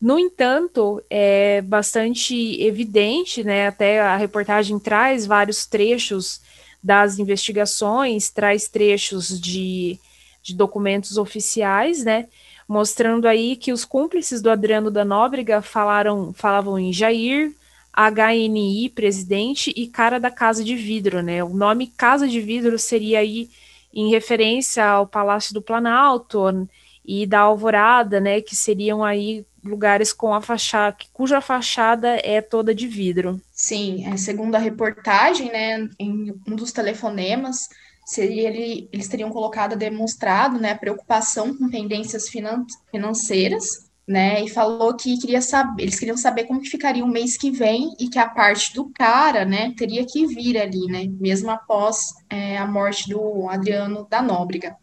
No 0.00 0.18
entanto, 0.18 1.02
é 1.08 1.62
bastante 1.62 2.60
evidente, 2.60 3.44
né? 3.44 3.68
Até 3.68 4.00
a 4.00 4.16
reportagem 4.16 4.78
traz 4.78 5.26
vários 5.26 5.64
trechos 5.66 6.40
das 6.82 7.18
investigações, 7.18 8.28
traz 8.28 8.66
trechos 8.66 9.40
de, 9.40 9.98
de 10.42 10.54
documentos 10.54 11.16
oficiais, 11.16 12.02
né? 12.02 12.26
Mostrando 12.66 13.28
aí 13.28 13.54
que 13.54 13.72
os 13.72 13.84
cúmplices 13.84 14.42
do 14.42 14.50
Adriano 14.50 14.90
da 14.90 15.04
Nóbrega 15.04 15.62
falaram, 15.62 16.32
falavam 16.32 16.78
em 16.78 16.92
Jair, 16.92 17.54
HNI, 17.94 18.88
presidente, 18.88 19.72
e 19.76 19.86
cara 19.86 20.18
da 20.18 20.30
Casa 20.30 20.64
de 20.64 20.74
Vidro, 20.74 21.22
né? 21.22 21.44
O 21.44 21.50
nome 21.50 21.86
Casa 21.86 22.26
de 22.26 22.40
Vidro 22.40 22.78
seria 22.78 23.20
aí 23.20 23.50
em 23.92 24.10
referência 24.10 24.84
ao 24.84 25.06
Palácio 25.06 25.54
do 25.54 25.62
Planalto 25.62 26.68
e 27.04 27.26
da 27.26 27.40
Alvorada, 27.40 28.20
né, 28.20 28.40
que 28.40 28.56
seriam 28.56 29.04
aí 29.04 29.44
lugares 29.62 30.12
com 30.12 30.34
a 30.34 30.40
fachada, 30.40 30.96
cuja 31.12 31.40
fachada 31.40 32.18
é 32.22 32.40
toda 32.40 32.74
de 32.74 32.88
vidro. 32.88 33.40
Sim, 33.52 34.06
é, 34.06 34.16
segundo 34.16 34.54
a 34.54 34.58
reportagem, 34.58 35.52
né, 35.52 35.88
em 35.98 36.34
um 36.48 36.56
dos 36.56 36.72
telefonemas, 36.72 37.68
seria 38.04 38.48
ele, 38.48 38.88
eles 38.92 39.08
teriam 39.08 39.30
colocado, 39.30 39.76
demonstrado, 39.76 40.58
né, 40.58 40.74
preocupação 40.74 41.56
com 41.56 41.70
pendências 41.70 42.28
finan 42.28 42.64
financeiras 42.90 43.91
né? 44.06 44.42
E 44.42 44.48
falou 44.48 44.94
que 44.96 45.18
queria 45.18 45.40
saber, 45.40 45.84
eles 45.84 45.98
queriam 45.98 46.16
saber 46.16 46.44
como 46.44 46.60
que 46.60 46.68
ficaria 46.68 47.04
o 47.04 47.08
mês 47.08 47.36
que 47.36 47.50
vem 47.50 47.94
e 48.00 48.08
que 48.08 48.18
a 48.18 48.28
parte 48.28 48.74
do 48.74 48.90
cara, 48.90 49.44
né, 49.44 49.72
teria 49.76 50.04
que 50.04 50.26
vir 50.26 50.58
ali, 50.58 50.86
né? 50.86 51.06
Mesmo 51.20 51.50
após 51.50 52.12
é, 52.28 52.58
a 52.58 52.66
morte 52.66 53.08
do 53.08 53.48
Adriano 53.48 54.06
da 54.10 54.20
Nóbrega. 54.20 54.76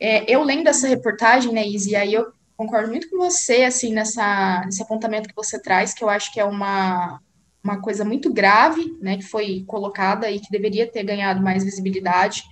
É, 0.00 0.30
eu 0.32 0.42
lendo 0.42 0.68
essa 0.68 0.88
reportagem, 0.88 1.52
né, 1.52 1.66
Izzy, 1.66 1.94
aí 1.94 2.14
eu 2.14 2.32
concordo 2.56 2.88
muito 2.88 3.10
com 3.10 3.18
você, 3.18 3.64
assim, 3.64 3.92
nessa, 3.92 4.62
nesse 4.64 4.82
apontamento 4.82 5.28
que 5.28 5.36
você 5.36 5.60
traz, 5.60 5.92
que 5.92 6.02
eu 6.02 6.08
acho 6.08 6.32
que 6.32 6.40
é 6.40 6.44
uma, 6.44 7.20
uma 7.62 7.80
coisa 7.80 8.04
muito 8.04 8.32
grave, 8.32 8.96
né, 9.00 9.16
que 9.18 9.24
foi 9.24 9.64
colocada 9.66 10.30
e 10.30 10.40
que 10.40 10.50
deveria 10.50 10.90
ter 10.90 11.02
ganhado 11.02 11.42
mais 11.42 11.62
visibilidade, 11.62 12.42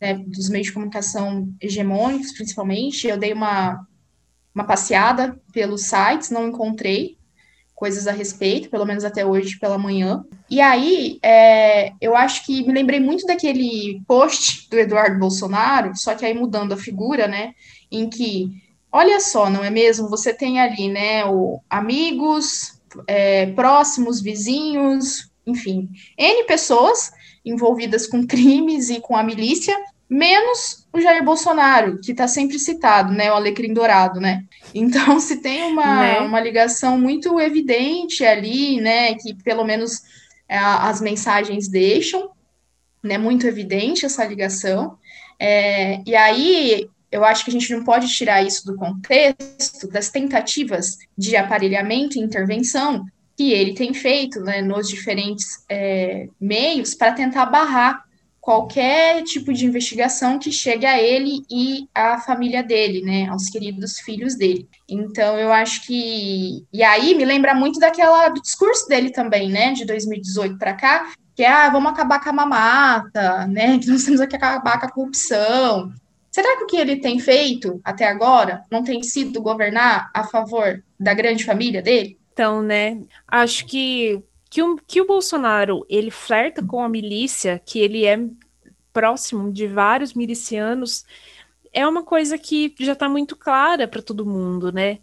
né, 0.00 0.14
dos 0.14 0.48
meios 0.48 0.68
de 0.68 0.72
comunicação 0.72 1.52
hegemônicos, 1.60 2.32
principalmente. 2.32 3.06
Eu 3.06 3.18
dei 3.18 3.32
uma 3.32 3.86
uma 4.54 4.64
passeada 4.64 5.38
pelos 5.52 5.82
sites, 5.82 6.30
não 6.30 6.48
encontrei 6.48 7.16
coisas 7.82 8.06
a 8.06 8.12
respeito, 8.12 8.70
pelo 8.70 8.86
menos 8.86 9.04
até 9.04 9.26
hoje 9.26 9.58
pela 9.58 9.76
manhã. 9.76 10.24
E 10.48 10.60
aí, 10.60 11.18
é, 11.20 11.92
eu 12.00 12.14
acho 12.14 12.46
que 12.46 12.64
me 12.64 12.72
lembrei 12.72 13.00
muito 13.00 13.26
daquele 13.26 14.00
post 14.06 14.70
do 14.70 14.78
Eduardo 14.78 15.18
Bolsonaro, 15.18 15.90
só 15.96 16.14
que 16.14 16.24
aí 16.24 16.32
mudando 16.32 16.72
a 16.72 16.76
figura, 16.76 17.26
né, 17.26 17.54
em 17.90 18.08
que, 18.08 18.50
olha 18.92 19.18
só, 19.18 19.50
não 19.50 19.64
é 19.64 19.70
mesmo? 19.70 20.08
Você 20.08 20.32
tem 20.32 20.60
ali, 20.60 20.88
né, 20.88 21.24
o 21.24 21.60
amigos, 21.68 22.80
é, 23.08 23.46
próximos, 23.46 24.20
vizinhos, 24.20 25.32
enfim, 25.44 25.88
N 26.16 26.44
pessoas 26.44 27.10
envolvidas 27.44 28.06
com 28.06 28.24
crimes 28.24 28.90
e 28.90 29.00
com 29.00 29.16
a 29.16 29.24
milícia, 29.24 29.76
menos 30.08 30.81
o 30.92 31.00
Jair 31.00 31.24
Bolsonaro, 31.24 31.98
que 32.00 32.12
está 32.12 32.28
sempre 32.28 32.58
citado, 32.58 33.12
né, 33.12 33.32
o 33.32 33.34
alecrim 33.34 33.72
dourado, 33.72 34.20
né? 34.20 34.44
Então, 34.74 35.18
se 35.18 35.40
tem 35.40 35.64
uma, 35.64 36.02
né? 36.02 36.20
uma 36.20 36.40
ligação 36.40 36.98
muito 36.98 37.40
evidente 37.40 38.24
ali, 38.24 38.80
né, 38.80 39.14
que 39.14 39.34
pelo 39.42 39.64
menos 39.64 40.02
é, 40.48 40.56
as 40.56 41.00
mensagens 41.00 41.68
deixam, 41.68 42.30
né, 43.02 43.16
muito 43.18 43.46
evidente 43.46 44.04
essa 44.04 44.24
ligação, 44.24 44.98
é, 45.38 46.00
e 46.06 46.14
aí 46.14 46.88
eu 47.10 47.24
acho 47.24 47.44
que 47.44 47.50
a 47.50 47.52
gente 47.52 47.72
não 47.74 47.84
pode 47.84 48.08
tirar 48.08 48.42
isso 48.42 48.64
do 48.64 48.76
contexto 48.76 49.86
das 49.88 50.08
tentativas 50.08 50.96
de 51.16 51.36
aparelhamento 51.36 52.16
e 52.16 52.22
intervenção 52.22 53.04
que 53.36 53.52
ele 53.52 53.74
tem 53.74 53.92
feito, 53.92 54.40
né, 54.40 54.62
nos 54.62 54.88
diferentes 54.88 55.64
é, 55.68 56.28
meios 56.40 56.94
para 56.94 57.12
tentar 57.12 57.46
barrar 57.46 58.04
qualquer 58.42 59.22
tipo 59.22 59.52
de 59.52 59.64
investigação 59.64 60.36
que 60.36 60.50
chegue 60.50 60.84
a 60.84 61.00
ele 61.00 61.44
e 61.48 61.88
à 61.94 62.18
família 62.18 62.60
dele, 62.60 63.00
né, 63.00 63.28
aos 63.28 63.48
queridos 63.48 64.00
filhos 64.00 64.34
dele. 64.34 64.68
Então 64.88 65.38
eu 65.38 65.52
acho 65.52 65.86
que 65.86 66.66
e 66.72 66.82
aí 66.82 67.14
me 67.14 67.24
lembra 67.24 67.54
muito 67.54 67.78
daquela 67.78 68.28
do 68.28 68.42
discurso 68.42 68.88
dele 68.88 69.10
também, 69.10 69.48
né, 69.48 69.72
de 69.72 69.86
2018 69.86 70.58
para 70.58 70.74
cá, 70.74 71.12
que 71.36 71.44
é 71.44 71.48
ah, 71.48 71.70
vamos 71.70 71.92
acabar 71.92 72.20
com 72.20 72.30
a 72.30 72.32
mamata, 72.32 73.46
né, 73.46 73.78
que 73.80 73.86
nós 73.86 74.02
temos 74.02 74.26
que 74.26 74.36
acabar 74.36 74.80
com 74.80 74.86
a 74.86 74.90
corrupção. 74.90 75.92
Será 76.32 76.56
que 76.56 76.64
o 76.64 76.66
que 76.66 76.76
ele 76.76 76.96
tem 76.96 77.20
feito 77.20 77.80
até 77.84 78.08
agora 78.08 78.64
não 78.72 78.82
tem 78.82 79.04
sido 79.04 79.40
governar 79.40 80.10
a 80.12 80.24
favor 80.24 80.82
da 80.98 81.14
grande 81.14 81.44
família 81.44 81.80
dele? 81.80 82.18
Então, 82.32 82.60
né, 82.60 82.98
acho 83.28 83.66
que 83.66 84.20
que 84.52 84.62
o, 84.62 84.76
que 84.86 85.00
o 85.00 85.06
Bolsonaro 85.06 85.82
ele 85.88 86.10
flerta 86.10 86.62
com 86.62 86.82
a 86.84 86.88
milícia, 86.88 87.58
que 87.64 87.78
ele 87.78 88.04
é 88.04 88.20
próximo 88.92 89.50
de 89.50 89.66
vários 89.66 90.12
milicianos, 90.12 91.06
é 91.72 91.88
uma 91.88 92.02
coisa 92.02 92.36
que 92.36 92.74
já 92.78 92.92
está 92.92 93.08
muito 93.08 93.34
clara 93.34 93.88
para 93.88 94.02
todo 94.02 94.26
mundo, 94.26 94.70
né? 94.70 94.98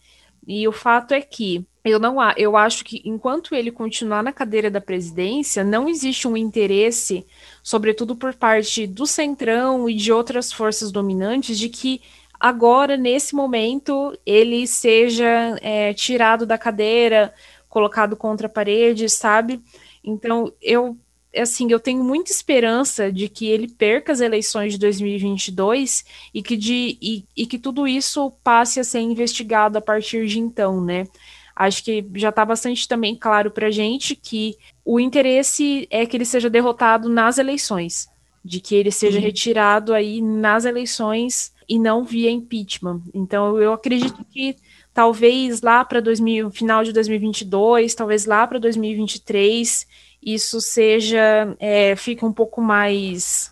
E 0.46 0.68
o 0.68 0.72
fato 0.72 1.16
é 1.16 1.22
que 1.22 1.66
eu 1.84 1.98
não 1.98 2.18
eu 2.38 2.56
acho 2.56 2.86
que 2.86 3.02
enquanto 3.04 3.56
ele 3.56 3.72
continuar 3.72 4.22
na 4.22 4.32
cadeira 4.32 4.70
da 4.70 4.80
presidência, 4.80 5.64
não 5.64 5.90
existe 5.90 6.28
um 6.28 6.38
interesse, 6.38 7.26
sobretudo 7.64 8.16
por 8.16 8.36
parte 8.36 8.86
do 8.86 9.08
Centrão 9.08 9.90
e 9.90 9.96
de 9.96 10.12
outras 10.14 10.54
forças 10.54 10.92
dominantes, 10.92 11.58
de 11.58 11.70
que 11.70 12.04
agora, 12.40 12.96
nesse 12.96 13.34
momento, 13.34 14.16
ele 14.24 14.68
seja 14.68 15.58
é, 15.60 15.92
tirado 15.96 16.46
da 16.46 16.56
cadeira 16.56 17.34
colocado 17.70 18.18
contra 18.18 18.48
a 18.48 18.50
parede, 18.50 19.08
sabe? 19.08 19.62
Então, 20.04 20.52
eu 20.62 20.98
assim, 21.36 21.72
eu 21.72 21.80
tenho 21.80 22.04
muita 22.04 22.32
esperança 22.32 23.12
de 23.12 23.30
que 23.30 23.48
ele 23.48 23.68
perca 23.68 24.12
as 24.12 24.20
eleições 24.20 24.74
de 24.74 24.80
2022 24.80 26.04
e 26.34 26.42
que, 26.42 26.58
de, 26.58 26.98
e, 27.02 27.24
e 27.38 27.46
que 27.46 27.60
tudo 27.60 27.88
isso 27.88 28.32
passe 28.44 28.80
a 28.80 28.84
ser 28.84 29.00
investigado 29.00 29.78
a 29.78 29.82
partir 29.82 30.26
de 30.26 30.40
então, 30.40 30.84
né? 30.84 31.08
Acho 31.56 31.84
que 31.84 32.06
já 32.16 32.30
está 32.30 32.46
bastante 32.46 32.88
também 32.88 33.16
claro 33.16 33.52
para 33.52 33.68
a 33.68 33.72
gente 33.72 34.16
que 34.16 34.58
o 34.84 35.00
interesse 35.00 35.88
é 35.92 36.06
que 36.06 36.16
ele 36.16 36.26
seja 36.26 36.50
derrotado 36.50 37.10
nas 37.10 37.38
eleições, 37.38 38.08
de 38.44 38.60
que 38.60 38.74
ele 38.74 38.92
seja 38.92 39.18
uhum. 39.20 39.26
retirado 39.26 39.94
aí 39.94 40.22
nas 40.22 40.66
eleições 40.66 41.54
e 41.68 41.78
não 41.78 42.04
via 42.04 42.32
impeachment. 42.32 43.02
Então, 43.14 43.62
eu 43.62 43.74
acredito 43.74 44.26
que 44.32 44.56
talvez 45.00 45.62
lá 45.62 45.86
para 45.86 46.04
final 46.52 46.84
de 46.84 46.92
2022, 46.92 47.96
talvez 47.96 48.26
lá 48.26 48.46
para 48.46 48.60
2023 48.60 49.88
isso 50.22 50.60
seja, 50.60 51.56
é, 51.58 51.96
fica 51.96 52.26
um 52.26 52.34
pouco 52.34 52.62
mais, 52.62 53.50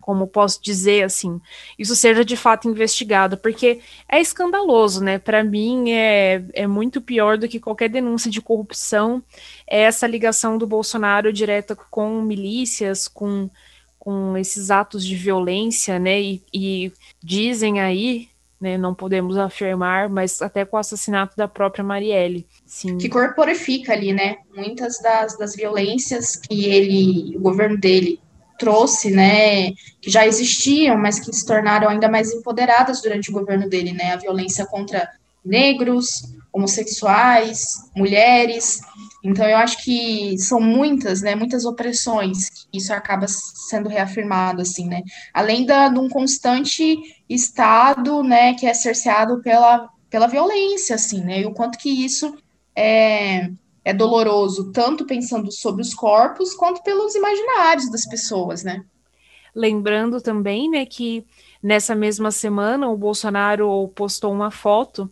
como 0.00 0.26
posso 0.26 0.60
dizer 0.60 1.04
assim, 1.04 1.40
isso 1.78 1.94
seja 1.94 2.24
de 2.24 2.36
fato 2.36 2.68
investigado, 2.68 3.36
porque 3.36 3.80
é 4.08 4.20
escandaloso, 4.20 5.04
né? 5.04 5.20
Para 5.20 5.44
mim 5.44 5.92
é, 5.92 6.42
é 6.52 6.66
muito 6.66 7.00
pior 7.00 7.38
do 7.38 7.46
que 7.46 7.60
qualquer 7.60 7.88
denúncia 7.88 8.28
de 8.28 8.42
corrupção, 8.42 9.22
é 9.68 9.82
essa 9.82 10.04
ligação 10.04 10.58
do 10.58 10.66
Bolsonaro 10.66 11.32
direta 11.32 11.76
com 11.76 12.20
milícias, 12.22 13.06
com, 13.06 13.48
com 14.00 14.36
esses 14.36 14.72
atos 14.72 15.06
de 15.06 15.14
violência, 15.14 15.96
né? 16.00 16.20
E, 16.20 16.42
e 16.52 16.92
dizem 17.22 17.80
aí 17.80 18.28
né, 18.60 18.78
não 18.78 18.94
podemos 18.94 19.36
afirmar, 19.36 20.08
mas 20.08 20.40
até 20.40 20.64
com 20.64 20.76
o 20.76 20.80
assassinato 20.80 21.36
da 21.36 21.46
própria 21.46 21.84
Marielle. 21.84 22.46
Sim. 22.64 22.96
Que 22.98 23.08
corporifica 23.08 23.92
ali, 23.92 24.12
né? 24.12 24.36
Muitas 24.54 25.00
das, 25.00 25.36
das 25.36 25.54
violências 25.54 26.36
que 26.36 26.64
ele, 26.64 27.36
o 27.36 27.40
governo 27.40 27.76
dele 27.76 28.20
trouxe, 28.58 29.10
né, 29.10 29.72
que 30.00 30.10
já 30.10 30.26
existiam, 30.26 30.96
mas 30.96 31.20
que 31.20 31.30
se 31.30 31.44
tornaram 31.44 31.90
ainda 31.90 32.08
mais 32.08 32.32
empoderadas 32.32 33.02
durante 33.02 33.28
o 33.28 33.32
governo 33.32 33.68
dele, 33.68 33.92
né? 33.92 34.12
A 34.12 34.16
violência 34.16 34.64
contra 34.64 35.10
negros, 35.44 36.22
homossexuais, 36.56 37.90
mulheres. 37.94 38.80
Então 39.22 39.46
eu 39.46 39.58
acho 39.58 39.84
que 39.84 40.38
são 40.38 40.58
muitas, 40.58 41.20
né, 41.20 41.34
muitas 41.34 41.66
opressões 41.66 42.48
que 42.48 42.78
isso 42.78 42.92
acaba 42.94 43.26
sendo 43.28 43.90
reafirmado 43.90 44.62
assim, 44.62 44.88
né? 44.88 45.02
Além 45.34 45.66
da, 45.66 45.88
de 45.88 45.98
um 45.98 46.08
constante 46.08 46.98
estado, 47.28 48.22
né, 48.22 48.54
que 48.54 48.66
é 48.66 48.72
cerceado 48.72 49.42
pela, 49.42 49.88
pela 50.08 50.26
violência, 50.26 50.94
assim, 50.94 51.22
né? 51.22 51.42
E 51.42 51.46
o 51.46 51.52
quanto 51.52 51.78
que 51.78 51.90
isso 51.90 52.34
é, 52.74 53.50
é 53.84 53.92
doloroso, 53.92 54.72
tanto 54.72 55.04
pensando 55.04 55.52
sobre 55.52 55.82
os 55.82 55.92
corpos 55.92 56.54
quanto 56.54 56.82
pelos 56.82 57.14
imaginários 57.14 57.90
das 57.90 58.06
pessoas, 58.06 58.64
né? 58.64 58.82
Lembrando 59.54 60.20
também, 60.20 60.70
né, 60.70 60.84
que 60.86 61.26
nessa 61.62 61.94
mesma 61.94 62.30
semana 62.30 62.88
o 62.88 62.96
Bolsonaro 62.96 63.88
postou 63.94 64.32
uma 64.32 64.50
foto 64.50 65.10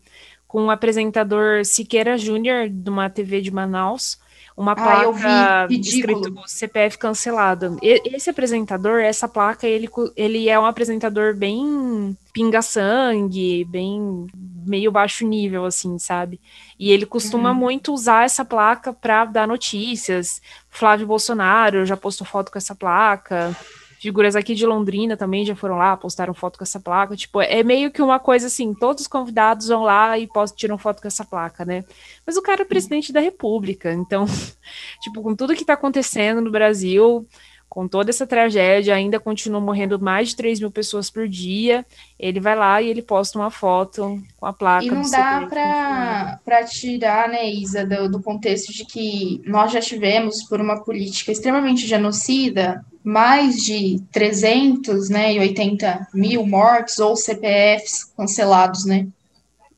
com 0.55 0.67
o 0.67 0.71
apresentador 0.71 1.65
Siqueira 1.65 2.17
Júnior, 2.17 2.69
de 2.69 2.89
uma 2.89 3.11
TV 3.11 3.41
de 3.41 3.51
Manaus, 3.51 4.21
uma 4.57 4.71
ah, 4.71 4.77
placa 4.77 5.67
escrito 5.69 6.33
CPF 6.47 6.97
cancelado. 6.97 7.77
esse 7.83 8.31
apresentador, 8.31 9.01
essa 9.01 9.27
placa, 9.27 9.67
ele, 9.67 9.91
ele 10.15 10.49
é 10.49 10.57
um 10.57 10.65
apresentador 10.65 11.35
bem 11.35 12.17
pinga-sangue, 12.33 13.65
bem 13.65 14.29
meio 14.65 14.93
baixo 14.93 15.27
nível, 15.27 15.65
assim, 15.65 15.99
sabe? 15.99 16.41
E 16.79 16.93
ele 16.93 17.05
costuma 17.05 17.51
uhum. 17.51 17.57
muito 17.57 17.93
usar 17.93 18.25
essa 18.25 18.45
placa 18.45 18.93
para 18.93 19.25
dar 19.25 19.49
notícias. 19.49 20.41
Flávio 20.71 21.09
Bolsonaro 21.09 21.85
já 21.85 21.97
postou 21.97 22.25
foto 22.25 22.53
com 22.53 22.59
essa 22.59 22.77
placa 22.77 23.57
figuras 24.05 24.37
aqui 24.37 24.55
de 24.55 24.67
Londrina 24.67 25.17
também 25.17 25.47
já 25.47 25.57
foram 25.57 25.79
lá, 25.79 25.97
postaram 25.97 26.35
foto 26.35 26.59
com 26.59 26.63
essa 26.63 26.79
placa. 26.79 27.17
Tipo, 27.17 27.41
é 27.41 27.63
meio 27.63 27.91
que 27.91 28.03
uma 28.03 28.19
coisa 28.19 28.49
assim: 28.49 28.75
todos 28.75 29.03
os 29.03 29.09
convidados 29.09 29.69
vão 29.69 29.83
lá 29.83 30.19
e 30.19 30.27
postam, 30.27 30.59
tiram 30.59 30.77
foto 30.77 31.01
com 31.01 31.09
essa 31.09 31.25
placa, 31.25 31.65
né? 31.65 31.85
Mas 32.27 32.37
o 32.37 32.43
cara 32.43 32.63
é 32.63 32.65
presidente 32.67 33.15
da 33.15 33.21
República, 33.21 33.91
então, 33.95 34.27
tipo, 35.01 35.23
com 35.23 35.35
tudo 35.35 35.55
que 35.55 35.65
tá 35.65 35.73
acontecendo 35.73 36.43
no 36.43 36.51
Brasil, 36.51 37.27
com 37.75 37.89
toda 37.89 38.09
essa 38.09 38.25
tragédia, 38.25 38.95
ainda 38.95 39.19
continuam 39.19 39.61
morrendo 39.61 39.99
mais 39.99 40.29
de 40.29 40.37
3 40.37 40.61
mil 40.61 40.71
pessoas 40.71 41.11
por 41.11 41.27
dia. 41.27 41.85
Ele 42.17 42.39
vai 42.39 42.55
lá 42.55 42.81
e 42.81 42.89
ele 42.89 43.03
posta 43.03 43.37
uma 43.37 43.51
foto 43.51 44.23
com 44.39 44.47
a 44.47 44.53
placa. 44.53 44.87
E 44.87 44.91
não 44.93 45.03
dá 45.11 46.39
para 46.45 46.65
tirar, 46.65 47.29
né, 47.29 47.51
Isa, 47.51 47.85
do, 47.85 48.09
do, 48.09 48.23
contexto 48.23 48.73
de 48.73 48.85
que 48.85 49.43
nós 49.45 49.73
já 49.73 49.81
tivemos, 49.81 50.45
por 50.45 50.61
uma 50.61 50.85
política 50.85 51.33
extremamente 51.33 51.85
genocida, 51.85 52.85
mais 53.03 53.57
de 53.57 54.01
300, 54.13 55.09
né, 55.09 55.35
e 55.35 55.41
80 55.41 56.11
mil 56.15 56.47
mortes 56.47 57.01
ou 57.01 57.17
CPFs 57.17 58.05
cancelados, 58.17 58.85
né? 58.85 59.09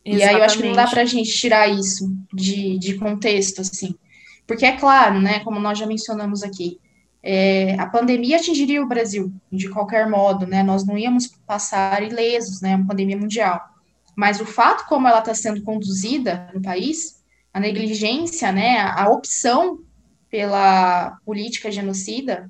Exatamente. 0.04 0.20
E 0.20 0.22
aí 0.22 0.34
eu 0.34 0.44
acho 0.44 0.58
que 0.58 0.66
não 0.68 0.74
dá 0.74 0.86
para 0.86 1.00
a 1.00 1.06
gente 1.06 1.30
tirar 1.30 1.66
isso 1.66 2.14
de, 2.30 2.78
de 2.78 2.98
contexto, 2.98 3.62
assim. 3.62 3.94
Porque 4.46 4.66
é 4.66 4.72
claro, 4.72 5.18
né, 5.18 5.40
como 5.40 5.58
nós 5.58 5.78
já 5.78 5.86
mencionamos 5.86 6.42
aqui, 6.42 6.78
é, 7.28 7.74
a 7.74 7.86
pandemia 7.86 8.36
atingiria 8.36 8.80
o 8.80 8.86
Brasil 8.86 9.32
de 9.50 9.68
qualquer 9.68 10.08
modo, 10.08 10.46
né? 10.46 10.62
Nós 10.62 10.86
não 10.86 10.96
íamos 10.96 11.26
passar 11.44 12.00
ilesos, 12.00 12.60
né? 12.60 12.76
Uma 12.76 12.86
pandemia 12.86 13.16
mundial. 13.16 13.60
Mas 14.14 14.40
o 14.40 14.46
fato 14.46 14.86
como 14.86 15.08
ela 15.08 15.18
está 15.18 15.34
sendo 15.34 15.60
conduzida 15.62 16.48
no 16.54 16.62
país, 16.62 17.20
a 17.52 17.58
negligência, 17.58 18.52
né? 18.52 18.78
A 18.78 19.08
opção 19.08 19.80
pela 20.30 21.18
política 21.24 21.68
genocida, 21.68 22.48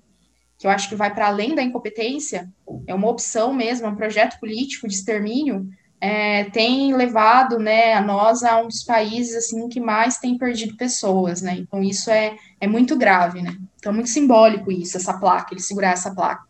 que 0.58 0.66
eu 0.66 0.70
acho 0.70 0.90
que 0.90 0.94
vai 0.94 1.12
para 1.14 1.28
além 1.28 1.54
da 1.54 1.62
incompetência, 1.62 2.46
é 2.86 2.94
uma 2.94 3.08
opção 3.08 3.54
mesmo, 3.54 3.86
é 3.86 3.88
um 3.88 3.96
projeto 3.96 4.38
político 4.38 4.86
de 4.86 4.94
extermínio, 4.94 5.66
é, 6.00 6.44
tem 6.44 6.94
levado 6.94 7.58
né, 7.58 7.94
a 7.94 8.00
nós 8.00 8.42
a 8.42 8.60
um 8.60 8.68
dos 8.68 8.84
países 8.84 9.34
assim 9.34 9.68
que 9.68 9.80
mais 9.80 10.18
tem 10.18 10.36
perdido 10.36 10.76
pessoas, 10.76 11.40
né? 11.40 11.56
Então 11.58 11.82
isso 11.82 12.10
é, 12.10 12.36
é 12.60 12.66
muito 12.66 12.96
grave, 12.96 13.42
né? 13.42 13.56
Então 13.78 13.92
é 13.92 13.94
muito 13.94 14.10
simbólico 14.10 14.70
isso, 14.70 14.96
essa 14.96 15.14
placa, 15.14 15.54
ele 15.54 15.60
segurar 15.60 15.92
essa 15.92 16.14
placa. 16.14 16.44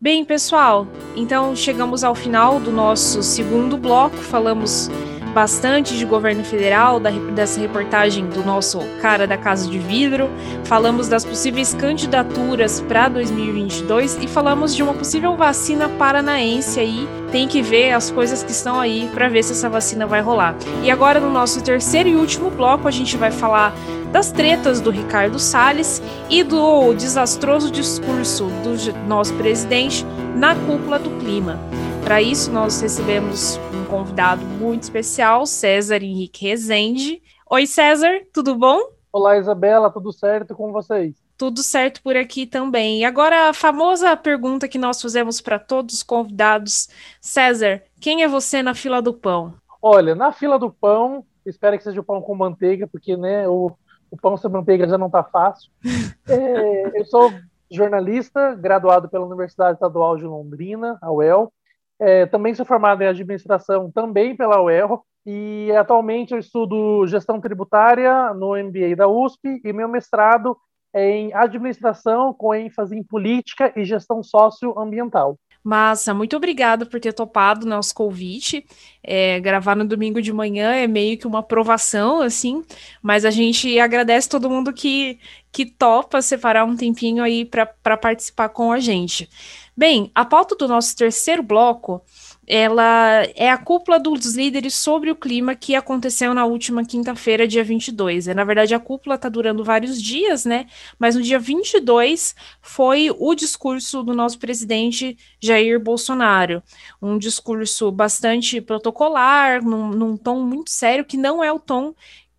Bem, 0.00 0.24
pessoal, 0.24 0.86
então 1.16 1.56
chegamos 1.56 2.04
ao 2.04 2.14
final 2.14 2.60
do 2.60 2.70
nosso 2.70 3.22
segundo 3.22 3.78
bloco. 3.78 4.16
Falamos 4.16 4.90
bastante 5.34 5.98
de 5.98 6.04
governo 6.04 6.44
federal, 6.44 7.00
da, 7.00 7.10
dessa 7.10 7.60
reportagem 7.60 8.26
do 8.26 8.44
nosso 8.44 8.78
cara 9.02 9.26
da 9.26 9.36
Casa 9.36 9.68
de 9.68 9.78
Vidro, 9.78 10.30
falamos 10.64 11.08
das 11.08 11.24
possíveis 11.24 11.74
candidaturas 11.74 12.80
para 12.80 13.08
2022 13.08 14.18
e 14.22 14.28
falamos 14.28 14.74
de 14.74 14.82
uma 14.82 14.94
possível 14.94 15.36
vacina 15.36 15.88
paranaense 15.88 16.78
aí. 16.78 17.08
Tem 17.32 17.48
que 17.48 17.60
ver 17.60 17.92
as 17.92 18.12
coisas 18.12 18.44
que 18.44 18.52
estão 18.52 18.78
aí 18.78 19.10
para 19.12 19.28
ver 19.28 19.42
se 19.42 19.52
essa 19.52 19.68
vacina 19.68 20.06
vai 20.06 20.20
rolar. 20.20 20.54
E 20.84 20.90
agora, 20.90 21.18
no 21.18 21.30
nosso 21.30 21.60
terceiro 21.62 22.08
e 22.08 22.14
último 22.14 22.48
bloco, 22.48 22.86
a 22.86 22.92
gente 22.92 23.16
vai 23.16 23.32
falar 23.32 23.74
das 24.12 24.30
tretas 24.30 24.80
do 24.80 24.90
Ricardo 24.92 25.40
Salles 25.40 26.00
e 26.30 26.44
do 26.44 26.94
desastroso 26.94 27.72
discurso 27.72 28.44
do 28.62 29.08
nosso 29.08 29.34
presidente 29.34 30.06
na 30.36 30.54
cúpula 30.54 31.00
do 31.00 31.10
clima. 31.18 31.58
Para 32.04 32.22
isso, 32.22 32.52
nós 32.52 32.80
recebemos 32.80 33.58
convidado 33.94 34.44
muito 34.44 34.82
especial, 34.82 35.46
César 35.46 36.02
Henrique 36.02 36.48
Rezende. 36.48 37.22
Oi, 37.48 37.64
César, 37.64 38.22
tudo 38.32 38.56
bom? 38.56 38.80
Olá, 39.12 39.38
Isabela, 39.38 39.88
tudo 39.88 40.12
certo 40.12 40.52
com 40.52 40.72
vocês? 40.72 41.14
Tudo 41.38 41.62
certo 41.62 42.02
por 42.02 42.16
aqui 42.16 42.44
também. 42.44 43.02
E 43.02 43.04
agora, 43.04 43.50
a 43.50 43.54
famosa 43.54 44.16
pergunta 44.16 44.66
que 44.66 44.78
nós 44.78 45.00
fizemos 45.00 45.40
para 45.40 45.60
todos 45.60 45.94
os 45.94 46.02
convidados. 46.02 46.88
César, 47.20 47.84
quem 48.00 48.24
é 48.24 48.26
você 48.26 48.64
na 48.64 48.74
fila 48.74 49.00
do 49.00 49.14
pão? 49.14 49.54
Olha, 49.80 50.16
na 50.16 50.32
fila 50.32 50.58
do 50.58 50.72
pão, 50.72 51.24
espero 51.46 51.78
que 51.78 51.84
seja 51.84 52.00
o 52.00 52.04
pão 52.04 52.20
com 52.20 52.34
manteiga, 52.34 52.88
porque 52.88 53.16
né, 53.16 53.46
o, 53.46 53.70
o 54.10 54.16
pão 54.16 54.36
sem 54.36 54.50
manteiga 54.50 54.88
já 54.88 54.98
não 54.98 55.06
está 55.06 55.22
fácil. 55.22 55.70
É, 56.26 56.98
eu 56.98 57.04
sou 57.04 57.32
jornalista, 57.70 58.54
graduado 58.54 59.08
pela 59.08 59.26
Universidade 59.26 59.74
Estadual 59.74 60.16
de 60.16 60.24
Londrina, 60.24 60.98
a 61.00 61.12
UEL. 61.12 61.52
É, 62.00 62.26
também 62.26 62.54
sou 62.54 62.66
formado 62.66 63.02
em 63.02 63.06
administração 63.06 63.90
também 63.90 64.36
pela 64.36 64.60
UEL 64.60 65.04
e 65.24 65.72
atualmente 65.72 66.32
eu 66.32 66.38
estudo 66.38 67.06
gestão 67.06 67.40
tributária 67.40 68.34
no 68.34 68.56
MBA 68.56 68.96
da 68.96 69.08
USP 69.08 69.60
e 69.64 69.72
meu 69.72 69.88
mestrado 69.88 70.56
é 70.92 71.10
em 71.10 71.34
administração 71.34 72.32
com 72.32 72.54
ênfase 72.54 72.96
em 72.96 73.02
política 73.02 73.72
e 73.76 73.84
gestão 73.84 74.22
socioambiental. 74.22 75.38
Massa, 75.64 76.12
muito 76.12 76.36
obrigada 76.36 76.84
por 76.84 77.00
ter 77.00 77.14
topado 77.14 77.66
nosso 77.66 77.94
convite. 77.94 78.66
É, 79.02 79.40
gravar 79.40 79.74
no 79.74 79.86
domingo 79.86 80.20
de 80.20 80.30
manhã 80.30 80.74
é 80.74 80.86
meio 80.86 81.16
que 81.16 81.26
uma 81.26 81.38
aprovação, 81.38 82.20
assim, 82.20 82.62
mas 83.02 83.24
a 83.24 83.30
gente 83.30 83.78
agradece 83.78 84.28
todo 84.28 84.50
mundo 84.50 84.74
que, 84.74 85.18
que 85.50 85.64
topa 85.64 86.20
separar 86.20 86.66
um 86.66 86.76
tempinho 86.76 87.24
aí 87.24 87.46
para 87.46 87.96
participar 87.96 88.50
com 88.50 88.70
a 88.72 88.78
gente. 88.78 89.26
Bem, 89.74 90.10
a 90.14 90.22
pauta 90.26 90.54
do 90.54 90.68
nosso 90.68 90.94
terceiro 90.94 91.42
bloco 91.42 92.02
ela 92.46 93.22
é 93.34 93.50
a 93.50 93.58
cúpula 93.58 93.98
dos 93.98 94.34
líderes 94.34 94.74
sobre 94.74 95.10
o 95.10 95.16
clima 95.16 95.54
que 95.54 95.74
aconteceu 95.74 96.34
na 96.34 96.44
última 96.44 96.84
quinta-feira, 96.84 97.48
dia 97.48 97.64
22. 97.64 98.28
É, 98.28 98.34
na 98.34 98.44
verdade, 98.44 98.74
a 98.74 98.80
cúpula 98.80 99.14
está 99.14 99.28
durando 99.28 99.64
vários 99.64 100.00
dias, 100.00 100.44
né? 100.44 100.66
Mas 100.98 101.14
no 101.14 101.22
dia 101.22 101.38
22 101.38 102.34
foi 102.60 103.10
o 103.10 103.34
discurso 103.34 104.02
do 104.02 104.14
nosso 104.14 104.38
presidente 104.38 105.16
Jair 105.40 105.80
Bolsonaro. 105.80 106.62
Um 107.00 107.18
discurso 107.18 107.90
bastante 107.90 108.60
protocolar, 108.60 109.64
num, 109.64 109.88
num 109.88 110.16
tom 110.16 110.42
muito 110.42 110.70
sério, 110.70 111.04
que 111.04 111.16
não 111.16 111.42
é 111.42 111.52
o 111.52 111.58
tom 111.58 111.94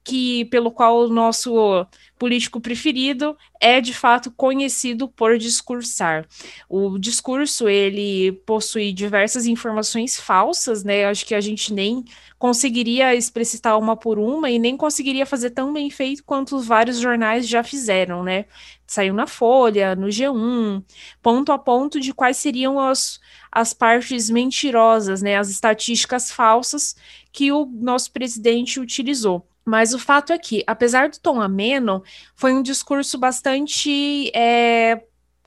que 0.06 0.46
pelo 0.46 0.72
qual 0.72 1.00
o 1.00 1.08
nosso 1.10 1.86
político 2.18 2.62
preferido 2.62 3.38
é 3.60 3.82
de 3.82 3.94
fato 3.94 4.32
conhecido 4.32 5.08
por 5.08 5.38
discursar. 5.38 6.26
O 6.70 6.98
discurso 6.98 7.68
ele 7.68 8.32
possui 8.46 8.94
diversas 8.94 9.46
informações 9.46 10.20
falsas, 10.20 10.84
né? 10.84 11.06
Acho 11.06 11.26
que 11.26 11.36
a 11.36 11.42
gente 11.42 11.74
nem 11.74 12.04
conseguiria 12.38 13.16
explicitar 13.16 13.78
uma 13.78 13.96
por 13.96 14.20
uma 14.20 14.50
e 14.50 14.60
nem 14.60 14.78
conseguiria 14.78 15.26
fazer 15.26 15.52
tão 15.52 15.74
bem 15.74 15.90
feito 15.90 16.24
quanto 16.24 16.56
os 16.56 16.66
vários 16.66 17.00
jornais 17.00 17.48
já 17.48 17.64
fizeram, 17.64 18.24
né? 18.24 18.46
Saiu 18.88 19.14
na 19.14 19.28
Folha, 19.28 19.96
no 19.96 20.08
G1, 20.08 20.84
ponto 21.22 21.52
a 21.52 21.58
ponto 21.58 22.00
de 22.00 22.14
quais 22.14 22.38
seriam 22.38 22.80
as, 22.80 23.20
as 23.52 23.74
partes 23.74 24.30
mentirosas, 24.30 25.22
né? 25.22 25.38
As 25.38 25.50
estatísticas 25.50 26.32
falsas 26.32 26.96
que 27.32 27.52
o 27.52 27.66
nosso 27.66 28.12
presidente 28.12 28.80
utilizou. 28.80 29.46
Mas 29.66 29.94
o 29.94 30.00
fato 30.00 30.32
é 30.32 30.38
que, 30.38 30.64
apesar 30.68 31.10
do 31.10 31.20
tom 31.20 31.42
ameno, 31.42 32.04
foi 32.36 32.54
um 32.54 32.62
discurso 32.62 33.18
bastante. 33.18 34.32
É, 34.36 35.02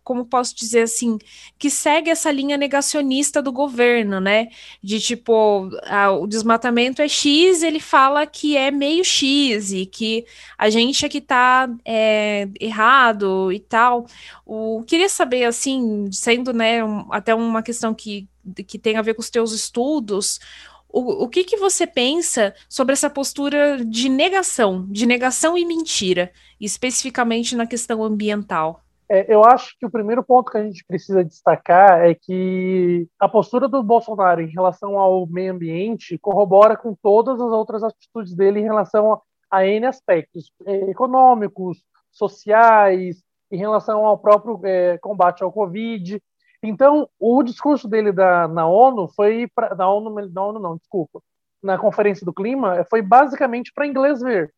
como 0.08 0.24
posso 0.24 0.56
dizer 0.56 0.84
assim, 0.84 1.18
que 1.58 1.68
segue 1.68 2.08
essa 2.08 2.32
linha 2.32 2.56
negacionista 2.56 3.42
do 3.42 3.52
governo, 3.52 4.18
né? 4.18 4.48
De 4.82 4.98
tipo, 4.98 5.68
a, 5.82 6.10
o 6.12 6.26
desmatamento 6.26 7.02
é 7.02 7.08
X, 7.08 7.62
ele 7.62 7.78
fala 7.78 8.26
que 8.26 8.56
é 8.56 8.70
meio 8.70 9.04
X 9.04 9.70
e 9.70 9.84
que 9.84 10.24
a 10.56 10.70
gente 10.70 11.04
é 11.04 11.10
que 11.10 11.20
tá 11.20 11.68
é, 11.84 12.48
errado 12.58 13.52
e 13.52 13.60
tal. 13.60 14.06
O, 14.46 14.82
queria 14.86 15.10
saber, 15.10 15.44
assim, 15.44 16.10
sendo 16.10 16.54
né, 16.54 16.82
um, 16.82 17.12
até 17.12 17.34
uma 17.34 17.62
questão 17.62 17.92
que, 17.92 18.26
que 18.66 18.78
tem 18.78 18.96
a 18.96 19.02
ver 19.02 19.12
com 19.12 19.20
os 19.20 19.28
teus 19.28 19.52
estudos, 19.52 20.40
o, 20.88 21.24
o 21.24 21.28
que, 21.28 21.44
que 21.44 21.56
você 21.56 21.86
pensa 21.86 22.54
sobre 22.68 22.92
essa 22.92 23.10
postura 23.10 23.84
de 23.84 24.08
negação, 24.08 24.86
de 24.88 25.06
negação 25.06 25.56
e 25.56 25.64
mentira, 25.64 26.32
especificamente 26.60 27.54
na 27.54 27.66
questão 27.66 28.02
ambiental? 28.02 28.82
É, 29.10 29.32
eu 29.32 29.42
acho 29.42 29.74
que 29.78 29.86
o 29.86 29.90
primeiro 29.90 30.22
ponto 30.22 30.50
que 30.50 30.58
a 30.58 30.62
gente 30.62 30.84
precisa 30.84 31.24
destacar 31.24 32.04
é 32.04 32.14
que 32.14 33.08
a 33.18 33.28
postura 33.28 33.66
do 33.66 33.82
Bolsonaro 33.82 34.42
em 34.42 34.50
relação 34.50 34.98
ao 34.98 35.26
meio 35.26 35.52
ambiente 35.52 36.18
corrobora 36.18 36.76
com 36.76 36.94
todas 36.94 37.40
as 37.40 37.50
outras 37.50 37.82
atitudes 37.82 38.34
dele 38.34 38.60
em 38.60 38.64
relação 38.64 39.12
a, 39.12 39.20
a 39.50 39.66
N 39.66 39.86
aspectos 39.86 40.52
é, 40.66 40.90
econômicos, 40.90 41.82
sociais, 42.10 43.22
em 43.50 43.56
relação 43.56 44.04
ao 44.04 44.18
próprio 44.18 44.60
é, 44.64 44.98
combate 44.98 45.42
ao 45.42 45.52
Covid. 45.52 46.20
Então, 46.62 47.08
o 47.18 47.42
discurso 47.42 47.86
dele 47.88 48.10
da, 48.12 48.48
na 48.48 48.66
ONU 48.66 49.08
foi 49.08 49.48
para 49.54 49.74
na 49.74 49.88
ONU, 49.88 50.28
na 50.28 50.42
ONU 50.42 50.58
não, 50.58 50.76
desculpa, 50.76 51.20
na 51.62 51.78
Conferência 51.78 52.24
do 52.24 52.32
Clima 52.32 52.84
foi 52.90 53.02
basicamente 53.02 53.72
para 53.72 53.86
inglês 53.86 54.20
ver. 54.20 54.52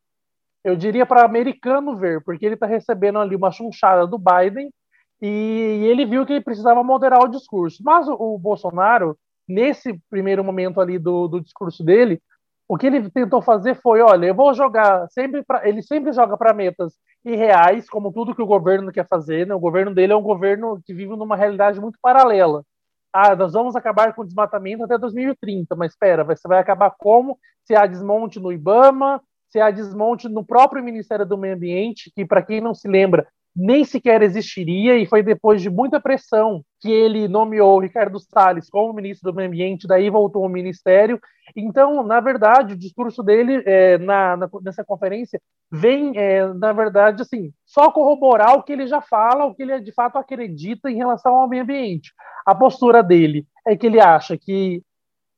Eu 0.63 0.77
diria 0.77 1.07
para 1.07 1.25
americano 1.25 1.97
ver, 1.97 2.23
porque 2.23 2.45
ele 2.45 2.55
está 2.55 2.67
recebendo 2.67 3.19
ali 3.19 3.35
uma 3.35 3.51
chunchada 3.51 4.07
do 4.07 4.19
Biden 4.19 4.71
e, 5.21 5.27
e 5.27 5.87
ele 5.87 6.05
viu 6.05 6.25
que 6.25 6.33
ele 6.33 6.45
precisava 6.45 6.83
moderar 6.83 7.21
o 7.23 7.29
discurso. 7.29 7.83
Mas 7.83 8.09
o, 8.09 8.15
o 8.15 8.39
Bolsonaro, 8.39 9.17
nesse 9.49 9.99
primeiro 10.11 10.45
momento 10.45 10.81
ali 10.81 10.99
do, 10.99 11.29
do 11.29 11.41
discurso 11.41 11.83
dele, 11.83 12.21
o 12.69 12.77
que 12.79 12.87
ele 12.87 13.11
tentou 13.11 13.43
fazer 13.43 13.75
foi, 13.75 14.01
olha, 14.01 14.27
eu 14.27 14.35
vou 14.35 14.55
jogar 14.55 15.09
sempre 15.11 15.43
para, 15.43 15.69
ele 15.69 15.83
sempre 15.83 16.13
joga 16.13 16.37
para 16.37 16.55
metas 16.55 16.95
irreais, 17.25 17.89
como 17.89 18.13
tudo 18.13 18.35
que 18.35 18.43
o 18.43 18.47
governo 18.47 18.93
quer 18.93 19.07
fazer. 19.07 19.47
Né? 19.47 19.55
O 19.55 19.61
governo 19.61 19.95
dele 19.95 20.13
é 20.13 20.17
um 20.17 20.23
governo 20.23 20.81
que 20.85 20.95
vive 20.95 21.17
numa 21.17 21.37
realidade 21.37 21.81
muito 21.81 21.99
paralela. 22.01 22.65
Ah, 23.13 23.35
nós 23.35 23.53
vamos 23.53 23.75
acabar 23.75 24.15
com 24.15 24.23
o 24.23 24.25
desmatamento 24.25 24.85
até 24.85 24.97
2030, 24.97 25.75
mas 25.75 25.93
espera, 25.93 26.23
você 26.23 26.47
vai 26.47 26.59
acabar 26.59 26.93
como? 26.97 27.39
Se 27.65 27.75
há 27.75 27.85
desmonte 27.87 28.39
no 28.39 28.53
IBAMA, 28.53 29.21
se 29.51 29.61
há 29.61 29.71
desmonte 29.71 30.29
no 30.29 30.45
próprio 30.45 30.83
Ministério 30.83 31.27
do 31.27 31.37
Meio 31.37 31.55
Ambiente, 31.55 32.11
que, 32.15 32.25
para 32.25 32.43
quem 32.43 32.61
não 32.61 32.73
se 32.73 32.87
lembra, 32.87 33.27
nem 33.55 33.85
sequer 33.85 34.23
existiria, 34.23 34.97
e 34.97 35.07
foi 35.07 35.23
depois 35.23 35.61
de 35.61 35.69
muita 35.69 36.01
pressão 36.01 36.65
que 36.81 36.91
ele 36.91 37.29
nomeou 37.29 37.81
Ricardo 37.81 38.19
Salles 38.19 38.71
como 38.71 38.93
ministro 38.93 39.31
do 39.31 39.37
Meio 39.37 39.49
Ambiente, 39.49 39.87
daí 39.87 40.09
voltou 40.09 40.45
ao 40.45 40.49
ministério. 40.49 41.21
Então, 41.55 42.03
na 42.03 42.21
verdade, 42.21 42.75
o 42.75 42.79
discurso 42.79 43.23
dele 43.23 43.63
é, 43.67 43.99
na, 43.99 44.37
na, 44.37 44.49
nessa 44.63 44.85
conferência 44.85 45.41
vem, 45.71 46.17
é, 46.17 46.47
na 46.55 46.73
verdade, 46.73 47.23
assim, 47.23 47.53
só 47.67 47.91
corroborar 47.91 48.57
o 48.57 48.63
que 48.63 48.73
ele 48.73 48.87
já 48.87 49.01
fala, 49.01 49.45
o 49.45 49.55
que 49.55 49.63
ele 49.63 49.81
de 49.81 49.93
fato 49.93 50.17
acredita 50.17 50.91
em 50.91 50.97
relação 50.97 51.35
ao 51.35 51.49
meio 51.49 51.63
ambiente. 51.63 52.13
A 52.47 52.55
postura 52.55 53.03
dele 53.03 53.47
é 53.67 53.77
que 53.77 53.87
ele 53.87 54.01
acha 54.01 54.39
que 54.39 54.83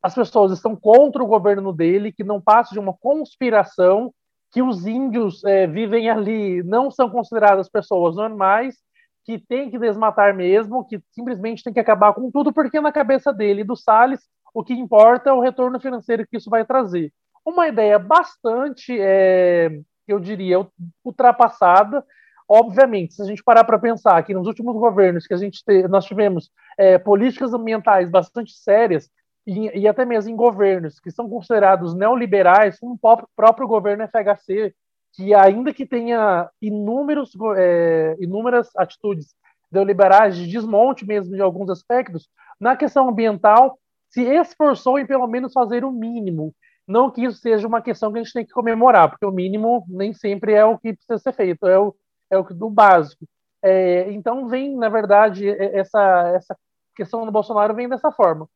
as 0.02 0.14
pessoas 0.14 0.52
estão 0.52 0.74
contra 0.74 1.22
o 1.22 1.26
governo 1.26 1.72
dele, 1.72 2.12
que 2.12 2.24
não 2.24 2.40
passa 2.40 2.74
de 2.74 2.78
uma 2.78 2.92
conspiração 2.92 4.12
que 4.52 4.62
os 4.62 4.86
índios 4.86 5.42
é, 5.44 5.66
vivem 5.66 6.10
ali, 6.10 6.62
não 6.62 6.90
são 6.90 7.08
consideradas 7.08 7.70
pessoas 7.70 8.16
normais, 8.16 8.76
que 9.24 9.38
tem 9.38 9.70
que 9.70 9.78
desmatar 9.78 10.34
mesmo, 10.34 10.84
que 10.84 11.00
simplesmente 11.10 11.62
tem 11.62 11.72
que 11.72 11.80
acabar 11.80 12.12
com 12.12 12.30
tudo, 12.30 12.52
porque 12.52 12.80
na 12.80 12.92
cabeça 12.92 13.32
dele 13.32 13.62
e 13.62 13.64
do 13.64 13.74
Salles, 13.74 14.20
o 14.52 14.62
que 14.62 14.74
importa 14.74 15.30
é 15.30 15.32
o 15.32 15.40
retorno 15.40 15.80
financeiro 15.80 16.26
que 16.26 16.36
isso 16.36 16.50
vai 16.50 16.64
trazer. 16.66 17.12
Uma 17.44 17.68
ideia 17.68 17.98
bastante, 17.98 18.96
é, 19.00 19.80
eu 20.06 20.20
diria, 20.20 20.66
ultrapassada. 21.04 22.04
Obviamente, 22.46 23.14
se 23.14 23.22
a 23.22 23.24
gente 23.24 23.42
parar 23.42 23.64
para 23.64 23.78
pensar 23.78 24.22
que 24.22 24.34
nos 24.34 24.46
últimos 24.46 24.74
governos 24.74 25.26
que 25.26 25.32
a 25.32 25.38
gente 25.38 25.64
te, 25.64 25.88
nós 25.88 26.04
tivemos 26.04 26.50
é, 26.76 26.98
políticas 26.98 27.54
ambientais 27.54 28.10
bastante 28.10 28.52
sérias, 28.52 29.08
e, 29.46 29.80
e, 29.80 29.88
até 29.88 30.04
mesmo 30.04 30.30
em 30.30 30.36
governos 30.36 31.00
que 31.00 31.10
são 31.10 31.28
considerados 31.28 31.94
neoliberais, 31.94 32.78
como 32.78 32.94
o 32.94 33.26
próprio 33.34 33.66
governo 33.66 34.06
FHC, 34.06 34.74
que 35.12 35.34
ainda 35.34 35.74
que 35.74 35.84
tenha 35.84 36.48
inúmeros, 36.60 37.32
é, 37.56 38.16
inúmeras 38.20 38.70
atitudes 38.76 39.34
neoliberais 39.70 40.36
de 40.36 40.46
desmonte 40.46 41.06
mesmo 41.06 41.34
de 41.34 41.42
alguns 41.42 41.68
aspectos, 41.70 42.28
na 42.60 42.76
questão 42.76 43.08
ambiental 43.08 43.78
se 44.08 44.22
esforçou 44.22 44.98
em 44.98 45.06
pelo 45.06 45.26
menos 45.26 45.52
fazer 45.52 45.84
o 45.84 45.90
mínimo. 45.90 46.54
Não 46.86 47.10
que 47.10 47.24
isso 47.24 47.38
seja 47.38 47.66
uma 47.66 47.80
questão 47.80 48.12
que 48.12 48.18
a 48.18 48.22
gente 48.22 48.32
tem 48.32 48.44
que 48.44 48.52
comemorar, 48.52 49.08
porque 49.08 49.24
o 49.24 49.30
mínimo 49.30 49.84
nem 49.88 50.12
sempre 50.12 50.52
é 50.52 50.64
o 50.64 50.78
que 50.78 50.92
precisa 50.92 51.18
ser 51.18 51.32
feito, 51.32 51.66
é 51.66 51.78
o, 51.78 51.94
é 52.30 52.38
o 52.38 52.42
do 52.42 52.68
básico. 52.68 53.26
É, 53.62 54.10
então 54.12 54.48
vem, 54.48 54.76
na 54.76 54.88
verdade, 54.88 55.48
essa, 55.48 56.32
essa 56.34 56.56
questão 56.94 57.24
do 57.24 57.32
Bolsonaro 57.32 57.74
vem 57.74 57.88
dessa 57.88 58.10
forma. 58.10 58.48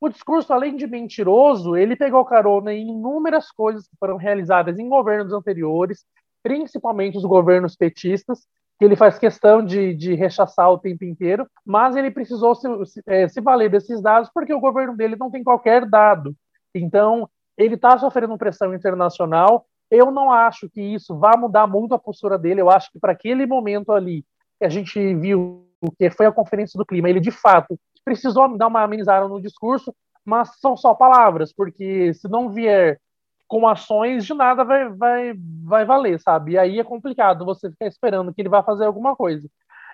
O 0.00 0.08
discurso, 0.08 0.52
além 0.52 0.76
de 0.76 0.86
mentiroso, 0.86 1.76
ele 1.76 1.96
pegou 1.96 2.24
carona 2.24 2.72
em 2.72 2.90
inúmeras 2.90 3.50
coisas 3.50 3.86
que 3.88 3.96
foram 3.98 4.16
realizadas 4.16 4.78
em 4.78 4.88
governos 4.88 5.32
anteriores, 5.32 6.04
principalmente 6.42 7.16
os 7.16 7.24
governos 7.24 7.74
petistas, 7.74 8.40
que 8.78 8.84
ele 8.84 8.96
faz 8.96 9.18
questão 9.18 9.64
de, 9.64 9.94
de 9.94 10.14
rechaçar 10.14 10.70
o 10.70 10.78
tempo 10.78 11.04
inteiro, 11.04 11.46
mas 11.64 11.96
ele 11.96 12.10
precisou 12.10 12.54
se, 12.54 12.68
se, 12.86 13.02
é, 13.06 13.28
se 13.28 13.40
valer 13.40 13.70
desses 13.70 14.02
dados 14.02 14.30
porque 14.34 14.52
o 14.52 14.60
governo 14.60 14.96
dele 14.96 15.16
não 15.16 15.30
tem 15.30 15.44
qualquer 15.44 15.86
dado. 15.86 16.34
Então, 16.74 17.28
ele 17.56 17.76
está 17.76 17.96
sofrendo 17.96 18.36
pressão 18.36 18.74
internacional. 18.74 19.64
Eu 19.90 20.10
não 20.10 20.30
acho 20.32 20.68
que 20.68 20.80
isso 20.82 21.16
vá 21.16 21.36
mudar 21.36 21.66
muito 21.66 21.94
a 21.94 21.98
postura 21.98 22.36
dele. 22.36 22.60
Eu 22.60 22.70
acho 22.70 22.90
que 22.90 22.98
para 22.98 23.12
aquele 23.12 23.46
momento 23.46 23.92
ali 23.92 24.24
que 24.58 24.64
a 24.64 24.68
gente 24.68 25.14
viu 25.14 25.64
que 25.98 26.10
foi 26.10 26.26
a 26.26 26.32
conferência 26.32 26.78
do 26.78 26.86
clima, 26.86 27.10
ele 27.10 27.20
de 27.20 27.30
fato 27.30 27.78
precisou 28.04 28.56
dar 28.56 28.66
uma 28.66 28.82
amenizada 28.82 29.26
no 29.28 29.40
discurso, 29.40 29.94
mas 30.24 30.58
são 30.60 30.76
só 30.76 30.94
palavras, 30.94 31.52
porque 31.52 32.12
se 32.14 32.28
não 32.28 32.48
vier 32.48 32.98
com 33.46 33.68
ações, 33.68 34.24
de 34.24 34.34
nada 34.34 34.64
vai, 34.64 34.88
vai, 34.88 35.34
vai 35.64 35.84
valer, 35.84 36.18
sabe? 36.20 36.52
E 36.52 36.58
aí 36.58 36.80
é 36.80 36.84
complicado 36.84 37.44
você 37.44 37.70
ficar 37.70 37.86
esperando 37.86 38.32
que 38.32 38.40
ele 38.40 38.48
vá 38.48 38.62
fazer 38.62 38.86
alguma 38.86 39.14
coisa. 39.14 39.48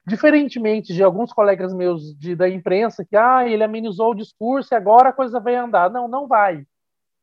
Diferentemente 0.06 0.94
de 0.94 1.02
alguns 1.02 1.32
colegas 1.32 1.74
meus 1.74 2.14
de, 2.16 2.34
da 2.34 2.48
imprensa, 2.48 3.04
que 3.04 3.16
ah, 3.16 3.46
ele 3.46 3.62
amenizou 3.62 4.12
o 4.12 4.14
discurso 4.14 4.72
e 4.72 4.76
agora 4.76 5.10
a 5.10 5.12
coisa 5.12 5.40
vai 5.40 5.56
andar. 5.56 5.90
Não, 5.90 6.08
não 6.08 6.26
vai. 6.26 6.64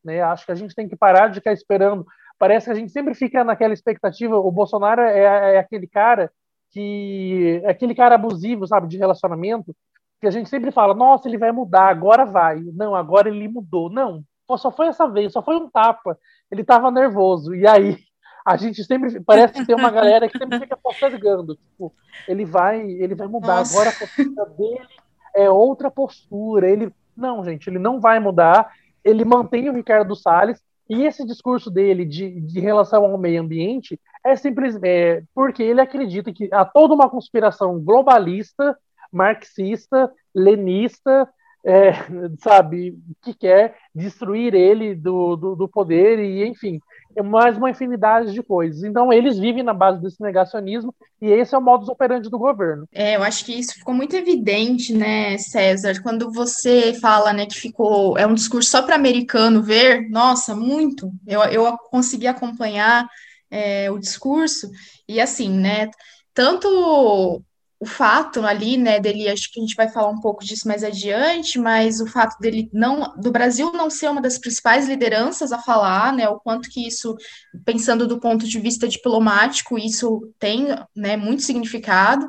Né? 0.03 0.21
Acho 0.21 0.45
que 0.45 0.51
a 0.51 0.55
gente 0.55 0.75
tem 0.75 0.87
que 0.87 0.95
parar 0.95 1.29
de 1.29 1.35
ficar 1.35 1.53
esperando. 1.53 2.05
Parece 2.37 2.65
que 2.65 2.71
a 2.71 2.75
gente 2.75 2.91
sempre 2.91 3.15
fica 3.15 3.43
naquela 3.43 3.73
expectativa. 3.73 4.37
O 4.37 4.51
Bolsonaro 4.51 5.01
é, 5.01 5.55
é 5.55 5.57
aquele 5.57 5.87
cara 5.87 6.31
que 6.69 7.61
é 7.63 7.69
aquele 7.71 7.95
cara 7.95 8.15
abusivo, 8.15 8.67
sabe, 8.67 8.87
de 8.87 8.97
relacionamento, 8.97 9.75
que 10.19 10.27
a 10.27 10.31
gente 10.31 10.49
sempre 10.49 10.71
fala, 10.71 10.93
nossa, 10.93 11.27
ele 11.27 11.37
vai 11.37 11.51
mudar, 11.51 11.89
agora 11.89 12.25
vai. 12.25 12.61
Não, 12.73 12.95
agora 12.95 13.29
ele 13.29 13.47
mudou. 13.47 13.89
Não, 13.89 14.23
só 14.57 14.71
foi 14.71 14.87
essa 14.87 15.07
vez, 15.07 15.33
só 15.33 15.41
foi 15.41 15.55
um 15.55 15.69
tapa. 15.69 16.17
Ele 16.51 16.61
estava 16.61 16.89
nervoso. 16.89 17.53
E 17.53 17.67
aí 17.67 17.97
a 18.45 18.55
gente 18.55 18.83
sempre 18.83 19.19
parece 19.21 19.53
que 19.53 19.65
tem 19.65 19.75
uma 19.75 19.91
galera 19.91 20.29
que 20.29 20.37
sempre 20.37 20.59
fica 20.59 20.77
postergando, 20.77 21.55
tipo, 21.55 21.93
ele 22.27 22.45
vai, 22.45 22.81
ele 22.81 23.13
vai 23.13 23.27
mudar. 23.27 23.57
Nossa. 23.57 23.73
Agora 23.73 23.89
a 23.89 23.99
postura 23.99 24.45
dele 24.57 24.87
é 25.35 25.49
outra 25.49 25.91
postura. 25.91 26.69
Ele 26.69 26.91
Não, 27.15 27.43
gente, 27.43 27.69
ele 27.69 27.79
não 27.79 27.99
vai 27.99 28.19
mudar. 28.19 28.71
Ele 29.03 29.23
mantém 29.25 29.69
o 29.69 29.73
Ricardo 29.73 30.15
Salles 30.15 30.61
e 30.89 31.03
esse 31.05 31.25
discurso 31.25 31.69
dele 31.69 32.05
de, 32.05 32.39
de 32.39 32.59
relação 32.59 33.05
ao 33.05 33.17
meio 33.17 33.41
ambiente 33.41 33.99
é 34.25 34.35
simplesmente 34.35 34.87
é, 34.87 35.23
porque 35.33 35.61
ele 35.61 35.81
acredita 35.81 36.31
que 36.31 36.49
há 36.51 36.63
toda 36.63 36.93
uma 36.93 37.09
conspiração 37.09 37.79
globalista, 37.79 38.77
marxista, 39.11 40.11
lenista, 40.33 41.27
é, 41.67 41.91
sabe, 42.39 42.97
que 43.21 43.33
quer 43.33 43.75
destruir 43.93 44.53
ele 44.53 44.95
do, 44.95 45.35
do, 45.35 45.55
do, 45.55 45.67
poder 45.67 46.17
e, 46.17 46.45
enfim, 46.47 46.79
é 47.15 47.21
mais 47.21 47.57
uma 47.57 47.69
infinidade 47.69 48.31
de 48.31 48.41
coisas. 48.41 48.83
Então, 48.83 49.11
eles 49.11 49.37
vivem 49.37 49.63
na 49.63 49.73
base 49.73 50.01
desse 50.01 50.21
negacionismo 50.21 50.95
e 51.21 51.27
esse 51.27 51.53
é 51.53 51.57
o 51.57 51.61
modus 51.61 51.89
operandi 51.89 52.29
do 52.29 52.39
governo. 52.39 52.87
É, 52.93 53.17
eu 53.17 53.23
acho 53.23 53.43
que 53.43 53.53
isso 53.53 53.73
ficou 53.73 53.93
muito 53.93 54.15
evidente, 54.15 54.93
né, 54.93 55.37
César, 55.37 56.01
quando 56.01 56.31
você 56.31 56.93
fala, 56.93 57.33
né, 57.33 57.45
que 57.45 57.55
ficou, 57.55 58.17
é 58.17 58.25
um 58.25 58.33
discurso 58.33 58.69
só 58.69 58.81
para 58.81 58.95
americano 58.95 59.61
ver, 59.61 60.09
nossa, 60.09 60.55
muito, 60.55 61.11
eu, 61.25 61.41
eu 61.43 61.77
consegui 61.89 62.27
acompanhar 62.27 63.07
é, 63.51 63.91
o 63.91 63.97
discurso, 63.97 64.69
e 65.07 65.19
assim, 65.19 65.49
né, 65.49 65.89
tanto 66.33 67.43
o 67.79 67.85
fato 67.85 68.43
ali, 68.43 68.75
né, 68.75 68.99
dele, 68.99 69.29
acho 69.29 69.51
que 69.51 69.59
a 69.59 69.61
gente 69.61 69.75
vai 69.75 69.87
falar 69.87 70.09
um 70.09 70.19
pouco 70.19 70.43
disso 70.43 70.67
mais 70.67 70.83
adiante, 70.83 71.59
mas 71.59 72.01
o 72.01 72.07
fato 72.07 72.35
dele 72.39 72.67
não, 72.73 73.13
do 73.17 73.31
Brasil 73.31 73.71
não 73.71 73.87
ser 73.87 74.09
uma 74.09 74.21
das 74.21 74.39
principais 74.39 74.87
lideranças 74.87 75.51
a 75.51 75.59
falar, 75.59 76.11
né, 76.11 76.27
o 76.27 76.39
quanto 76.39 76.69
que 76.69 76.87
isso, 76.87 77.15
pensando 77.63 78.07
do 78.07 78.19
ponto 78.19 78.47
de 78.47 78.59
vista 78.59 78.87
diplomático, 78.87 79.77
isso 79.77 80.33
tem, 80.39 80.67
né, 80.95 81.15
muito 81.15 81.43
significado, 81.43 82.27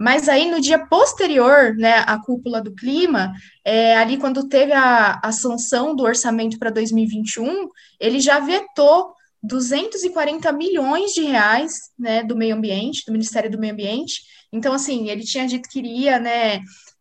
mas 0.00 0.28
aí 0.28 0.50
no 0.50 0.60
dia 0.60 0.84
posterior, 0.86 1.76
né, 1.76 1.98
à 1.98 2.18
cúpula 2.20 2.60
do 2.60 2.74
clima, 2.74 3.32
é, 3.64 3.96
ali 3.96 4.16
quando 4.16 4.48
teve 4.48 4.72
a, 4.72 5.20
a 5.22 5.30
sanção 5.30 5.94
do 5.94 6.02
orçamento 6.02 6.58
para 6.58 6.70
2021, 6.70 7.68
ele 8.00 8.18
já 8.18 8.40
vetou 8.40 9.14
240 9.42 10.50
milhões 10.52 11.12
de 11.12 11.22
reais, 11.22 11.92
né, 11.96 12.24
do 12.24 12.36
meio 12.36 12.56
ambiente, 12.56 13.04
do 13.06 13.12
Ministério 13.12 13.50
do 13.50 13.58
Meio 13.58 13.72
Ambiente, 13.72 14.22
então, 14.52 14.72
assim, 14.72 15.08
ele 15.08 15.24
tinha 15.24 15.46
dito 15.46 15.68
que 15.68 15.78
iria, 15.78 16.18
né, 16.18 16.60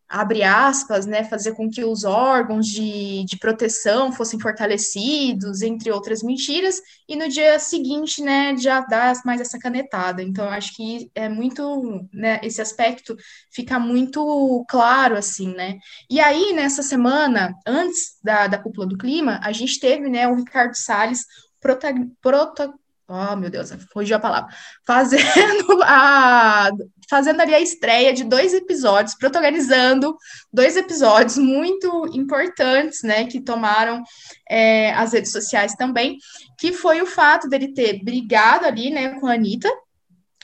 abre 0.10 0.42
aspas, 0.42 1.06
né, 1.06 1.24
fazer 1.26 1.54
com 1.54 1.70
que 1.70 1.84
os 1.84 2.06
órgãos 2.06 2.66
de, 2.68 3.26
de 3.26 3.38
proteção 3.38 4.12
fossem 4.12 4.40
fortalecidos, 4.40 5.62
entre 5.62 5.92
outras 5.92 6.24
mentiras, 6.24 6.82
e 7.10 7.16
no 7.16 7.28
dia 7.28 7.60
seguinte, 7.60 8.22
né, 8.22 8.56
já 8.58 8.80
dá 8.82 9.14
mais 9.26 9.42
essa 9.42 9.60
canetada. 9.60 10.24
Então, 10.24 10.50
acho 10.50 10.74
que 10.76 11.12
é 11.14 11.28
muito, 11.28 12.08
né, 12.14 12.40
esse 12.42 12.62
aspecto 12.62 13.18
fica 13.52 13.78
muito 13.80 14.66
claro, 14.70 15.18
assim, 15.18 15.54
né. 15.54 15.78
E 16.10 16.20
aí, 16.22 16.54
nessa 16.54 16.82
semana, 16.82 17.54
antes 17.66 18.18
da, 18.24 18.48
da 18.48 18.58
cúpula 18.58 18.88
do 18.88 18.98
clima, 18.98 19.40
a 19.44 19.52
gente 19.52 19.80
teve, 19.80 20.10
né, 20.10 20.28
o 20.28 20.36
Ricardo 20.36 20.76
Salles 20.76 21.26
prota, 21.60 21.94
prota, 22.22 22.74
oh, 23.08 23.36
meu 23.36 23.50
Deus, 23.50 23.72
fugiu 23.94 24.18
a 24.18 24.20
palavra, 24.20 24.54
fazendo 24.86 25.82
a 25.84 26.70
fazendo 27.10 27.40
ali 27.40 27.56
a 27.56 27.60
estreia 27.62 28.14
de 28.14 28.26
dois 28.26 28.54
episódios, 28.54 29.16
protagonizando 29.16 30.16
dois 30.52 30.76
episódios 30.76 31.38
muito 31.38 32.06
importantes, 32.14 33.02
né, 33.02 33.26
que 33.26 33.40
tomaram 33.40 34.04
é, 34.50 34.92
as 34.94 35.14
redes 35.14 35.32
sociais 35.32 35.74
também, 35.76 36.18
que 36.60 36.74
foi 36.74 37.02
o 37.02 37.06
fato 37.06 37.48
dele 37.48 37.74
ter 37.74 38.04
brigado 38.04 38.66
ali, 38.66 38.90
né, 38.90 39.18
com 39.20 39.28
a 39.28 39.36
Anitta, 39.36 39.72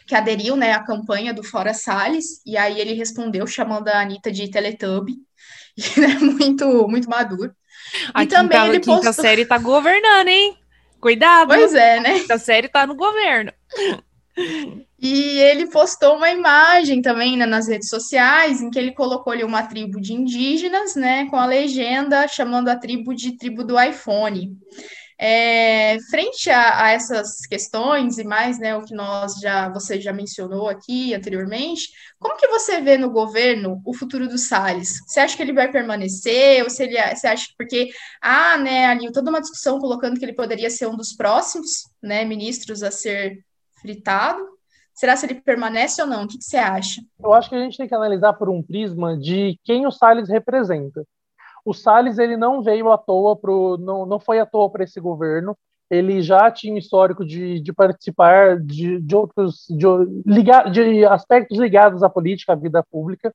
que 0.08 0.16
aderiu, 0.16 0.56
né, 0.56 0.72
à 0.72 0.84
campanha 0.84 1.34
do 1.34 1.44
Fora 1.44 1.74
Salles, 1.74 2.42
e 2.46 2.56
aí 2.56 2.80
ele 2.80 2.94
respondeu 2.94 3.46
chamando 3.46 3.90
a 3.90 4.00
Anitta 4.00 4.32
de 4.32 4.50
Teletubby, 4.50 5.16
e, 5.76 6.00
né, 6.00 6.16
muito, 6.20 6.88
muito 6.88 7.10
maduro. 7.10 7.54
A 8.14 8.24
e 8.24 8.28
também 8.28 8.68
ele 8.68 8.80
postou... 8.80 9.00
quinta 9.00 9.12
série 9.12 9.46
tá 9.46 9.58
governando, 9.58 10.30
hein? 10.30 10.58
Cuidado. 11.04 11.50
Pois 11.50 11.74
é, 11.74 12.00
né? 12.00 12.24
A 12.32 12.38
série 12.38 12.70
tá 12.70 12.88
no 12.88 12.96
governo. 12.96 13.52
E 14.98 15.38
ele 15.38 15.68
postou 15.68 16.16
uma 16.16 16.30
imagem 16.30 17.02
também 17.02 17.36
né, 17.36 17.46
nas 17.46 17.68
redes 17.68 17.90
sociais 17.90 18.62
em 18.62 18.72
que 18.72 18.80
ele 18.80 18.94
colocou 18.94 19.34
ali 19.34 19.44
uma 19.44 19.64
tribo 19.64 20.00
de 20.00 20.14
indígenas, 20.14 20.96
né, 20.96 21.26
com 21.26 21.36
a 21.36 21.46
legenda 21.46 22.26
chamando 22.26 22.70
a 22.70 22.78
tribo 22.78 23.14
de 23.14 23.38
tribo 23.38 23.66
do 23.66 23.78
iPhone. 23.78 24.58
É, 25.26 25.98
frente 26.10 26.50
a, 26.50 26.84
a, 26.84 26.92
essas 26.92 27.46
questões 27.46 28.18
e 28.18 28.26
mais, 28.26 28.60
né, 28.60 28.76
o 28.76 28.84
que 28.84 28.94
nós 28.94 29.36
já 29.40 29.70
você 29.70 30.02
já 30.02 30.12
mencionou 30.12 30.68
aqui 30.68 31.14
anteriormente, 31.14 31.88
como 32.20 32.36
que 32.36 32.46
você 32.50 32.82
vê 32.82 32.98
no 32.98 33.10
governo 33.10 33.82
o 33.86 33.94
futuro 33.94 34.28
do 34.28 34.38
Salles? 34.38 35.00
Você 35.08 35.22
acha 35.22 35.38
que 35.38 35.42
ele 35.42 35.54
vai 35.54 35.72
permanecer 35.72 36.62
ou 36.62 36.70
se 36.70 36.84
ele 36.84 36.98
você 37.16 37.28
acha 37.28 37.48
porque 37.58 37.90
ah, 38.22 38.58
né, 38.58 38.88
ali 38.88 39.10
toda 39.14 39.30
uma 39.30 39.40
discussão 39.40 39.80
colocando 39.80 40.20
que 40.20 40.26
ele 40.26 40.34
poderia 40.34 40.70
ser 40.70 40.88
um 40.88 40.98
dos 40.98 41.14
próximos, 41.16 41.84
né, 42.02 42.26
ministros 42.26 42.84
a 42.84 42.92
ser 42.92 43.46
fritado? 43.80 44.46
Será 44.94 45.16
se 45.16 45.26
ele 45.26 45.36
permanece 45.36 46.02
ou 46.02 46.08
não? 46.08 46.26
O 46.26 46.28
que, 46.28 46.38
que 46.38 46.44
você 46.44 46.58
acha? 46.58 47.02
Eu 47.18 47.32
acho 47.32 47.48
que 47.48 47.56
a 47.56 47.60
gente 47.60 47.78
tem 47.78 47.88
que 47.88 47.96
analisar 47.96 48.34
por 48.34 48.50
um 48.50 48.62
prisma 48.62 49.18
de 49.18 49.58
quem 49.64 49.88
o 49.88 49.92
Salles 49.92 50.28
representa 50.28 51.02
o 51.66 51.74
Salles 51.74 52.18
ele 52.18 52.36
não 52.36 52.62
veio 52.62 52.92
à 52.92 52.98
toa 52.98 53.36
pro, 53.36 53.78
não, 53.78 54.06
não 54.06 54.20
foi 54.20 54.40
à 54.40 54.46
toa 54.46 54.70
para 54.70 54.84
esse 54.84 55.00
governo. 55.00 55.58
Ele 55.90 56.22
já 56.22 56.50
tinha 56.50 56.78
histórico 56.78 57.26
de, 57.26 57.60
de 57.60 57.72
participar 57.72 58.58
de, 58.60 59.00
de 59.00 59.16
outros 59.16 59.66
de, 59.70 59.86
liga, 60.26 60.64
de 60.64 61.06
aspectos 61.06 61.58
ligados 61.58 62.04
à 62.04 62.10
política, 62.10 62.54
à 62.54 62.56
vida 62.56 62.84
pública. 62.84 63.34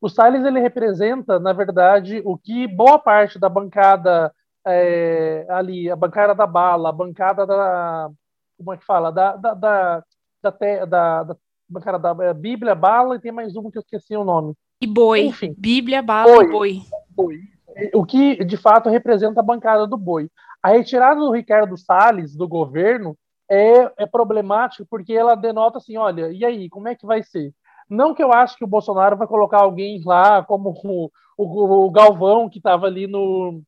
O 0.00 0.08
Salles 0.08 0.44
ele 0.44 0.60
representa, 0.60 1.38
na 1.38 1.52
verdade, 1.52 2.20
o 2.24 2.36
que 2.36 2.66
boa 2.66 2.98
parte 2.98 3.38
da 3.38 3.48
bancada 3.48 4.32
é, 4.66 5.46
ali, 5.48 5.90
a 5.90 5.96
bancada 5.96 6.34
da 6.34 6.46
bala, 6.46 6.88
a 6.88 6.92
bancada 6.92 7.46
da 7.46 8.10
como 8.56 8.72
é 8.72 8.76
que 8.76 8.84
fala, 8.84 9.10
da 9.10 9.36
da, 9.36 9.54
da, 9.54 10.04
da, 10.42 10.84
da, 10.86 11.22
da 11.24 11.36
bancada 11.68 11.98
da 11.98 12.24
é, 12.24 12.34
Bíblia, 12.34 12.74
bala 12.74 13.16
e 13.16 13.20
tem 13.20 13.32
mais 13.32 13.56
uma 13.56 13.70
que 13.70 13.78
eu 13.78 13.82
esqueci 13.82 14.16
o 14.16 14.24
nome. 14.24 14.54
E 14.80 14.86
boi. 14.86 15.26
Enfim. 15.26 15.54
Bíblia, 15.56 16.02
bala 16.02 16.32
boi. 16.32 16.44
e 16.44 16.50
boi. 16.50 16.82
Boi 17.10 17.53
o 17.94 18.04
que 18.04 18.44
de 18.44 18.56
fato 18.56 18.88
representa 18.88 19.40
a 19.40 19.44
bancada 19.44 19.86
do 19.86 19.96
boi. 19.96 20.30
A 20.62 20.70
retirada 20.70 21.20
do 21.20 21.30
Ricardo 21.30 21.76
Salles 21.76 22.34
do 22.34 22.48
governo 22.48 23.16
é, 23.50 23.92
é 23.98 24.06
problemática 24.06 24.86
porque 24.88 25.12
ela 25.12 25.34
denota 25.34 25.78
assim, 25.78 25.96
olha, 25.96 26.30
e 26.32 26.44
aí, 26.44 26.68
como 26.68 26.88
é 26.88 26.94
que 26.94 27.06
vai 27.06 27.22
ser? 27.22 27.52
Não 27.88 28.14
que 28.14 28.22
eu 28.22 28.32
acho 28.32 28.56
que 28.56 28.64
o 28.64 28.68
Bolsonaro 28.68 29.16
vai 29.16 29.26
colocar 29.26 29.58
alguém 29.58 30.02
lá 30.04 30.42
como 30.42 30.70
o, 30.70 31.10
o, 31.36 31.86
o 31.86 31.90
Galvão 31.90 32.48
que 32.48 32.58
estava 32.58 32.86
ali 32.86 33.06
no, 33.06 33.62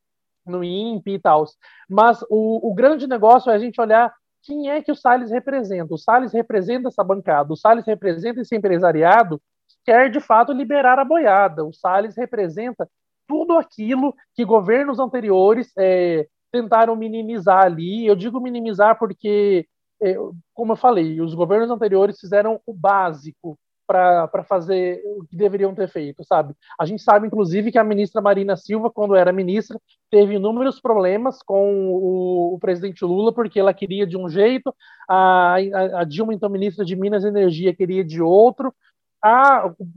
no 0.47 0.65
INPE 0.65 1.15
e 1.15 1.19
tal, 1.19 1.45
mas 1.89 2.23
o, 2.31 2.71
o 2.71 2.75
grande 2.75 3.07
negócio 3.07 3.51
é 3.51 3.55
a 3.55 3.59
gente 3.59 3.81
olhar 3.81 4.13
quem 4.43 4.71
é 4.71 4.81
que 4.81 4.93
o 4.93 4.97
Salles 4.97 5.31
representa. 5.31 5.93
O 5.93 5.99
Salles 5.99 6.33
representa 6.33 6.89
essa 6.89 7.03
bancada, 7.03 7.53
o 7.53 7.57
Salles 7.57 7.85
representa 7.85 8.41
esse 8.41 8.57
empresariado 8.57 9.41
que 9.69 9.77
quer 9.93 10.09
de 10.09 10.21
fato 10.21 10.53
liberar 10.53 10.99
a 10.99 11.05
boiada. 11.05 11.65
O 11.65 11.73
Salles 11.73 12.17
representa 12.17 12.89
tudo 13.27 13.57
aquilo 13.59 14.15
que 14.35 14.45
governos 14.45 14.99
anteriores 14.99 15.73
é, 15.79 16.27
tentaram 16.53 16.97
minimizar 16.97 17.65
ali. 17.65 18.07
Eu 18.07 18.17
digo 18.17 18.41
minimizar 18.41 18.99
porque, 18.99 19.67
é, 20.03 20.15
como 20.55 20.73
eu 20.73 20.77
falei, 20.77 21.21
os 21.21 21.35
governos 21.35 21.71
anteriores 21.71 22.19
fizeram 22.19 22.61
o 22.67 22.73
básico 22.73 23.59
para 23.87 24.45
fazer 24.45 25.01
o 25.05 25.25
que 25.25 25.37
deveriam 25.37 25.75
ter 25.75 25.89
feito, 25.89 26.25
sabe? 26.25 26.55
A 26.79 26.85
gente 26.85 27.03
sabe, 27.03 27.27
inclusive, 27.27 27.71
que 27.71 27.79
a 27.79 27.85
ministra 27.85 28.21
Marina 28.21 28.57
Silva, 28.57 28.91
quando 28.91 29.15
era 29.15 29.33
ministra, 29.33 29.81
teve 30.11 30.35
inúmeros 30.35 30.81
problemas 30.81 31.41
com 31.43 31.93
o, 31.93 32.55
o 32.55 32.59
presidente 32.59 33.05
Lula, 33.05 33.33
porque 33.33 33.61
ela 33.61 33.73
queria 33.73 34.07
de 34.07 34.17
um 34.17 34.29
jeito, 34.29 34.75
a, 35.09 35.55
a, 35.55 36.01
a 36.01 36.05
Dilma, 36.05 36.35
então 36.35 36.51
ministra 36.51 36.85
de 36.85 36.97
Minas 36.97 37.23
e 37.23 37.29
Energia, 37.29 37.75
queria 37.75 38.05
de 38.05 38.21
outro, 38.21 38.75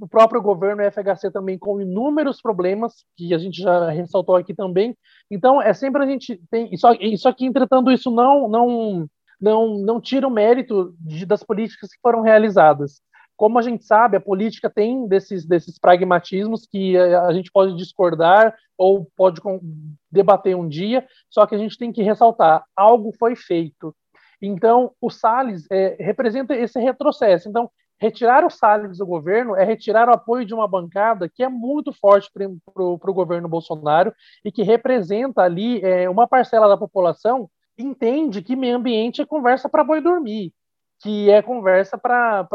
o 0.01 0.07
próprio 0.07 0.41
governo 0.41 0.83
FHC 0.83 1.31
também 1.31 1.57
com 1.57 1.81
inúmeros 1.81 2.41
problemas, 2.41 3.05
que 3.15 3.33
a 3.33 3.37
gente 3.37 3.61
já 3.61 3.89
ressaltou 3.89 4.35
aqui 4.35 4.53
também. 4.53 4.97
Então, 5.29 5.61
é 5.61 5.73
sempre 5.73 6.03
a 6.03 6.07
gente 6.07 6.41
tem. 6.49 6.75
Só, 6.77 6.89
só 7.17 7.31
que, 7.33 7.45
entretanto, 7.45 7.91
isso 7.91 8.09
não, 8.09 8.47
não, 8.47 9.07
não, 9.39 9.77
não 9.79 10.01
tira 10.01 10.27
o 10.27 10.31
mérito 10.31 10.95
de, 10.99 11.25
das 11.25 11.43
políticas 11.43 11.91
que 11.91 11.99
foram 12.01 12.21
realizadas. 12.21 13.01
Como 13.35 13.57
a 13.57 13.61
gente 13.61 13.85
sabe, 13.85 14.17
a 14.17 14.21
política 14.21 14.69
tem 14.69 15.07
desses, 15.07 15.45
desses 15.45 15.79
pragmatismos 15.79 16.67
que 16.69 16.97
a, 16.97 17.27
a 17.27 17.33
gente 17.33 17.51
pode 17.51 17.75
discordar 17.75 18.55
ou 18.77 19.07
pode 19.15 19.39
debater 20.11 20.55
um 20.55 20.67
dia, 20.67 21.05
só 21.29 21.45
que 21.45 21.55
a 21.55 21.57
gente 21.57 21.77
tem 21.77 21.91
que 21.91 22.03
ressaltar: 22.03 22.63
algo 22.75 23.13
foi 23.17 23.35
feito. 23.35 23.95
Então, 24.41 24.91
o 25.01 25.09
Salles 25.09 25.65
é, 25.69 25.97
representa 25.99 26.55
esse 26.55 26.79
retrocesso. 26.79 27.49
Então, 27.49 27.69
Retirar 27.99 28.45
o 28.45 28.49
Salles 28.49 28.97
do 28.97 29.05
governo 29.05 29.55
é 29.55 29.63
retirar 29.65 30.07
o 30.07 30.13
apoio 30.13 30.45
de 30.45 30.53
uma 30.53 30.67
bancada 30.67 31.27
que 31.27 31.43
é 31.43 31.49
muito 31.49 31.91
forte 31.91 32.31
para 32.33 32.83
o 32.83 33.13
governo 33.13 33.49
Bolsonaro 33.49 34.13
e 34.43 34.51
que 34.51 34.63
representa 34.63 35.41
ali 35.41 35.83
é, 35.83 36.09
uma 36.09 36.27
parcela 36.27 36.67
da 36.67 36.77
população 36.77 37.49
entende 37.77 38.41
que 38.41 38.55
meio 38.55 38.77
ambiente 38.77 39.21
é 39.21 39.25
conversa 39.25 39.67
para 39.67 39.83
boi 39.83 40.01
dormir, 40.01 40.53
que 41.01 41.29
é 41.29 41.41
conversa 41.41 41.97
para 41.97 42.47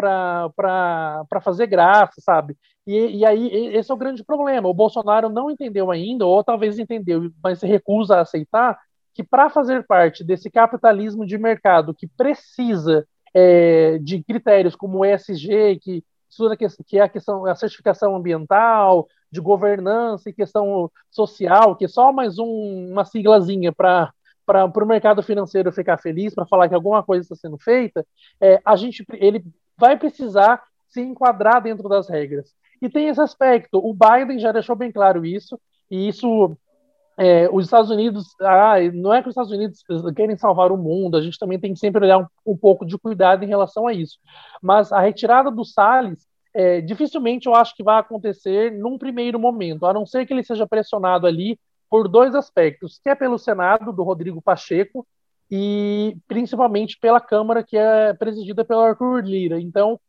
fazer 1.43 1.67
graça, 1.67 2.21
sabe? 2.21 2.57
E, 2.87 3.19
e, 3.19 3.25
aí, 3.25 3.49
esse 3.75 3.91
é 3.91 3.95
o 3.95 3.99
grande 3.99 4.23
problema. 4.23 4.69
O 4.69 4.75
Bolsonaro 4.75 5.31
não 5.31 5.51
entendeu 5.51 5.91
ainda, 5.91 6.27
ou 6.27 6.45
talvez 6.45 6.79
entendeu, 6.79 7.31
mas 7.43 7.59
se 7.59 7.67
recusa 7.67 8.17
a 8.17 8.21
aceitar, 8.21 8.79
que 9.15 9.23
para 9.23 9.49
fazer 9.49 9.87
parte 9.87 10.23
desse 10.23 10.51
capitalismo 10.51 11.25
de 11.25 11.39
mercado 11.39 11.95
que 11.95 12.07
precisa 12.07 13.07
é, 13.35 13.99
de 13.99 14.23
critérios 14.23 14.77
como 14.77 15.05
ESG, 15.05 15.79
que, 15.81 16.05
que 16.87 16.99
é 16.99 17.03
a 17.03 17.09
questão 17.09 17.45
a 17.47 17.55
certificação 17.55 18.15
ambiental, 18.15 19.09
de 19.31 19.41
governança 19.41 20.31
e 20.31 20.33
questão 20.33 20.91
social, 21.11 21.77
que 21.77 21.85
é 21.85 21.89
só 21.89 22.13
mais 22.13 22.39
um, 22.39 22.91
uma 22.93 23.05
siglazinha 23.05 23.73
para 23.73 24.13
para 24.47 24.67
o 24.67 24.87
mercado 24.87 25.23
financeiro 25.23 25.73
ficar 25.73 25.97
feliz, 25.97 26.35
para 26.35 26.45
falar 26.45 26.69
que 26.69 26.75
alguma 26.75 27.03
coisa 27.03 27.23
está 27.23 27.35
sendo 27.35 27.57
feita, 27.57 28.07
é, 28.39 28.61
a 28.63 28.77
gente 28.77 29.03
ele 29.15 29.43
vai 29.75 29.99
precisar 29.99 30.63
se 30.87 31.01
enquadrar 31.01 31.63
dentro 31.63 31.89
das 31.89 32.11
regras. 32.11 32.53
E 32.81 32.91
tem 32.91 33.09
esse 33.09 33.21
aspecto. 33.23 33.79
O 33.79 33.95
Biden 33.95 34.39
já 34.39 34.53
deixou 34.53 34.77
bem 34.77 34.93
claro 34.93 35.25
isso, 35.25 35.59
e 35.91 36.09
isso 36.09 36.55
é, 37.17 37.49
os 37.53 37.67
Estados 37.67 37.91
Unidos, 37.91 38.35
ah, 38.41 38.75
não 38.93 39.15
é 39.15 39.23
que 39.23 39.29
os 39.29 39.33
Estados 39.33 39.53
Unidos 39.53 39.83
querem 40.17 40.37
salvar 40.37 40.73
o 40.73 40.77
mundo, 40.77 41.17
a 41.17 41.23
gente 41.23 41.39
também 41.39 41.59
tem 41.59 41.73
que 41.73 41.79
sempre 41.79 42.05
olhar 42.05 42.19
um, 42.19 42.27
um 42.45 42.57
pouco 42.57 42.85
de 42.85 42.99
cuidado 42.99 43.45
em 43.45 43.49
relação 43.49 43.87
a 43.87 43.93
isso. 43.93 44.19
Mas 44.61 44.93
a 44.93 45.01
retirada 45.01 45.51
do 45.51 45.65
Salles, 45.65 46.27
é, 46.53 46.81
dificilmente 46.81 47.47
eu 47.47 47.55
acho 47.55 47.75
que 47.75 47.83
vai 47.83 47.99
acontecer 47.99 48.73
num 48.73 48.99
primeiro 48.99 49.39
momento, 49.39 49.87
a 49.87 49.93
não 49.93 50.05
ser 50.05 50.27
que 50.27 50.33
ele 50.33 50.45
seja 50.45 50.67
pressionado 50.67 51.27
ali 51.27 51.59
por 51.89 52.09
dois 52.09 52.35
aspectos, 52.35 52.99
que 53.03 53.09
é 53.09 53.15
pelo 53.15 53.39
Senado, 53.39 53.93
do 53.93 54.03
Rodrigo 54.03 54.43
Pacheco, 54.43 55.07
e 55.51 56.17
principalmente 56.27 56.99
pela 56.99 57.21
Câmara, 57.21 57.63
que 57.63 57.77
é 57.77 58.13
presidida 58.15 58.65
pelo 58.65 58.81
Arthur 58.81 59.25
Lira. 59.25 59.61
Então, 59.61 60.01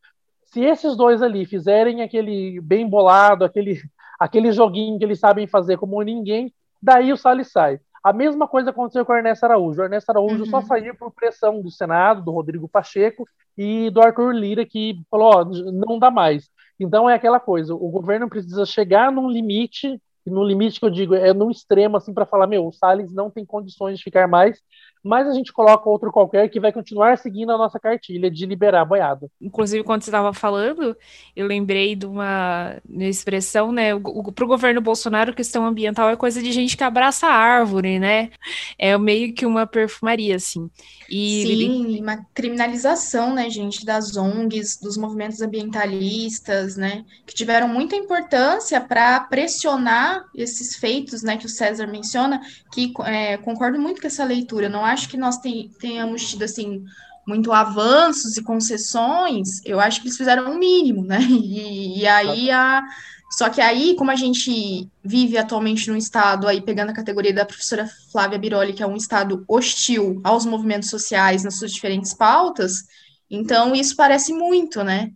se 0.45 0.61
esses 0.61 0.95
dois 0.95 1.21
ali 1.21 1.45
fizerem 1.45 2.01
aquele 2.01 2.59
bem 2.61 2.89
bolado, 2.89 3.43
aquele, 3.45 3.79
aquele 4.19 4.51
joguinho 4.51 4.97
que 4.97 5.03
eles 5.03 5.19
sabem 5.19 5.45
fazer 5.45 5.77
como 5.77 6.01
ninguém, 6.01 6.51
daí 6.81 7.11
o 7.11 7.17
Salles 7.17 7.51
sai. 7.51 7.79
A 8.03 8.13
mesma 8.13 8.47
coisa 8.47 8.69
aconteceu 8.69 9.03
com 9.03 9.13
o 9.13 9.15
Ernesto 9.15 9.45
Araújo. 9.45 9.81
O 9.81 9.83
Ernesto 9.83 10.11
Araújo 10.11 10.43
uhum. 10.43 10.49
só 10.49 10.61
saiu 10.61 10.95
por 10.95 11.11
pressão 11.11 11.61
do 11.61 11.71
Senado, 11.71 12.21
do 12.21 12.31
Rodrigo 12.31 12.67
Pacheco 12.67 13.25
e 13.57 13.89
do 13.89 14.01
Arthur 14.01 14.31
Lira, 14.31 14.65
que 14.65 15.01
falou: 15.09 15.31
ó, 15.33 15.45
não 15.45 15.97
dá 15.97 16.11
mais. 16.11 16.49
Então 16.79 17.09
é 17.09 17.15
aquela 17.15 17.39
coisa: 17.39 17.73
o 17.73 17.89
governo 17.89 18.29
precisa 18.29 18.65
chegar 18.65 19.11
num 19.11 19.29
limite 19.29 19.99
e 20.25 20.29
no 20.29 20.43
limite 20.43 20.79
que 20.79 20.85
eu 20.85 20.89
digo 20.89 21.13
é 21.13 21.33
no 21.33 21.51
extremo, 21.51 21.97
assim, 21.97 22.13
para 22.13 22.25
falar, 22.25 22.47
meu, 22.47 22.67
o 22.67 22.71
Salles 22.71 23.13
não 23.13 23.29
tem 23.29 23.45
condições 23.45 23.99
de 23.99 24.03
ficar 24.03 24.27
mais, 24.27 24.59
mas 25.05 25.27
a 25.27 25.33
gente 25.33 25.53
coloca 25.53 25.87
outro 25.87 26.11
qualquer 26.11 26.49
que 26.49 26.59
vai 26.59 26.73
continuar 26.73 27.19
seguindo 27.19 27.51
a 27.51 27.57
nossa 27.57 27.79
cartilha 27.79 28.31
de 28.31 28.43
liberar 28.47 28.81
a 28.81 28.85
boiada. 28.85 29.29
Inclusive, 29.39 29.83
quando 29.83 30.01
você 30.01 30.09
estava 30.09 30.33
falando, 30.33 30.97
eu 31.35 31.45
lembrei 31.45 31.95
de 31.95 32.07
uma, 32.07 32.77
uma 32.89 33.03
expressão, 33.03 33.71
né? 33.71 33.91
Para 34.33 34.45
o 34.45 34.47
governo 34.47 34.81
Bolsonaro, 34.81 35.35
questão 35.35 35.63
ambiental 35.63 36.09
é 36.09 36.15
coisa 36.15 36.41
de 36.41 36.51
gente 36.51 36.75
que 36.75 36.83
abraça 36.83 37.27
a 37.27 37.33
árvore, 37.33 37.99
né? 37.99 38.31
É 38.79 38.97
meio 38.97 39.31
que 39.31 39.45
uma 39.45 39.67
perfumaria, 39.67 40.37
assim. 40.37 40.69
E 41.09 41.43
Sim, 41.45 42.01
uma 42.01 42.25
criminalização, 42.33 43.33
né, 43.33 43.49
gente, 43.49 43.85
das 43.85 44.17
ONGs, 44.17 44.79
dos 44.81 44.97
movimentos 44.97 45.41
ambientalistas, 45.41 46.75
né, 46.75 47.05
que 47.27 47.35
tiveram 47.35 47.67
muita 47.67 47.95
importância 47.95 48.81
para 48.81 49.19
pressionar 49.19 50.25
esses 50.33 50.75
feitos, 50.75 51.21
né, 51.21 51.37
que 51.37 51.45
o 51.45 51.49
César 51.49 51.85
menciona, 51.85 52.41
que 52.71 52.91
é, 53.05 53.37
concordo 53.37 53.79
muito 53.79 54.01
com 54.01 54.07
essa 54.07 54.23
leitura. 54.23 54.67
Não 54.67 54.83
acho 54.83 54.94
que 55.03 55.17
nós 55.17 55.37
tenhamos 55.79 56.29
tido 56.29 56.43
assim 56.43 56.85
muito 57.27 57.51
avanços 57.51 58.37
e 58.37 58.43
concessões. 58.43 59.61
Eu 59.65 59.79
acho 59.79 59.99
que 59.99 60.07
eles 60.07 60.17
fizeram 60.17 60.51
o 60.51 60.59
mínimo, 60.59 61.03
né? 61.03 61.19
E, 61.29 62.01
e 62.01 62.07
aí 62.07 62.51
a 62.51 62.83
só 63.31 63.49
que 63.49 63.59
aí, 63.59 63.95
como 63.97 64.11
a 64.11 64.15
gente 64.15 64.89
vive 65.03 65.37
atualmente 65.37 65.89
num 65.89 65.97
estado, 65.97 66.47
aí 66.47 66.61
pegando 66.61 66.91
a 66.91 66.95
categoria 66.95 67.33
da 67.33 67.45
professora 67.45 67.89
Flávia 68.09 68.39
Biroli, 68.39 68.71
que 68.71 68.83
é 68.83 68.87
um 68.87 68.95
estado 68.95 69.43
hostil 69.47 70.21
aos 70.23 70.45
movimentos 70.45 70.89
sociais 70.89 71.43
nas 71.43 71.57
suas 71.57 71.73
diferentes 71.73 72.13
pautas, 72.13 72.83
então 73.29 73.75
isso 73.75 73.95
parece 73.95 74.31
muito, 74.31 74.83
né? 74.83 75.11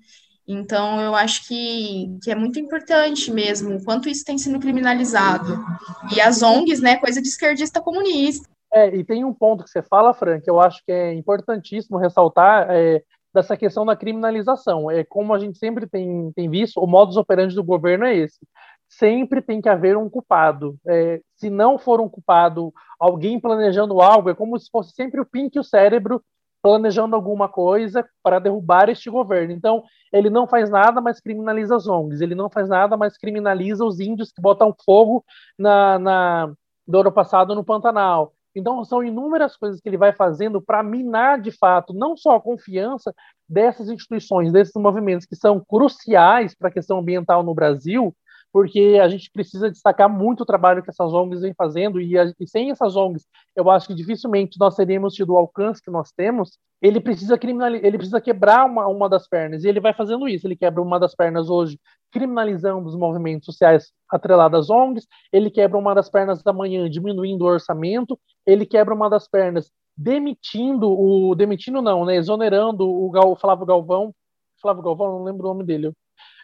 Então, 0.46 1.00
eu 1.00 1.16
acho 1.16 1.48
que, 1.48 2.18
que 2.24 2.32
é 2.32 2.36
muito 2.36 2.60
importante 2.60 3.32
mesmo 3.32 3.76
o 3.76 3.84
quanto 3.84 4.10
isso 4.10 4.26
tem 4.26 4.38
sido 4.38 4.60
criminalizado. 4.60 5.64
E 6.12 6.20
as 6.20 6.42
ONGs, 6.42 6.82
né, 6.82 6.98
coisa 6.98 7.22
de 7.22 7.28
esquerdista 7.28 7.80
comunista. 7.80 8.50
É, 8.74 8.96
e 8.96 9.04
tem 9.04 9.26
um 9.26 9.34
ponto 9.34 9.64
que 9.64 9.70
você 9.70 9.82
fala, 9.82 10.14
Fran, 10.14 10.40
que 10.40 10.50
eu 10.50 10.60
acho 10.60 10.84
que 10.86 10.92
é 10.92 11.14
importantíssimo 11.14 11.98
ressaltar, 11.98 12.68
é, 12.70 13.04
dessa 13.34 13.56
questão 13.58 13.86
da 13.86 13.96
criminalização. 13.96 14.90
É 14.90 15.04
como 15.04 15.34
a 15.34 15.40
gente 15.40 15.58
sempre 15.58 15.88
tem, 15.88 16.32
tem 16.34 16.50
visto, 16.50 16.80
o 16.80 16.88
modus 16.88 17.18
operandi 17.18 17.56
do 17.56 17.64
governo 17.64 18.06
é 18.06 18.16
esse. 18.16 18.40
Sempre 18.88 19.42
tem 19.42 19.62
que 19.62 19.70
haver 19.70 19.98
um 19.98 20.10
culpado. 20.10 20.76
É, 20.88 21.22
se 21.36 21.50
não 21.50 21.78
for 21.78 22.02
um 22.02 22.10
culpado, 22.10 22.74
alguém 23.00 23.40
planejando 23.40 24.02
algo, 24.02 24.30
é 24.30 24.36
como 24.36 24.58
se 24.60 24.70
fosse 24.72 24.92
sempre 24.94 25.22
o 25.22 25.26
Pink 25.26 25.56
e 25.56 25.60
o 25.60 25.64
cérebro 25.64 26.24
planejando 26.62 27.16
alguma 27.16 27.48
coisa 27.48 28.06
para 28.22 28.40
derrubar 28.40 28.90
este 28.90 29.10
governo. 29.10 29.54
Então, 29.54 29.84
ele 30.12 30.30
não 30.30 30.46
faz 30.48 30.70
nada, 30.70 31.00
mas 31.00 31.22
criminaliza 31.22 31.76
as 31.76 31.88
ONGs. 31.88 32.20
Ele 32.20 32.36
não 32.36 32.50
faz 32.50 32.68
nada, 32.68 32.98
mas 32.98 33.18
criminaliza 33.18 33.86
os 33.86 34.00
índios 34.00 34.32
que 34.32 34.42
botam 34.42 34.76
fogo 34.84 35.24
na, 35.58 35.98
na 36.00 36.54
do 36.86 37.00
ano 37.00 37.12
passado 37.12 37.56
no 37.56 37.64
Pantanal. 37.64 38.34
Então, 38.60 38.84
são 38.84 39.04
inúmeras 39.04 39.56
coisas 39.56 39.80
que 39.80 39.90
ele 39.90 39.98
vai 39.98 40.14
fazendo 40.14 40.62
para 40.62 40.84
minar, 40.84 41.42
de 41.42 41.52
fato, 41.52 41.94
não 41.94 42.16
só 42.16 42.36
a 42.36 42.42
confiança 42.42 43.14
dessas 43.48 43.90
instituições, 43.90 44.52
desses 44.52 44.74
movimentos 44.76 45.26
que 45.26 45.36
são 45.36 45.60
cruciais 45.60 46.54
para 46.56 46.70
a 46.70 46.72
questão 46.72 47.00
ambiental 47.00 47.42
no 47.42 47.54
Brasil, 47.54 48.16
porque 48.52 49.00
a 49.02 49.08
gente 49.08 49.30
precisa 49.32 49.70
destacar 49.70 50.10
muito 50.10 50.42
o 50.42 50.46
trabalho 50.46 50.82
que 50.82 50.90
essas 50.90 51.14
ONGs 51.14 51.42
vêm 51.42 51.54
fazendo, 51.54 52.02
e, 52.02 52.18
a, 52.18 52.34
e, 52.40 52.48
sem 52.48 52.72
essas 52.72 52.96
ONGs, 52.96 53.26
eu 53.56 53.70
acho 53.70 53.88
que 53.88 53.94
dificilmente 53.94 54.60
nós 54.60 54.76
teríamos 54.76 55.14
tido 55.14 55.34
o 55.34 55.38
alcance 55.38 55.82
que 55.82 55.92
nós 55.92 56.12
temos. 56.12 56.58
Ele 56.82 57.00
precisa 57.00 57.38
ele 57.42 57.98
precisa 57.98 58.22
quebrar 58.22 58.66
uma, 58.66 58.88
uma 58.88 59.10
das 59.10 59.28
pernas, 59.28 59.64
e 59.64 59.68
ele 59.68 59.80
vai 59.80 59.94
fazendo 59.94 60.28
isso. 60.28 60.48
Ele 60.48 60.56
quebra 60.56 60.82
uma 60.82 61.00
das 61.00 61.14
pernas 61.14 61.50
hoje, 61.50 61.80
criminalizando 62.12 62.88
os 62.88 62.96
movimentos 62.96 63.46
sociais 63.46 63.92
atrelados 64.10 64.60
às 64.60 64.70
ONGs, 64.70 65.08
ele 65.32 65.50
quebra 65.50 65.78
uma 65.78 65.94
das 65.94 66.10
pernas 66.10 66.42
da 66.44 66.54
manhã, 66.54 66.90
diminuindo 66.90 67.44
o 67.44 67.48
orçamento, 67.48 68.20
ele 68.46 68.66
quebra 68.66 68.94
uma 68.94 69.10
das 69.10 69.28
pernas, 69.28 69.72
demitindo 69.96 70.90
o. 70.90 71.36
demitindo 71.36 71.82
não, 71.82 72.06
né? 72.06 72.16
Exonerando 72.16 72.90
o, 72.90 73.10
Gal, 73.12 73.36
Flávio 73.36 73.66
Galvão. 73.66 74.14
Flávio 74.62 74.84
Galvão, 74.84 75.20
não 75.20 75.24
lembro 75.24 75.46
o 75.46 75.54
nome 75.54 75.64
dele 75.64 75.94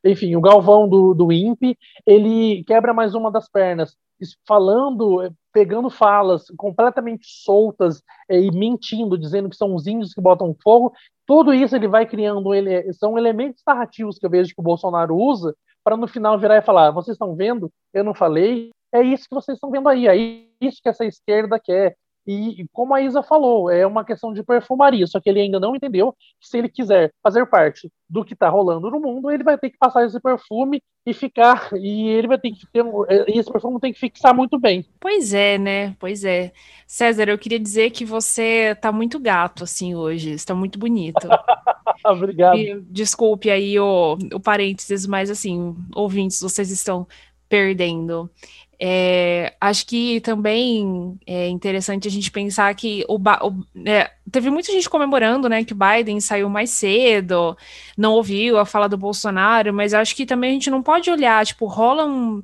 enfim, 0.06 0.36
o 0.36 0.42
Galvão 0.42 0.88
do, 0.88 1.14
do 1.14 1.32
INPE, 1.32 1.78
ele 2.06 2.64
quebra 2.66 2.94
mais 2.94 3.16
uma 3.16 3.32
das 3.32 3.50
pernas, 3.50 3.96
falando, 4.48 5.34
pegando 5.56 5.90
falas 5.90 6.48
completamente 6.58 7.26
soltas 7.26 8.04
eh, 8.28 8.42
e 8.42 8.52
mentindo, 8.52 9.18
dizendo 9.18 9.50
que 9.50 9.56
são 9.56 9.74
os 9.74 9.88
índios 9.88 10.14
que 10.14 10.20
botam 10.20 10.54
fogo. 10.62 10.92
Tudo 11.26 11.54
isso 11.54 11.74
ele 11.74 11.88
vai 11.88 12.06
criando, 12.06 12.54
ele, 12.54 12.92
são 12.92 13.18
elementos 13.18 13.64
narrativos 13.66 14.20
que 14.20 14.26
eu 14.26 14.30
vejo 14.30 14.54
que 14.54 14.60
o 14.60 14.64
Bolsonaro 14.64 15.16
usa 15.16 15.56
para 15.82 15.96
no 15.96 16.10
final 16.10 16.38
virar 16.38 16.58
e 16.58 16.62
falar: 16.62 16.92
vocês 16.92 17.16
estão 17.16 17.38
vendo? 17.38 17.72
Eu 17.94 18.04
não 18.04 18.14
falei. 18.14 18.72
É 18.94 19.02
isso 19.02 19.30
que 19.30 19.36
vocês 19.36 19.56
estão 19.56 19.72
vendo 19.72 19.88
aí, 19.88 20.08
é 20.10 20.16
isso 20.60 20.82
que 20.84 20.90
essa 20.90 21.06
esquerda 21.06 21.58
quer. 21.58 21.96
E, 22.28 22.66
como 22.74 22.96
a 22.96 23.02
Isa 23.02 23.22
falou, 23.22 23.70
é 23.70 23.86
uma 23.86 24.04
questão 24.04 24.34
de 24.34 24.42
perfumaria, 24.42 25.06
só 25.06 25.20
que 25.20 25.30
ele 25.30 25.42
ainda 25.42 25.60
não 25.60 25.76
entendeu 25.76 26.12
que 26.40 26.48
se 26.48 26.58
ele 26.58 26.70
quiser 26.70 27.14
fazer 27.22 27.46
parte 27.46 27.92
do 28.10 28.26
que 28.26 28.34
está 28.34 28.50
rolando 28.50 28.90
no 28.90 29.00
mundo, 29.00 29.30
ele 29.30 29.44
vai 29.44 29.58
ter 29.58 29.70
que 29.70 29.78
passar 29.78 30.06
esse 30.06 30.20
perfume 30.20 30.82
e 31.06 31.14
ficar, 31.14 31.70
e 31.76 32.08
ele 32.08 32.28
vai 32.28 32.40
ter 32.40 32.52
que 32.52 32.66
ter, 32.74 32.84
e 33.28 33.38
esse 33.38 33.52
perfume 33.52 33.80
tem 33.80 33.94
que 33.94 34.00
fixar 34.00 34.34
muito 34.34 34.58
bem. 34.58 34.84
Pois 35.00 35.36
é, 35.36 35.60
né? 35.60 35.96
Pois 36.00 36.24
é. 36.26 36.52
César, 36.88 37.30
eu 37.30 37.38
queria 37.38 37.60
dizer 37.60 37.92
que 37.92 38.04
você 38.04 38.72
está 38.72 38.92
muito 38.92 39.20
gato, 39.20 39.64
assim, 39.64 39.94
hoje, 39.94 40.32
está 40.32 40.56
muito 40.56 40.80
bonito. 40.80 41.28
Obrigado. 42.04 42.58
E, 42.58 42.82
desculpe 42.90 43.52
aí 43.52 43.80
o, 43.80 44.18
o 44.34 44.40
parênteses, 44.40 45.06
mas 45.06 45.30
assim, 45.30 45.76
ouvintes, 45.96 46.42
vocês 46.42 46.72
estão 46.72 47.08
perdendo. 47.48 48.30
É, 48.80 49.56
acho 49.60 49.86
que 49.86 50.20
também 50.22 51.18
é 51.26 51.48
interessante 51.48 52.08
a 52.08 52.12
gente 52.12 52.30
pensar 52.30 52.74
que 52.76 53.06
o, 53.08 53.16
o 53.16 53.88
é, 53.88 54.12
teve 54.30 54.50
muita 54.50 54.72
gente 54.72 54.90
comemorando, 54.90 55.48
né, 55.48 55.64
que 55.64 55.74
o 55.74 55.78
Biden 55.78 56.20
saiu 56.20 56.50
mais 56.50 56.72
cedo, 56.72 57.58
não 57.98 58.14
ouviu 58.14 58.58
a 58.58 58.66
fala 58.66 58.90
do 58.90 58.98
Bolsonaro, 58.98 59.74
mas 59.74 59.94
acho 59.94 60.16
que 60.16 60.26
também 60.26 60.52
a 60.52 60.54
gente 60.54 60.70
não 60.70 60.84
pode 60.84 61.10
olhar, 61.10 61.46
tipo, 61.46 61.66
rola 61.68 62.06
um, 62.06 62.44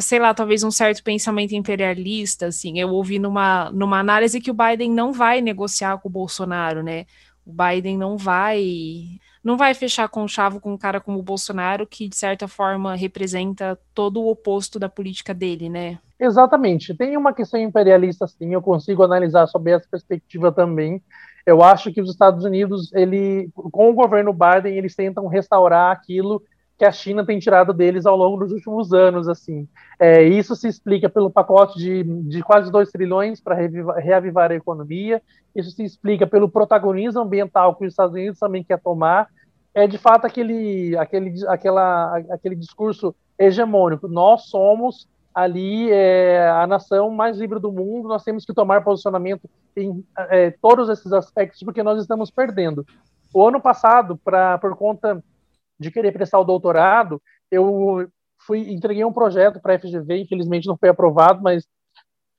sei 0.00 0.18
lá, 0.18 0.34
talvez 0.34 0.62
um 0.62 0.70
certo 0.70 1.02
pensamento 1.02 1.54
imperialista, 1.54 2.46
assim, 2.46 2.78
eu 2.78 2.90
ouvi 2.90 3.18
numa, 3.18 3.70
numa 3.70 3.98
análise 3.98 4.40
que 4.40 4.50
o 4.50 4.54
Biden 4.54 4.90
não 4.90 5.12
vai 5.12 5.40
negociar 5.40 5.98
com 5.98 6.08
o 6.08 6.12
Bolsonaro, 6.12 6.82
né, 6.82 7.06
o 7.46 7.52
Biden 7.52 7.96
não 7.96 8.18
vai 8.18 9.18
não 9.42 9.56
vai 9.56 9.74
fechar 9.74 10.08
com 10.08 10.26
chave 10.28 10.60
com 10.60 10.72
um 10.72 10.78
cara 10.78 11.00
como 11.00 11.18
o 11.18 11.22
Bolsonaro, 11.22 11.86
que 11.86 12.08
de 12.08 12.16
certa 12.16 12.46
forma 12.46 12.94
representa 12.94 13.78
todo 13.94 14.20
o 14.20 14.30
oposto 14.30 14.78
da 14.78 14.88
política 14.88 15.34
dele, 15.34 15.68
né? 15.68 15.98
Exatamente. 16.18 16.94
Tem 16.94 17.16
uma 17.16 17.32
questão 17.32 17.60
imperialista, 17.60 18.26
sim, 18.28 18.54
eu 18.54 18.62
consigo 18.62 19.02
analisar 19.02 19.46
sob 19.48 19.70
essa 19.70 19.86
perspectiva 19.90 20.52
também. 20.52 21.02
Eu 21.44 21.62
acho 21.62 21.92
que 21.92 22.00
os 22.00 22.08
Estados 22.08 22.44
Unidos, 22.44 22.92
ele, 22.92 23.50
com 23.54 23.90
o 23.90 23.94
governo 23.94 24.32
Biden, 24.32 24.78
eles 24.78 24.94
tentam 24.94 25.26
restaurar 25.26 25.90
aquilo 25.90 26.40
que 26.82 26.86
a 26.86 26.90
China 26.90 27.24
tem 27.24 27.38
tirado 27.38 27.72
deles 27.72 28.06
ao 28.06 28.16
longo 28.16 28.38
dos 28.38 28.50
últimos 28.50 28.92
anos, 28.92 29.28
assim. 29.28 29.68
É, 30.00 30.20
isso 30.24 30.56
se 30.56 30.66
explica 30.66 31.08
pelo 31.08 31.30
pacote 31.30 31.78
de, 31.78 32.02
de 32.02 32.42
quase 32.42 32.72
2 32.72 32.90
trilhões 32.90 33.40
para 33.40 33.54
reavivar 33.54 34.50
a 34.50 34.56
economia, 34.56 35.22
isso 35.54 35.70
se 35.70 35.84
explica 35.84 36.26
pelo 36.26 36.48
protagonismo 36.48 37.20
ambiental 37.20 37.76
que 37.76 37.86
os 37.86 37.92
Estados 37.92 38.16
Unidos 38.16 38.40
também 38.40 38.64
quer 38.64 38.80
tomar, 38.80 39.28
é 39.72 39.86
de 39.86 39.96
fato 39.96 40.24
aquele, 40.24 40.96
aquele, 40.96 41.32
aquela, 41.46 42.16
aquele 42.32 42.56
discurso 42.56 43.14
hegemônico, 43.38 44.08
nós 44.08 44.46
somos 44.46 45.06
ali 45.32 45.88
é, 45.88 46.50
a 46.50 46.66
nação 46.66 47.10
mais 47.10 47.38
livre 47.38 47.60
do 47.60 47.70
mundo, 47.70 48.08
nós 48.08 48.24
temos 48.24 48.44
que 48.44 48.52
tomar 48.52 48.82
posicionamento 48.82 49.48
em 49.76 50.04
é, 50.18 50.50
todos 50.60 50.88
esses 50.88 51.12
aspectos, 51.12 51.62
porque 51.62 51.80
nós 51.80 52.00
estamos 52.00 52.28
perdendo. 52.28 52.84
O 53.32 53.46
ano 53.46 53.60
passado, 53.60 54.16
pra, 54.16 54.58
por 54.58 54.76
conta 54.76 55.22
de 55.82 55.90
querer 55.90 56.12
prestar 56.12 56.38
o 56.38 56.44
doutorado, 56.44 57.20
eu 57.50 58.08
fui 58.46 58.72
entreguei 58.72 59.04
um 59.04 59.12
projeto 59.12 59.60
para 59.60 59.74
a 59.74 59.78
FGV, 59.78 60.22
infelizmente 60.22 60.66
não 60.66 60.76
foi 60.76 60.88
aprovado, 60.88 61.42
mas 61.42 61.66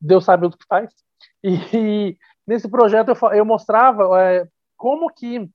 Deus 0.01 0.25
sabe 0.25 0.45
o 0.45 0.51
que 0.51 0.65
faz. 0.67 0.91
E, 1.43 1.55
e 1.73 2.17
nesse 2.47 2.69
projeto 2.69 3.09
eu, 3.09 3.31
eu 3.31 3.45
mostrava 3.45 4.21
é, 4.21 4.47
como 4.75 5.13
que 5.13 5.49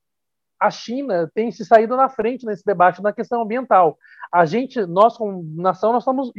a 0.61 0.71
China 0.71 1.31
tem 1.35 1.51
se 1.53 1.65
saído 1.65 1.97
na 1.97 2.09
frente 2.09 2.45
nesse 2.45 2.65
debate 2.65 3.03
na 3.03 3.13
questão 3.13 3.43
ambiental. 3.43 3.97
A 4.33 4.45
gente, 4.45 4.85
nós 4.87 5.17
como 5.17 5.43
nação, 5.57 5.93
nós 5.93 6.03
estamos 6.03 6.33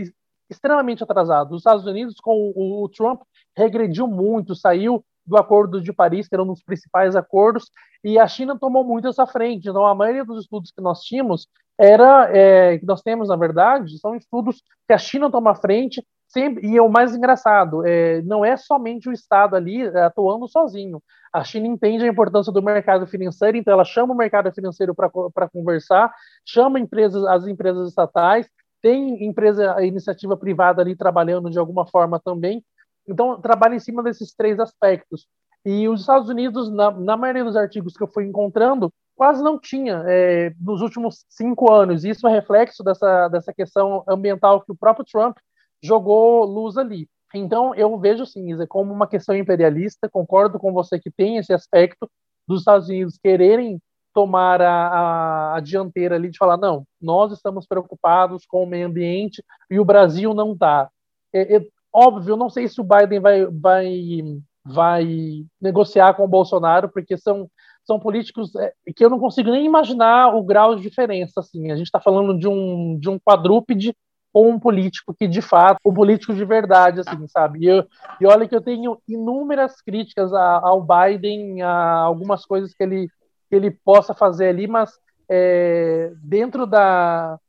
extremamente 0.50 1.04
atrasados. 1.04 1.54
Os 1.54 1.60
Estados 1.60 1.86
Unidos, 1.86 2.16
com 2.20 2.52
o, 2.56 2.84
o 2.84 2.89
Trump, 2.89 3.22
regrediu 3.56 4.08
muito, 4.08 4.56
saiu 4.56 5.04
do 5.30 5.38
Acordo 5.38 5.80
de 5.80 5.94
Paris, 5.94 6.28
que 6.28 6.36
era 6.36 6.44
um 6.44 6.48
dos 6.48 6.64
principais 6.64 7.16
acordos, 7.16 7.70
e 8.04 8.18
a 8.18 8.28
China 8.28 8.58
tomou 8.58 8.84
muito 8.84 9.08
essa 9.08 9.28
frente. 9.28 9.70
Então, 9.70 9.86
a 9.86 9.94
maioria 9.94 10.26
dos 10.26 10.42
estudos 10.42 10.72
que 10.72 10.82
nós 10.82 11.02
tínhamos 11.02 11.48
era, 11.78 12.30
é, 12.36 12.78
que 12.80 12.86
nós 12.86 13.02
temos, 13.02 13.30
na 13.30 13.36
verdade, 13.36 13.98
são 14.00 14.16
estudos 14.16 14.62
que 14.88 14.94
a 14.94 14.98
China 14.98 15.32
toma 15.32 15.56
frente, 15.56 16.06
sempre, 16.28 16.68
e 16.68 16.76
é 16.76 16.82
o 16.82 16.90
mais 16.90 17.16
engraçado, 17.16 17.86
é, 17.86 18.22
não 18.24 18.44
é 18.44 18.58
somente 18.58 19.08
o 19.08 19.14
Estado 19.14 19.56
ali 19.56 19.84
é, 19.84 20.04
atuando 20.04 20.48
sozinho. 20.48 21.02
A 21.32 21.44
China 21.44 21.68
entende 21.68 22.04
a 22.04 22.08
importância 22.08 22.52
do 22.52 22.62
mercado 22.62 23.06
financeiro, 23.06 23.56
então 23.56 23.72
ela 23.72 23.86
chama 23.86 24.14
o 24.14 24.18
mercado 24.18 24.52
financeiro 24.52 24.96
para 24.96 25.48
conversar, 25.48 26.12
chama 26.44 26.80
empresas, 26.80 27.24
as 27.26 27.46
empresas 27.48 27.88
estatais, 27.88 28.50
tem 28.82 29.26
empresa, 29.26 29.84
iniciativa 29.84 30.36
privada 30.36 30.82
ali 30.82 30.96
trabalhando 30.96 31.50
de 31.50 31.60
alguma 31.60 31.86
forma 31.86 32.20
também, 32.20 32.64
então, 33.10 33.39
trabalha 33.41 33.76
em 33.76 33.80
cima 33.80 34.03
desses 34.03 34.34
três 34.34 34.60
aspectos. 34.60 35.28
E 35.66 35.89
os 35.89 36.01
Estados 36.01 36.30
Unidos, 36.30 36.70
na, 36.72 36.91
na 36.91 37.18
maioria 37.18 37.43
dos 37.43 37.55
artigos 37.55 37.93
que 37.93 38.03
eu 38.03 38.07
fui 38.07 38.26
encontrando, 38.26 38.91
quase 39.16 39.43
não 39.43 39.60
tinha 39.60 40.03
é, 40.07 40.53
nos 40.60 40.82
últimos 40.82 41.26
cinco 41.30 41.72
anos. 41.72 42.05
Isso 42.05 42.28
é 42.28 42.32
reflexo 42.32 42.84
dessa, 42.84 43.28
dessa 43.28 43.53
questão 43.53 44.03
ambiental 44.07 44.62
que 44.62 44.72
o 44.72 44.78
próprio 44.78 45.05
Trump 45.05 45.38
jogou 45.84 46.45
luz 46.45 46.78
ali. 46.78 47.07
Então, 47.34 47.76
eu 47.76 47.97
vejo, 47.99 48.26
sim, 48.26 48.51
Isa, 48.51 48.66
como 48.66 48.93
uma 48.93 49.07
questão 49.07 49.36
imperialista. 49.36 50.10
Concordo 50.10 50.57
com 50.57 50.72
você 50.72 50.99
que 50.99 51.12
tem 51.12 51.38
esse 51.38 51.53
aspecto 51.53 52.10
dos 52.47 52.62
Estados 52.62 52.88
Unidos 52.88 53.20
quererem 53.22 53.80
tomar 54.14 54.62
a, 54.62 54.88
a, 54.88 55.57
a, 55.57 55.60
dianteira 55.60 56.16
ali 56.16 56.30
de 56.30 56.38
falar, 56.38 56.57
não, 56.57 56.84
nós 56.99 57.32
estamos 57.32 57.68
preocupados 57.68 58.45
com 58.45 58.64
o 58.64 58.68
meio 58.68 58.88
ambiente 58.88 59.43
e 59.70 59.80
o 59.80 59.86
Brasil 59.86 60.34
não 60.34 60.53
está. 60.53 60.89
É, 61.32 61.57
é, 61.57 61.68
Óbvio, 61.94 62.38
não 62.38 62.50
sei 62.50 62.68
se 62.68 62.80
o 62.80 62.84
Biden 62.84 63.20
vai, 63.20 63.46
vai, 63.46 64.22
vai 64.66 65.46
negociar 65.60 66.14
com 66.14 66.24
o 66.24 66.28
Bolsonaro, 66.28 66.90
porque 66.90 67.18
são, 67.18 67.50
são 67.84 68.00
políticos 68.00 68.56
é, 68.56 68.74
que 68.96 69.04
eu 69.04 69.10
não 69.10 69.20
consigo 69.20 69.50
nem 69.50 69.66
imaginar 69.66 70.36
o 70.36 70.44
grau 70.44 70.76
de 70.76 70.82
diferença. 70.82 71.40
Assim. 71.40 71.72
A 71.72 71.76
gente 71.76 71.88
está 71.88 72.00
falando 72.00 72.38
de 72.38 72.48
um, 72.48 72.98
de 73.00 73.10
um 73.10 73.20
quadrúpede 73.20 73.96
ou 74.32 74.48
um 74.48 74.60
político 74.60 75.14
que, 75.14 75.28
de 75.28 75.42
fato, 75.42 75.80
um 75.84 75.94
político 75.94 76.34
de 76.34 76.46
verdade, 76.46 77.00
assim, 77.00 77.28
sabe? 77.28 77.60
E, 77.64 77.68
eu, 77.68 77.88
e 78.22 78.28
olha 78.28 78.48
que 78.48 78.56
eu 78.56 78.62
tenho 78.62 79.00
inúmeras 79.08 79.82
críticas 79.82 80.32
a, 80.34 80.60
ao 80.60 80.86
Biden, 80.86 81.62
a 81.64 82.02
algumas 82.02 82.46
coisas 82.46 82.74
que 82.74 82.84
ele, 82.84 83.08
que 83.50 83.56
ele 83.56 83.72
possa 83.72 84.14
fazer 84.14 84.50
ali, 84.50 84.68
mas 84.68 84.92
é, 85.28 86.12
dentro 86.22 86.68
da, 86.68 87.40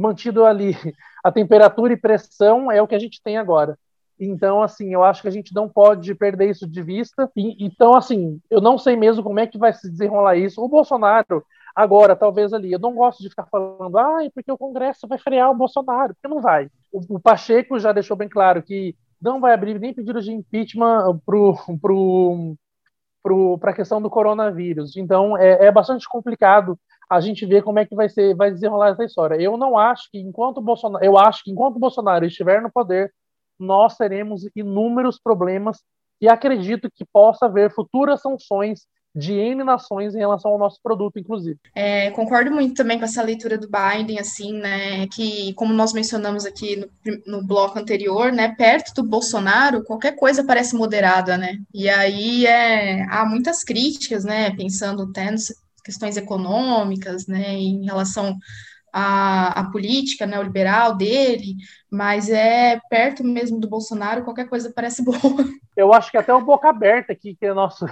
mantido 0.00 0.44
ali 0.44 0.74
a 1.22 1.30
temperatura 1.30 1.92
e 1.92 1.96
pressão 1.96 2.70
é 2.70 2.80
o 2.80 2.88
que 2.88 2.94
a 2.94 2.98
gente 2.98 3.22
tem 3.22 3.36
agora. 3.36 3.78
Então, 4.18 4.62
assim, 4.62 4.92
eu 4.92 5.02
acho 5.02 5.22
que 5.22 5.28
a 5.28 5.30
gente 5.30 5.54
não 5.54 5.68
pode 5.68 6.14
perder 6.14 6.50
isso 6.50 6.66
de 6.66 6.82
vista. 6.82 7.30
E, 7.34 7.64
então, 7.64 7.94
assim, 7.94 8.38
eu 8.50 8.60
não 8.60 8.76
sei 8.76 8.94
mesmo 8.94 9.22
como 9.22 9.40
é 9.40 9.46
que 9.46 9.56
vai 9.56 9.72
se 9.72 9.90
desenrolar 9.90 10.36
isso. 10.36 10.62
O 10.62 10.68
Bolsonaro, 10.68 11.42
agora, 11.74 12.14
talvez 12.14 12.52
ali, 12.52 12.70
eu 12.70 12.78
não 12.78 12.94
gosto 12.94 13.22
de 13.22 13.30
ficar 13.30 13.46
falando, 13.46 13.96
ah, 13.96 14.18
porque 14.34 14.52
o 14.52 14.58
Congresso 14.58 15.08
vai 15.08 15.18
frear 15.18 15.50
o 15.50 15.56
Bolsonaro, 15.56 16.14
porque 16.14 16.28
não 16.28 16.42
vai. 16.42 16.68
O, 16.92 17.16
o 17.16 17.20
Pacheco 17.20 17.78
já 17.78 17.92
deixou 17.92 18.14
bem 18.14 18.28
claro 18.28 18.62
que 18.62 18.94
não 19.20 19.40
vai 19.40 19.54
abrir 19.54 19.78
nem 19.80 19.94
pedido 19.94 20.20
de 20.20 20.32
impeachment 20.32 21.18
pro, 21.24 21.56
pro, 23.22 23.58
para 23.58 23.70
a 23.70 23.74
questão 23.74 24.02
do 24.02 24.10
coronavírus. 24.10 24.98
Então, 24.98 25.36
é, 25.36 25.66
é 25.66 25.72
bastante 25.72 26.06
complicado 26.06 26.78
a 27.10 27.20
gente 27.20 27.44
ver 27.44 27.64
como 27.64 27.80
é 27.80 27.84
que 27.84 27.94
vai 27.94 28.08
ser, 28.08 28.36
vai 28.36 28.52
desenrolar 28.52 28.90
essa 28.90 29.04
história. 29.04 29.34
Eu 29.34 29.56
não 29.56 29.76
acho 29.76 30.08
que 30.12 30.18
enquanto 30.18 30.60
Bolsonaro, 30.60 31.04
eu 31.04 31.18
acho 31.18 31.42
que 31.42 31.50
enquanto 31.50 31.78
Bolsonaro 31.78 32.24
estiver 32.24 32.62
no 32.62 32.70
poder, 32.70 33.12
nós 33.58 33.96
teremos 33.96 34.48
inúmeros 34.54 35.18
problemas 35.18 35.78
e 36.20 36.28
acredito 36.28 36.88
que 36.88 37.04
possa 37.04 37.46
haver 37.46 37.74
futuras 37.74 38.20
sanções 38.20 38.86
de 39.12 39.32
N 39.32 39.64
nações 39.64 40.14
em 40.14 40.18
relação 40.18 40.52
ao 40.52 40.58
nosso 40.58 40.78
produto, 40.80 41.18
inclusive. 41.18 41.58
É, 41.74 42.12
concordo 42.12 42.52
muito 42.52 42.74
também 42.74 42.96
com 42.96 43.04
essa 43.04 43.22
leitura 43.22 43.58
do 43.58 43.68
Biden, 43.68 44.20
assim, 44.20 44.52
né, 44.52 45.08
que, 45.08 45.52
como 45.54 45.74
nós 45.74 45.92
mencionamos 45.92 46.46
aqui 46.46 46.76
no, 46.76 47.38
no 47.38 47.44
bloco 47.44 47.76
anterior, 47.76 48.30
né, 48.30 48.54
perto 48.56 48.94
do 48.94 49.08
Bolsonaro, 49.08 49.82
qualquer 49.82 50.14
coisa 50.14 50.44
parece 50.44 50.76
moderada, 50.76 51.36
né, 51.36 51.56
e 51.74 51.88
aí 51.88 52.46
é, 52.46 53.02
há 53.10 53.26
muitas 53.26 53.64
críticas, 53.64 54.24
né, 54.24 54.54
pensando 54.54 55.02
até 55.02 55.28
nos 55.28 55.52
questões 55.80 56.16
econômicas, 56.16 57.26
né, 57.26 57.54
em 57.54 57.84
relação 57.84 58.36
à, 58.92 59.60
à 59.60 59.70
política 59.70 60.26
neoliberal 60.26 60.96
dele, 60.96 61.56
mas 61.90 62.28
é 62.28 62.80
perto 62.88 63.24
mesmo 63.24 63.60
do 63.60 63.68
Bolsonaro, 63.68 64.24
qualquer 64.24 64.48
coisa 64.48 64.72
parece 64.74 65.02
boa. 65.04 65.18
Eu 65.76 65.92
acho 65.92 66.10
que 66.10 66.16
até 66.16 66.32
o 66.32 66.44
Boca 66.44 66.68
Aberta 66.68 67.12
aqui, 67.12 67.34
que 67.34 67.46
é 67.46 67.54
nosso, 67.54 67.86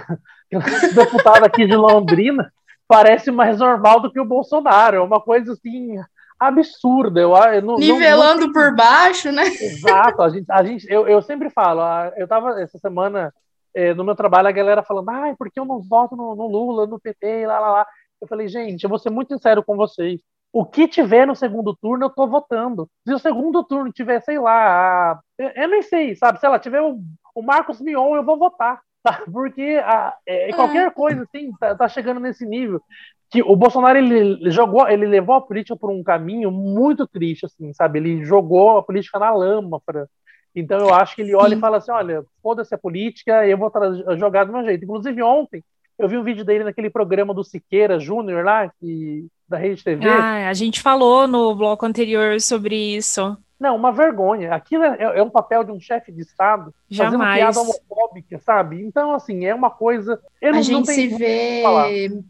que 0.49 0.55
é 0.55 0.59
nosso 0.59 0.93
deputado 0.95 1.43
aqui 1.43 1.65
de 1.65 1.75
Londrina, 1.75 2.51
parece 2.87 3.31
mais 3.31 3.59
normal 3.59 4.01
do 4.01 4.11
que 4.11 4.19
o 4.19 4.25
Bolsonaro, 4.25 4.97
é 4.97 5.01
uma 5.01 5.21
coisa 5.21 5.53
assim 5.53 5.95
absurda. 6.39 7.19
Eu, 7.19 7.35
eu 7.35 7.61
não, 7.61 7.75
Nivelando 7.75 8.41
não, 8.41 8.47
não... 8.47 8.53
por 8.53 8.75
baixo, 8.75 9.31
né? 9.31 9.45
Exato. 9.45 10.21
A 10.21 10.29
gente, 10.29 10.45
a 10.49 10.63
gente, 10.63 10.87
eu, 10.89 11.07
eu 11.07 11.21
sempre 11.21 11.49
falo, 11.49 11.81
eu 12.15 12.23
estava 12.23 12.61
essa 12.61 12.77
semana 12.79 13.33
é, 13.79 13.93
no 13.93 14.03
meu 14.03 14.15
trabalho 14.15 14.47
a 14.47 14.51
galera 14.51 14.83
falando, 14.83 15.09
ai, 15.09 15.35
por 15.35 15.49
que 15.49 15.59
eu 15.59 15.65
não 15.65 15.81
voto 15.81 16.15
no, 16.15 16.35
no, 16.35 16.47
Lula, 16.47 16.85
no 16.85 16.99
PT, 16.99 17.47
lá, 17.47 17.59
lá, 17.59 17.71
lá. 17.71 17.87
Eu 18.21 18.27
falei, 18.27 18.47
gente, 18.47 18.83
eu 18.83 18.89
vou 18.89 18.99
ser 18.99 19.09
muito 19.09 19.33
sincero 19.33 19.63
com 19.63 19.77
vocês. 19.77 20.21
O 20.51 20.65
que 20.65 20.87
tiver 20.87 21.25
no 21.25 21.35
segundo 21.35 21.75
turno, 21.75 22.05
eu 22.05 22.09
tô 22.09 22.27
votando. 22.27 22.89
Se 23.07 23.13
o 23.13 23.19
segundo 23.19 23.63
turno 23.63 23.91
tiver, 23.91 24.19
sei 24.21 24.39
lá, 24.39 25.19
eu, 25.37 25.49
eu 25.49 25.67
nem 25.69 25.81
sei, 25.81 26.15
sabe? 26.15 26.39
Se 26.39 26.45
ela 26.45 26.59
tiver 26.59 26.81
o, 26.81 26.99
o 27.35 27.41
Marcos 27.41 27.79
Mion, 27.79 28.15
eu 28.15 28.23
vou 28.23 28.37
votar. 28.37 28.81
Tá? 29.01 29.23
Porque 29.31 29.81
a, 29.81 30.13
é, 30.27 30.49
é, 30.49 30.53
qualquer 30.53 30.91
coisa, 30.93 31.23
assim, 31.23 31.53
tá, 31.57 31.73
tá 31.73 31.87
chegando 31.87 32.19
nesse 32.19 32.45
nível 32.45 32.81
que 33.29 33.41
o 33.43 33.55
Bolsonaro 33.55 33.97
ele 33.97 34.49
jogou, 34.49 34.87
ele 34.89 35.05
levou 35.05 35.35
a 35.35 35.41
política 35.41 35.75
por 35.75 35.91
um 35.91 36.03
caminho 36.03 36.51
muito 36.51 37.07
triste, 37.07 37.45
assim, 37.45 37.71
sabe? 37.73 37.99
Ele 37.99 38.25
jogou 38.25 38.77
a 38.77 38.83
política 38.83 39.19
na 39.19 39.29
lama 39.29 39.79
para 39.85 40.07
então 40.55 40.79
eu 40.79 40.93
acho 40.93 41.15
que 41.15 41.21
ele 41.21 41.35
olha 41.35 41.51
Sim. 41.51 41.57
e 41.57 41.61
fala 41.61 41.77
assim: 41.77 41.91
olha, 41.91 42.23
foda-se 42.41 42.73
a 42.73 42.77
política, 42.77 43.45
eu 43.47 43.57
vou 43.57 43.71
jogar 44.17 44.45
do 44.45 44.53
meu 44.53 44.63
jeito. 44.63 44.83
Inclusive, 44.83 45.21
ontem 45.21 45.63
eu 45.97 46.07
vi 46.07 46.17
um 46.17 46.23
vídeo 46.23 46.45
dele 46.45 46.63
naquele 46.63 46.89
programa 46.89 47.33
do 47.33 47.43
Siqueira 47.43 47.99
Júnior 47.99 48.43
lá, 48.45 48.71
que, 48.79 49.27
da 49.47 49.57
Rede 49.57 49.83
TV. 49.83 50.07
Ah, 50.07 50.47
a 50.47 50.53
gente 50.53 50.81
falou 50.81 51.27
no 51.27 51.53
bloco 51.53 51.85
anterior 51.85 52.39
sobre 52.39 52.95
isso. 52.95 53.37
Não, 53.59 53.75
uma 53.75 53.91
vergonha. 53.91 54.53
Aquilo 54.53 54.85
é, 54.85 55.19
é 55.19 55.21
um 55.21 55.29
papel 55.29 55.65
de 55.65 55.71
um 55.73 55.79
chefe 55.79 56.13
de 56.13 56.21
Estado 56.21 56.73
Jamais. 56.89 57.19
fazendo 57.21 57.35
piada 57.35 57.59
homofóbica, 57.59 58.39
sabe? 58.39 58.81
Então, 58.81 59.13
assim, 59.13 59.45
é 59.45 59.53
uma 59.53 59.69
coisa. 59.69 60.17
Eu 60.41 60.55
a 60.55 60.61
gente 60.61 60.89
se 60.89 61.07
vê 61.07 61.63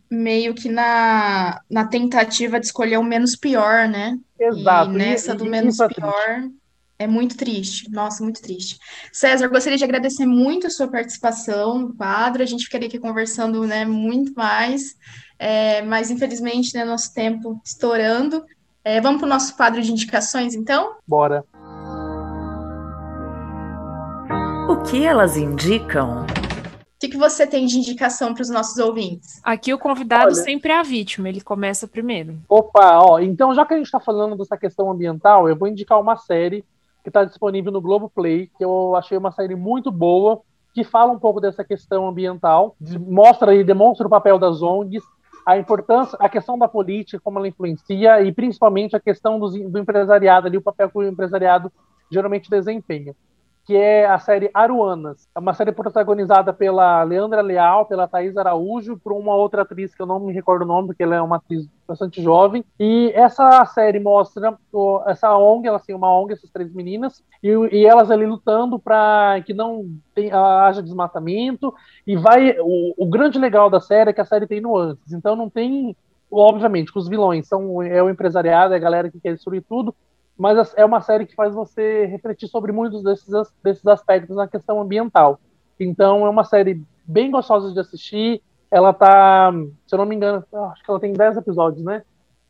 meio 0.10 0.56
que 0.56 0.68
na, 0.68 1.62
na 1.70 1.86
tentativa 1.86 2.60
de 2.60 2.66
escolher 2.66 2.98
o 2.98 3.04
menos 3.04 3.36
pior, 3.36 3.88
né? 3.88 4.18
Exato. 4.40 4.92
E 4.92 4.96
nessa 4.96 5.34
e, 5.34 5.38
do 5.38 5.46
menos 5.46 5.80
é 5.80 5.88
pior. 5.88 6.30
É 6.30 6.50
muito 7.08 7.38
triste, 7.38 7.90
nossa, 7.92 8.24
muito 8.24 8.42
triste. 8.42 8.78
César, 9.12 9.48
gostaria 9.48 9.78
de 9.78 9.84
agradecer 9.84 10.26
muito 10.26 10.68
a 10.68 10.70
sua 10.70 10.88
participação 10.88 11.80
no 11.80 11.94
quadro. 11.94 12.44
A 12.44 12.46
gente 12.46 12.66
ficaria 12.66 12.88
aqui 12.88 13.00
conversando 13.00 13.66
né, 13.66 13.86
muito 13.86 14.34
mais, 14.34 14.96
é, 15.38 15.82
mas 15.82 16.12
infelizmente 16.12 16.76
né, 16.76 16.84
nosso 16.84 17.14
tempo 17.14 17.60
estourando. 17.64 18.44
É, 18.84 19.00
vamos 19.00 19.20
para 19.20 19.28
o 19.28 19.30
nosso 19.30 19.56
quadro 19.56 19.82
de 19.82 19.92
indicações, 19.92 20.56
então? 20.56 20.96
Bora. 21.08 21.44
O 24.70 24.84
que 24.84 25.04
elas 25.06 25.36
indicam? 25.36 26.26
que, 27.00 27.08
que 27.08 27.18
você 27.18 27.48
tem 27.48 27.66
de 27.66 27.78
indicação 27.78 28.34
para 28.34 28.42
os 28.42 28.50
nossos 28.50 28.78
ouvintes? 28.78 29.40
Aqui 29.42 29.74
o 29.74 29.80
convidado 29.80 30.26
Olha, 30.26 30.36
sempre 30.36 30.74
é 30.74 30.78
a 30.78 30.84
vítima, 30.84 31.30
ele 31.30 31.40
começa 31.40 31.88
primeiro. 31.88 32.38
Opa, 32.48 33.00
ó, 33.00 33.20
então 33.20 33.56
já 33.56 33.66
que 33.66 33.74
a 33.74 33.78
gente 33.78 33.86
está 33.86 34.02
falando 34.02 34.36
dessa 34.36 34.58
questão 34.58 34.92
ambiental, 34.92 35.48
eu 35.48 35.56
vou 35.56 35.70
indicar 35.70 36.00
uma 36.00 36.18
série 36.18 36.64
que 37.10 37.18
está 37.18 37.26
disponível 37.26 37.72
no 37.72 37.82
Globoplay, 37.82 38.52
que 38.58 38.64
eu 38.64 38.96
achei 38.96 39.18
uma 39.18 39.32
série 39.32 39.56
muito 39.56 39.92
boa, 39.92 40.42
que 40.74 40.84
fala 40.84 41.12
um 41.12 41.20
pouco 41.20 41.42
dessa 41.42 41.64
questão 41.64 42.08
ambiental, 42.08 42.76
mostra 43.00 43.56
e 43.56 43.64
demonstra 43.64 44.06
o 44.06 44.10
papel 44.10 44.38
das 44.38 44.62
ONGs, 44.62 45.04
a 45.46 45.58
importância, 45.58 46.18
a 46.22 46.30
questão 46.30 46.58
da 46.58 46.68
política, 46.68 47.20
como 47.24 47.40
ela 47.40 47.48
influencia, 47.48 48.22
e 48.22 48.32
principalmente 48.32 48.96
a 48.96 49.00
questão 49.00 49.40
do, 49.40 49.50
do 49.50 49.80
empresariado 49.80 50.48
ali, 50.48 50.58
o 50.58 50.62
papel 50.62 50.90
que 50.90 50.98
o 50.98 51.04
empresariado 51.04 51.72
geralmente 52.12 52.50
desempenha 52.50 53.16
que 53.70 53.76
é 53.76 54.08
a 54.08 54.18
série 54.18 54.50
Aruanas. 54.52 55.30
É 55.36 55.40
uma 55.40 55.54
série 55.54 55.72
protagonizada 55.72 56.52
pela 56.52 57.04
Leandra 57.04 57.40
Leal, 57.40 57.86
pela 57.86 58.08
Thaís 58.08 58.36
Araújo, 58.36 58.98
por 58.98 59.14
uma 59.14 59.36
outra 59.36 59.62
atriz 59.62 59.94
que 59.94 60.02
eu 60.02 60.08
não 60.08 60.20
me 60.20 60.34
recordo 60.34 60.64
o 60.64 60.68
nome, 60.68 60.88
porque 60.88 61.04
ela 61.04 61.14
é 61.14 61.22
uma 61.22 61.36
atriz 61.36 61.70
bastante 61.88 62.20
jovem. 62.20 62.66
E 62.80 63.12
essa 63.14 63.64
série 63.66 64.00
mostra 64.00 64.58
essa 65.06 65.38
ONG, 65.38 65.68
elas 65.68 65.86
têm 65.86 65.96
uma 65.96 66.12
ONG, 66.12 66.34
essas 66.34 66.50
três 66.50 66.74
meninas, 66.74 67.24
e, 67.44 67.50
e 67.72 67.86
elas 67.86 68.10
ali 68.10 68.26
lutando 68.26 68.80
para 68.80 69.40
que 69.46 69.54
não 69.54 69.86
tem, 70.16 70.32
haja 70.32 70.82
desmatamento. 70.82 71.72
E 72.08 72.18
vai. 72.18 72.56
O, 72.60 72.96
o 72.98 73.08
grande 73.08 73.38
legal 73.38 73.70
da 73.70 73.80
série 73.80 74.10
é 74.10 74.14
que 74.14 74.22
a 74.22 74.26
série 74.26 74.48
tem 74.48 74.62
nuances. 74.62 75.14
Então 75.14 75.36
não 75.36 75.48
tem 75.48 75.96
obviamente, 76.32 76.92
que 76.92 77.00
os 77.00 77.08
vilões 77.08 77.48
são 77.48 77.82
é 77.82 78.02
o 78.02 78.10
empresariado, 78.10 78.74
é 78.74 78.78
a 78.78 78.80
galera 78.80 79.10
que 79.10 79.20
quer 79.20 79.34
destruir 79.34 79.64
tudo, 79.68 79.96
mas 80.40 80.74
é 80.78 80.86
uma 80.86 81.02
série 81.02 81.26
que 81.26 81.36
faz 81.36 81.54
você 81.54 82.06
refletir 82.06 82.48
sobre 82.48 82.72
muitos 82.72 83.04
desses, 83.04 83.28
desses 83.62 83.86
aspectos 83.86 84.38
na 84.38 84.48
questão 84.48 84.80
ambiental. 84.80 85.38
Então, 85.78 86.26
é 86.26 86.30
uma 86.30 86.46
série 86.46 86.82
bem 87.06 87.30
gostosa 87.30 87.74
de 87.74 87.80
assistir. 87.80 88.42
Ela 88.72 88.94
tá, 88.94 89.52
se 89.86 89.94
eu 89.94 89.98
não 89.98 90.06
me 90.06 90.16
engano, 90.16 90.42
acho 90.72 90.82
que 90.82 90.90
ela 90.90 91.00
tem 91.00 91.12
10 91.12 91.38
episódios, 91.38 91.84
né? 91.84 92.04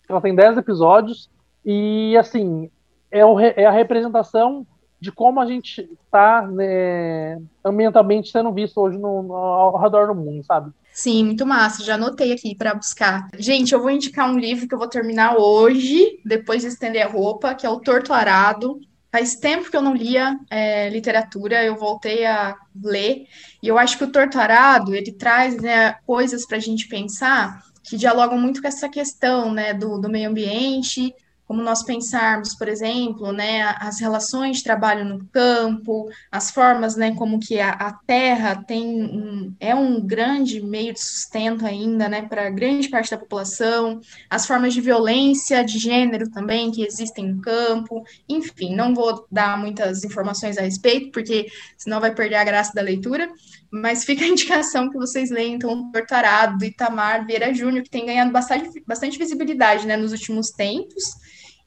Ela 0.07 0.21
tem 0.21 0.35
10 0.35 0.57
episódios 0.57 1.31
e, 1.65 2.15
assim, 2.15 2.69
é, 3.09 3.25
o, 3.25 3.39
é 3.39 3.65
a 3.65 3.71
representação 3.71 4.67
de 4.99 5.11
como 5.11 5.39
a 5.39 5.47
gente 5.47 5.89
está 6.03 6.45
né, 6.45 7.41
ambientalmente 7.65 8.29
sendo 8.29 8.51
visto 8.51 8.79
hoje 8.79 8.99
no, 8.99 9.23
no, 9.23 9.33
ao 9.33 9.81
redor 9.81 10.07
do 10.07 10.15
mundo, 10.15 10.43
sabe? 10.43 10.71
Sim, 10.99 11.23
muito 11.23 11.45
massa. 11.45 11.81
Já 11.81 11.95
anotei 11.95 12.33
aqui 12.33 12.53
para 12.53 12.73
buscar. 12.73 13.29
Gente, 13.37 13.73
eu 13.73 13.81
vou 13.81 13.89
indicar 13.89 14.29
um 14.29 14.37
livro 14.37 14.67
que 14.67 14.73
eu 14.75 14.77
vou 14.77 14.89
terminar 14.89 15.37
hoje, 15.37 16.19
depois 16.25 16.61
de 16.61 16.67
estender 16.67 17.01
a 17.01 17.09
roupa, 17.09 17.55
que 17.55 17.65
é 17.65 17.69
o 17.69 17.79
Torto 17.79 18.11
Arado. 18.11 18.81
Faz 19.09 19.33
tempo 19.37 19.71
que 19.71 19.77
eu 19.77 19.81
não 19.81 19.95
lia 19.95 20.37
é, 20.49 20.89
literatura, 20.89 21.63
eu 21.63 21.77
voltei 21.77 22.25
a 22.25 22.53
ler, 22.83 23.27
e 23.63 23.67
eu 23.69 23.77
acho 23.77 23.97
que 23.97 24.03
o 24.03 24.11
Torto 24.11 24.37
Arado, 24.37 24.93
ele 24.93 25.13
traz 25.13 25.55
né, 25.61 25.93
coisas 26.05 26.45
para 26.45 26.57
a 26.57 26.59
gente 26.59 26.89
pensar 26.89 27.63
que 27.81 27.95
dialogam 27.95 28.37
muito 28.37 28.61
com 28.61 28.67
essa 28.67 28.89
questão 28.89 29.53
né, 29.53 29.73
do, 29.73 29.99
do 29.99 30.09
meio 30.09 30.29
ambiente, 30.29 31.15
como 31.49 31.63
nós 31.63 31.81
pensarmos, 31.81 32.53
por 32.53 32.67
exemplo, 32.67 33.31
né, 33.31 33.63
as 33.79 33.99
relações 33.99 34.57
de 34.57 34.63
trabalho 34.63 35.03
no 35.03 35.25
campo, 35.31 36.07
as 36.31 36.51
formas, 36.51 36.95
né, 36.95 37.15
como 37.15 37.39
que 37.39 37.59
a, 37.59 37.71
a 37.71 37.91
terra 37.91 38.63
tem 38.67 38.85
um, 38.85 39.55
é 39.59 39.73
um 39.73 39.99
grande 39.99 40.61
meio 40.61 40.93
de 40.93 40.99
sustento 40.99 41.65
ainda, 41.65 42.07
né, 42.07 42.21
para 42.21 42.51
grande 42.51 42.87
parte 42.87 43.09
da 43.09 43.17
população, 43.17 43.99
as 44.29 44.45
formas 44.45 44.75
de 44.75 44.79
violência 44.79 45.65
de 45.65 45.79
gênero 45.79 46.29
também 46.29 46.69
que 46.69 46.85
existem 46.85 47.33
no 47.33 47.41
campo, 47.41 48.03
enfim, 48.29 48.75
não 48.75 48.93
vou 48.93 49.25
dar 49.31 49.57
muitas 49.57 50.03
informações 50.03 50.55
a 50.55 50.61
respeito, 50.61 51.11
porque 51.11 51.47
senão 51.75 51.99
vai 51.99 52.13
perder 52.13 52.35
a 52.35 52.43
graça 52.43 52.73
da 52.75 52.83
leitura, 52.83 53.27
mas 53.71 54.05
fica 54.05 54.23
a 54.23 54.27
indicação 54.27 54.87
que 54.87 54.97
vocês 54.99 55.31
leiam, 55.31 55.55
então, 55.55 55.71
o 55.71 55.91
Tortarado, 55.91 56.59
do 56.59 56.65
Itamar 56.65 57.25
Vieira 57.25 57.51
Júnior, 57.51 57.83
que 57.83 57.89
tem 57.89 58.05
ganhado 58.05 58.31
bastante, 58.31 58.83
bastante 58.85 59.17
visibilidade, 59.17 59.87
né, 59.87 59.97
nos 59.97 60.11
últimos 60.11 60.51
tempos, 60.51 61.17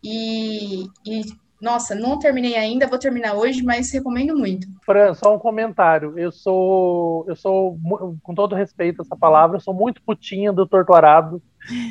e, 0.03 0.85
e, 1.07 1.23
nossa, 1.62 1.95
não 1.95 2.19
terminei 2.19 2.57
ainda, 2.57 2.89
vou 2.89 2.99
terminar 2.99 3.35
hoje, 3.35 3.62
mas 3.62 3.93
recomendo 3.93 4.37
muito. 4.37 4.66
Fran, 4.85 5.15
só 5.15 5.37
um 5.37 5.39
comentário. 5.39 6.19
Eu 6.19 6.33
sou, 6.33 7.24
eu 7.29 7.37
sou, 7.37 7.79
com 8.20 8.35
todo 8.35 8.57
respeito 8.57 9.01
a 9.01 9.05
essa 9.05 9.16
palavra, 9.16 9.59
eu 9.59 9.61
sou 9.61 9.73
muito 9.73 10.03
putinha 10.03 10.53
do 10.53 10.66
torturado. 10.66 11.41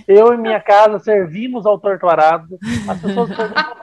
Eu 0.06 0.34
e 0.34 0.38
minha 0.38 0.60
casa 0.60 1.00
servimos 1.00 1.66
ao 1.66 1.80
torturado. 1.80 2.60
As 2.86 3.00
pessoas 3.00 3.30
perguntam, 3.30 3.74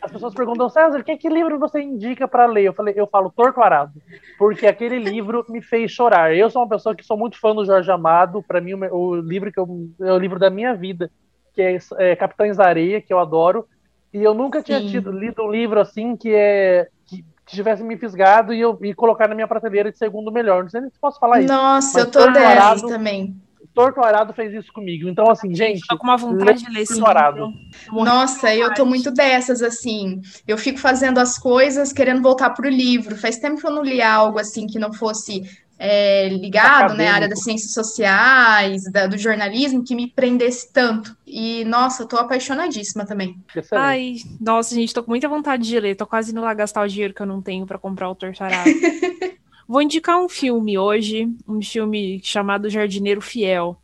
as 0.00 0.12
pessoas 0.12 0.34
perguntam, 0.34 0.68
César, 0.70 1.04
que, 1.04 1.16
que 1.18 1.28
livro 1.28 1.58
você 1.58 1.82
indica 1.82 2.26
para 2.26 2.46
ler? 2.46 2.64
Eu 2.64 2.72
falei, 2.72 2.94
eu 2.96 3.06
falo 3.06 3.30
torturado, 3.30 4.00
porque 4.38 4.66
aquele 4.66 4.98
livro 4.98 5.44
me 5.50 5.60
fez 5.60 5.90
chorar. 5.90 6.34
Eu 6.34 6.48
sou 6.48 6.62
uma 6.62 6.68
pessoa 6.70 6.94
que 6.94 7.04
sou 7.04 7.18
muito 7.18 7.38
fã 7.38 7.54
do 7.54 7.66
Jorge 7.66 7.90
Amado. 7.90 8.42
Para 8.42 8.62
mim, 8.62 8.72
o, 8.72 8.96
o 8.96 9.16
livro 9.16 9.52
que 9.52 9.60
eu, 9.60 9.68
é 10.00 10.12
o 10.12 10.18
livro 10.18 10.38
da 10.38 10.48
minha 10.48 10.74
vida 10.74 11.10
que 11.56 11.62
é, 11.62 11.78
é 11.98 12.14
Capitães 12.14 12.58
da 12.58 12.66
Areia, 12.66 13.00
que 13.00 13.12
eu 13.12 13.18
adoro. 13.18 13.66
E 14.12 14.22
eu 14.22 14.34
nunca 14.34 14.62
tinha 14.62 14.80
tido, 14.80 15.10
lido 15.10 15.42
um 15.42 15.50
livro 15.50 15.80
assim 15.80 16.16
que 16.16 16.32
é 16.32 16.88
que, 17.06 17.22
que 17.46 17.56
tivesse 17.56 17.82
me 17.82 17.96
fisgado 17.96 18.52
e 18.52 18.60
eu 18.60 18.78
e 18.82 18.94
colocar 18.94 19.26
na 19.26 19.34
minha 19.34 19.48
prateleira 19.48 19.90
de 19.90 19.98
segundo 19.98 20.30
melhor. 20.30 20.62
Não 20.62 20.70
sei 20.70 20.82
nem 20.82 20.90
se 20.90 21.00
posso 21.00 21.18
falar 21.18 21.40
isso. 21.40 21.52
Nossa, 21.52 22.00
eu 22.00 22.10
tô 22.10 22.30
dessa 22.30 22.86
também. 22.86 23.34
Torto 23.74 24.00
Arado 24.00 24.32
fez 24.32 24.54
isso 24.54 24.72
comigo. 24.72 25.06
Então, 25.06 25.30
assim, 25.30 25.54
gente. 25.54 25.86
Tô 25.86 25.98
com 25.98 26.04
uma 26.04 26.16
vontade 26.16 26.64
de 26.64 26.70
ler 26.70 26.80
esse 26.80 26.94
livro. 26.94 27.52
Nossa, 27.92 28.54
eu 28.54 28.72
tô 28.72 28.86
muito 28.86 29.10
dessas, 29.10 29.60
assim. 29.60 30.22
Eu 30.48 30.56
fico 30.56 30.78
fazendo 30.78 31.18
as 31.18 31.38
coisas 31.38 31.92
querendo 31.92 32.22
voltar 32.22 32.50
pro 32.50 32.70
livro. 32.70 33.16
Faz 33.16 33.38
tempo 33.38 33.60
que 33.60 33.66
eu 33.66 33.70
não 33.70 33.82
li 33.82 34.00
algo 34.00 34.38
assim 34.38 34.66
que 34.66 34.78
não 34.78 34.94
fosse 34.94 35.42
é, 35.78 36.28
ligado, 36.28 36.94
né, 36.94 37.08
área 37.08 37.28
das 37.28 37.42
ciências 37.42 37.72
sociais, 37.72 38.84
da, 38.90 39.06
do 39.06 39.18
jornalismo, 39.18 39.84
que 39.84 39.94
me 39.94 40.08
prendesse 40.08 40.72
tanto. 40.72 41.14
E, 41.26 41.64
nossa, 41.64 42.06
tô 42.06 42.16
apaixonadíssima 42.16 43.04
também. 43.04 43.36
Excelente. 43.54 43.74
Ai, 43.74 44.16
nossa, 44.40 44.74
gente, 44.74 44.94
tô 44.94 45.02
com 45.02 45.10
muita 45.10 45.28
vontade 45.28 45.64
de 45.64 45.78
ler. 45.78 45.94
Tô 45.94 46.06
quase 46.06 46.32
indo 46.32 46.40
lá 46.40 46.54
gastar 46.54 46.82
o 46.82 46.88
dinheiro 46.88 47.12
que 47.12 47.20
eu 47.20 47.26
não 47.26 47.42
tenho 47.42 47.66
para 47.66 47.78
comprar 47.78 48.08
o 48.08 48.14
Tortarado. 48.14 48.70
Vou 49.68 49.82
indicar 49.82 50.18
um 50.18 50.28
filme 50.28 50.78
hoje, 50.78 51.28
um 51.46 51.60
filme 51.60 52.20
chamado 52.22 52.70
Jardineiro 52.70 53.20
Fiel, 53.20 53.76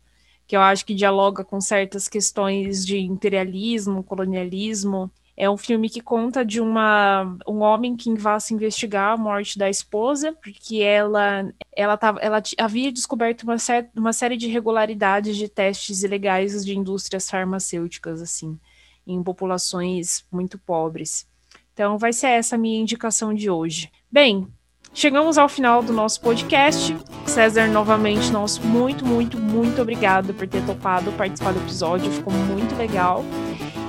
que 0.47 0.55
eu 0.55 0.61
acho 0.61 0.85
que 0.85 0.95
dialoga 0.95 1.43
com 1.43 1.59
certas 1.59 2.07
questões 2.07 2.85
de 2.85 2.99
imperialismo, 2.99 4.03
colonialismo, 4.03 5.11
é 5.35 5.49
um 5.49 5.57
filme 5.57 5.89
que 5.89 5.99
conta 5.99 6.45
de 6.45 6.61
uma, 6.61 7.35
um 7.47 7.61
homem 7.61 7.95
que 7.95 8.13
vai 8.15 8.39
se 8.39 8.53
investigar 8.53 9.13
a 9.13 9.17
morte 9.17 9.57
da 9.57 9.69
esposa, 9.69 10.33
porque 10.43 10.77
ela, 10.77 11.51
ela, 11.75 11.97
tava, 11.97 12.19
ela 12.19 12.41
havia 12.57 12.91
descoberto 12.91 13.43
uma, 13.43 13.57
ser, 13.57 13.89
uma 13.95 14.13
série 14.13 14.37
de 14.37 14.47
irregularidades 14.47 15.35
de 15.35 15.49
testes 15.49 16.03
ilegais 16.03 16.63
de 16.63 16.77
indústrias 16.77 17.29
farmacêuticas, 17.29 18.21
assim, 18.21 18.59
em 19.07 19.23
populações 19.23 20.23
muito 20.31 20.59
pobres. 20.59 21.27
Então, 21.73 21.97
vai 21.97 22.13
ser 22.13 22.27
essa 22.27 22.55
a 22.55 22.59
minha 22.59 22.79
indicação 22.79 23.33
de 23.33 23.49
hoje. 23.49 23.91
Bem, 24.11 24.47
chegamos 24.93 25.39
ao 25.39 25.49
final 25.49 25.81
do 25.81 25.91
nosso 25.91 26.21
podcast. 26.21 26.95
César, 27.25 27.67
novamente, 27.67 28.31
nosso 28.31 28.61
muito, 28.61 29.03
muito, 29.03 29.39
muito 29.39 29.81
obrigado 29.81 30.31
por 30.35 30.47
ter 30.47 30.63
topado 30.63 31.11
participar 31.13 31.53
do 31.53 31.59
episódio, 31.59 32.11
ficou 32.11 32.31
muito 32.31 32.75
legal. 32.75 33.25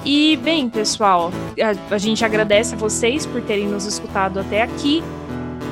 E, 0.04 0.36
bem, 0.36 0.68
pessoal, 0.68 1.32
a, 1.60 1.94
a 1.94 1.98
gente 1.98 2.24
agradece 2.24 2.74
a 2.74 2.78
vocês 2.78 3.24
por 3.24 3.40
terem 3.40 3.66
nos 3.66 3.86
escutado 3.86 4.38
até 4.38 4.62
aqui. 4.62 5.02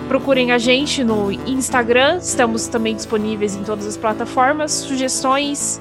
Procurem 0.09 0.53
a 0.53 0.59
gente 0.59 1.05
no 1.05 1.31
Instagram, 1.31 2.19
estamos 2.19 2.67
também 2.67 2.95
disponíveis 2.95 3.55
em 3.55 3.63
todas 3.63 3.87
as 3.87 3.97
plataformas. 3.97 4.73
Sugestões, 4.73 5.81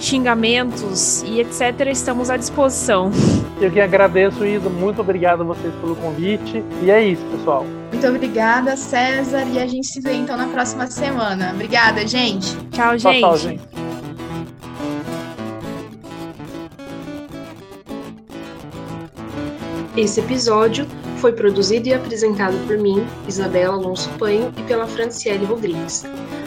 xingamentos 0.00 1.22
e 1.22 1.40
etc. 1.40 1.88
estamos 1.90 2.30
à 2.30 2.36
disposição. 2.36 3.10
Eu 3.60 3.70
que 3.70 3.80
agradeço, 3.80 4.44
Isa. 4.44 4.70
Muito 4.70 5.00
obrigado 5.00 5.42
a 5.42 5.44
vocês 5.44 5.74
pelo 5.74 5.94
convite. 5.96 6.64
E 6.82 6.90
é 6.90 7.04
isso, 7.04 7.22
pessoal. 7.26 7.66
Muito 7.92 8.06
obrigada, 8.06 8.76
César. 8.76 9.44
E 9.52 9.58
a 9.58 9.66
gente 9.66 9.86
se 9.86 10.00
vê 10.00 10.14
então 10.14 10.36
na 10.36 10.46
próxima 10.46 10.86
semana. 10.86 11.52
Obrigada, 11.52 12.06
gente. 12.06 12.56
Tchau, 12.70 12.96
gente. 12.96 13.20
Tchau, 13.20 13.20
tchau, 13.20 13.36
gente. 13.36 13.60
Esse 20.00 20.20
episódio 20.20 20.86
foi 21.18 21.30
produzido 21.30 21.88
e 21.88 21.92
apresentado 21.92 22.56
por 22.66 22.78
mim, 22.78 23.06
Isabela 23.28 23.74
Alonso 23.74 24.08
Panho, 24.18 24.50
e 24.56 24.62
pela 24.62 24.86
Franciele 24.86 25.44
Rodrigues. 25.44 26.04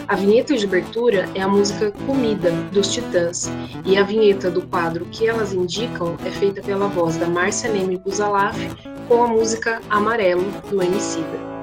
A 0.08 0.16
vinheta 0.16 0.56
de 0.56 0.66
abertura 0.66 1.28
é 1.36 1.40
a 1.40 1.46
música 1.46 1.92
Comida, 2.04 2.50
dos 2.72 2.92
Titãs, 2.92 3.48
e 3.86 3.96
a 3.96 4.02
vinheta 4.02 4.50
do 4.50 4.62
quadro 4.62 5.04
Que 5.04 5.28
Elas 5.28 5.52
Indicam 5.52 6.16
é 6.26 6.32
feita 6.32 6.60
pela 6.62 6.88
voz 6.88 7.16
da 7.16 7.28
Márcia 7.28 7.70
Neme 7.70 7.96
Buzalaf 7.96 8.58
com 9.06 9.22
a 9.22 9.28
música 9.28 9.80
Amarelo, 9.88 10.44
do 10.68 10.82
Emicida. 10.82 11.53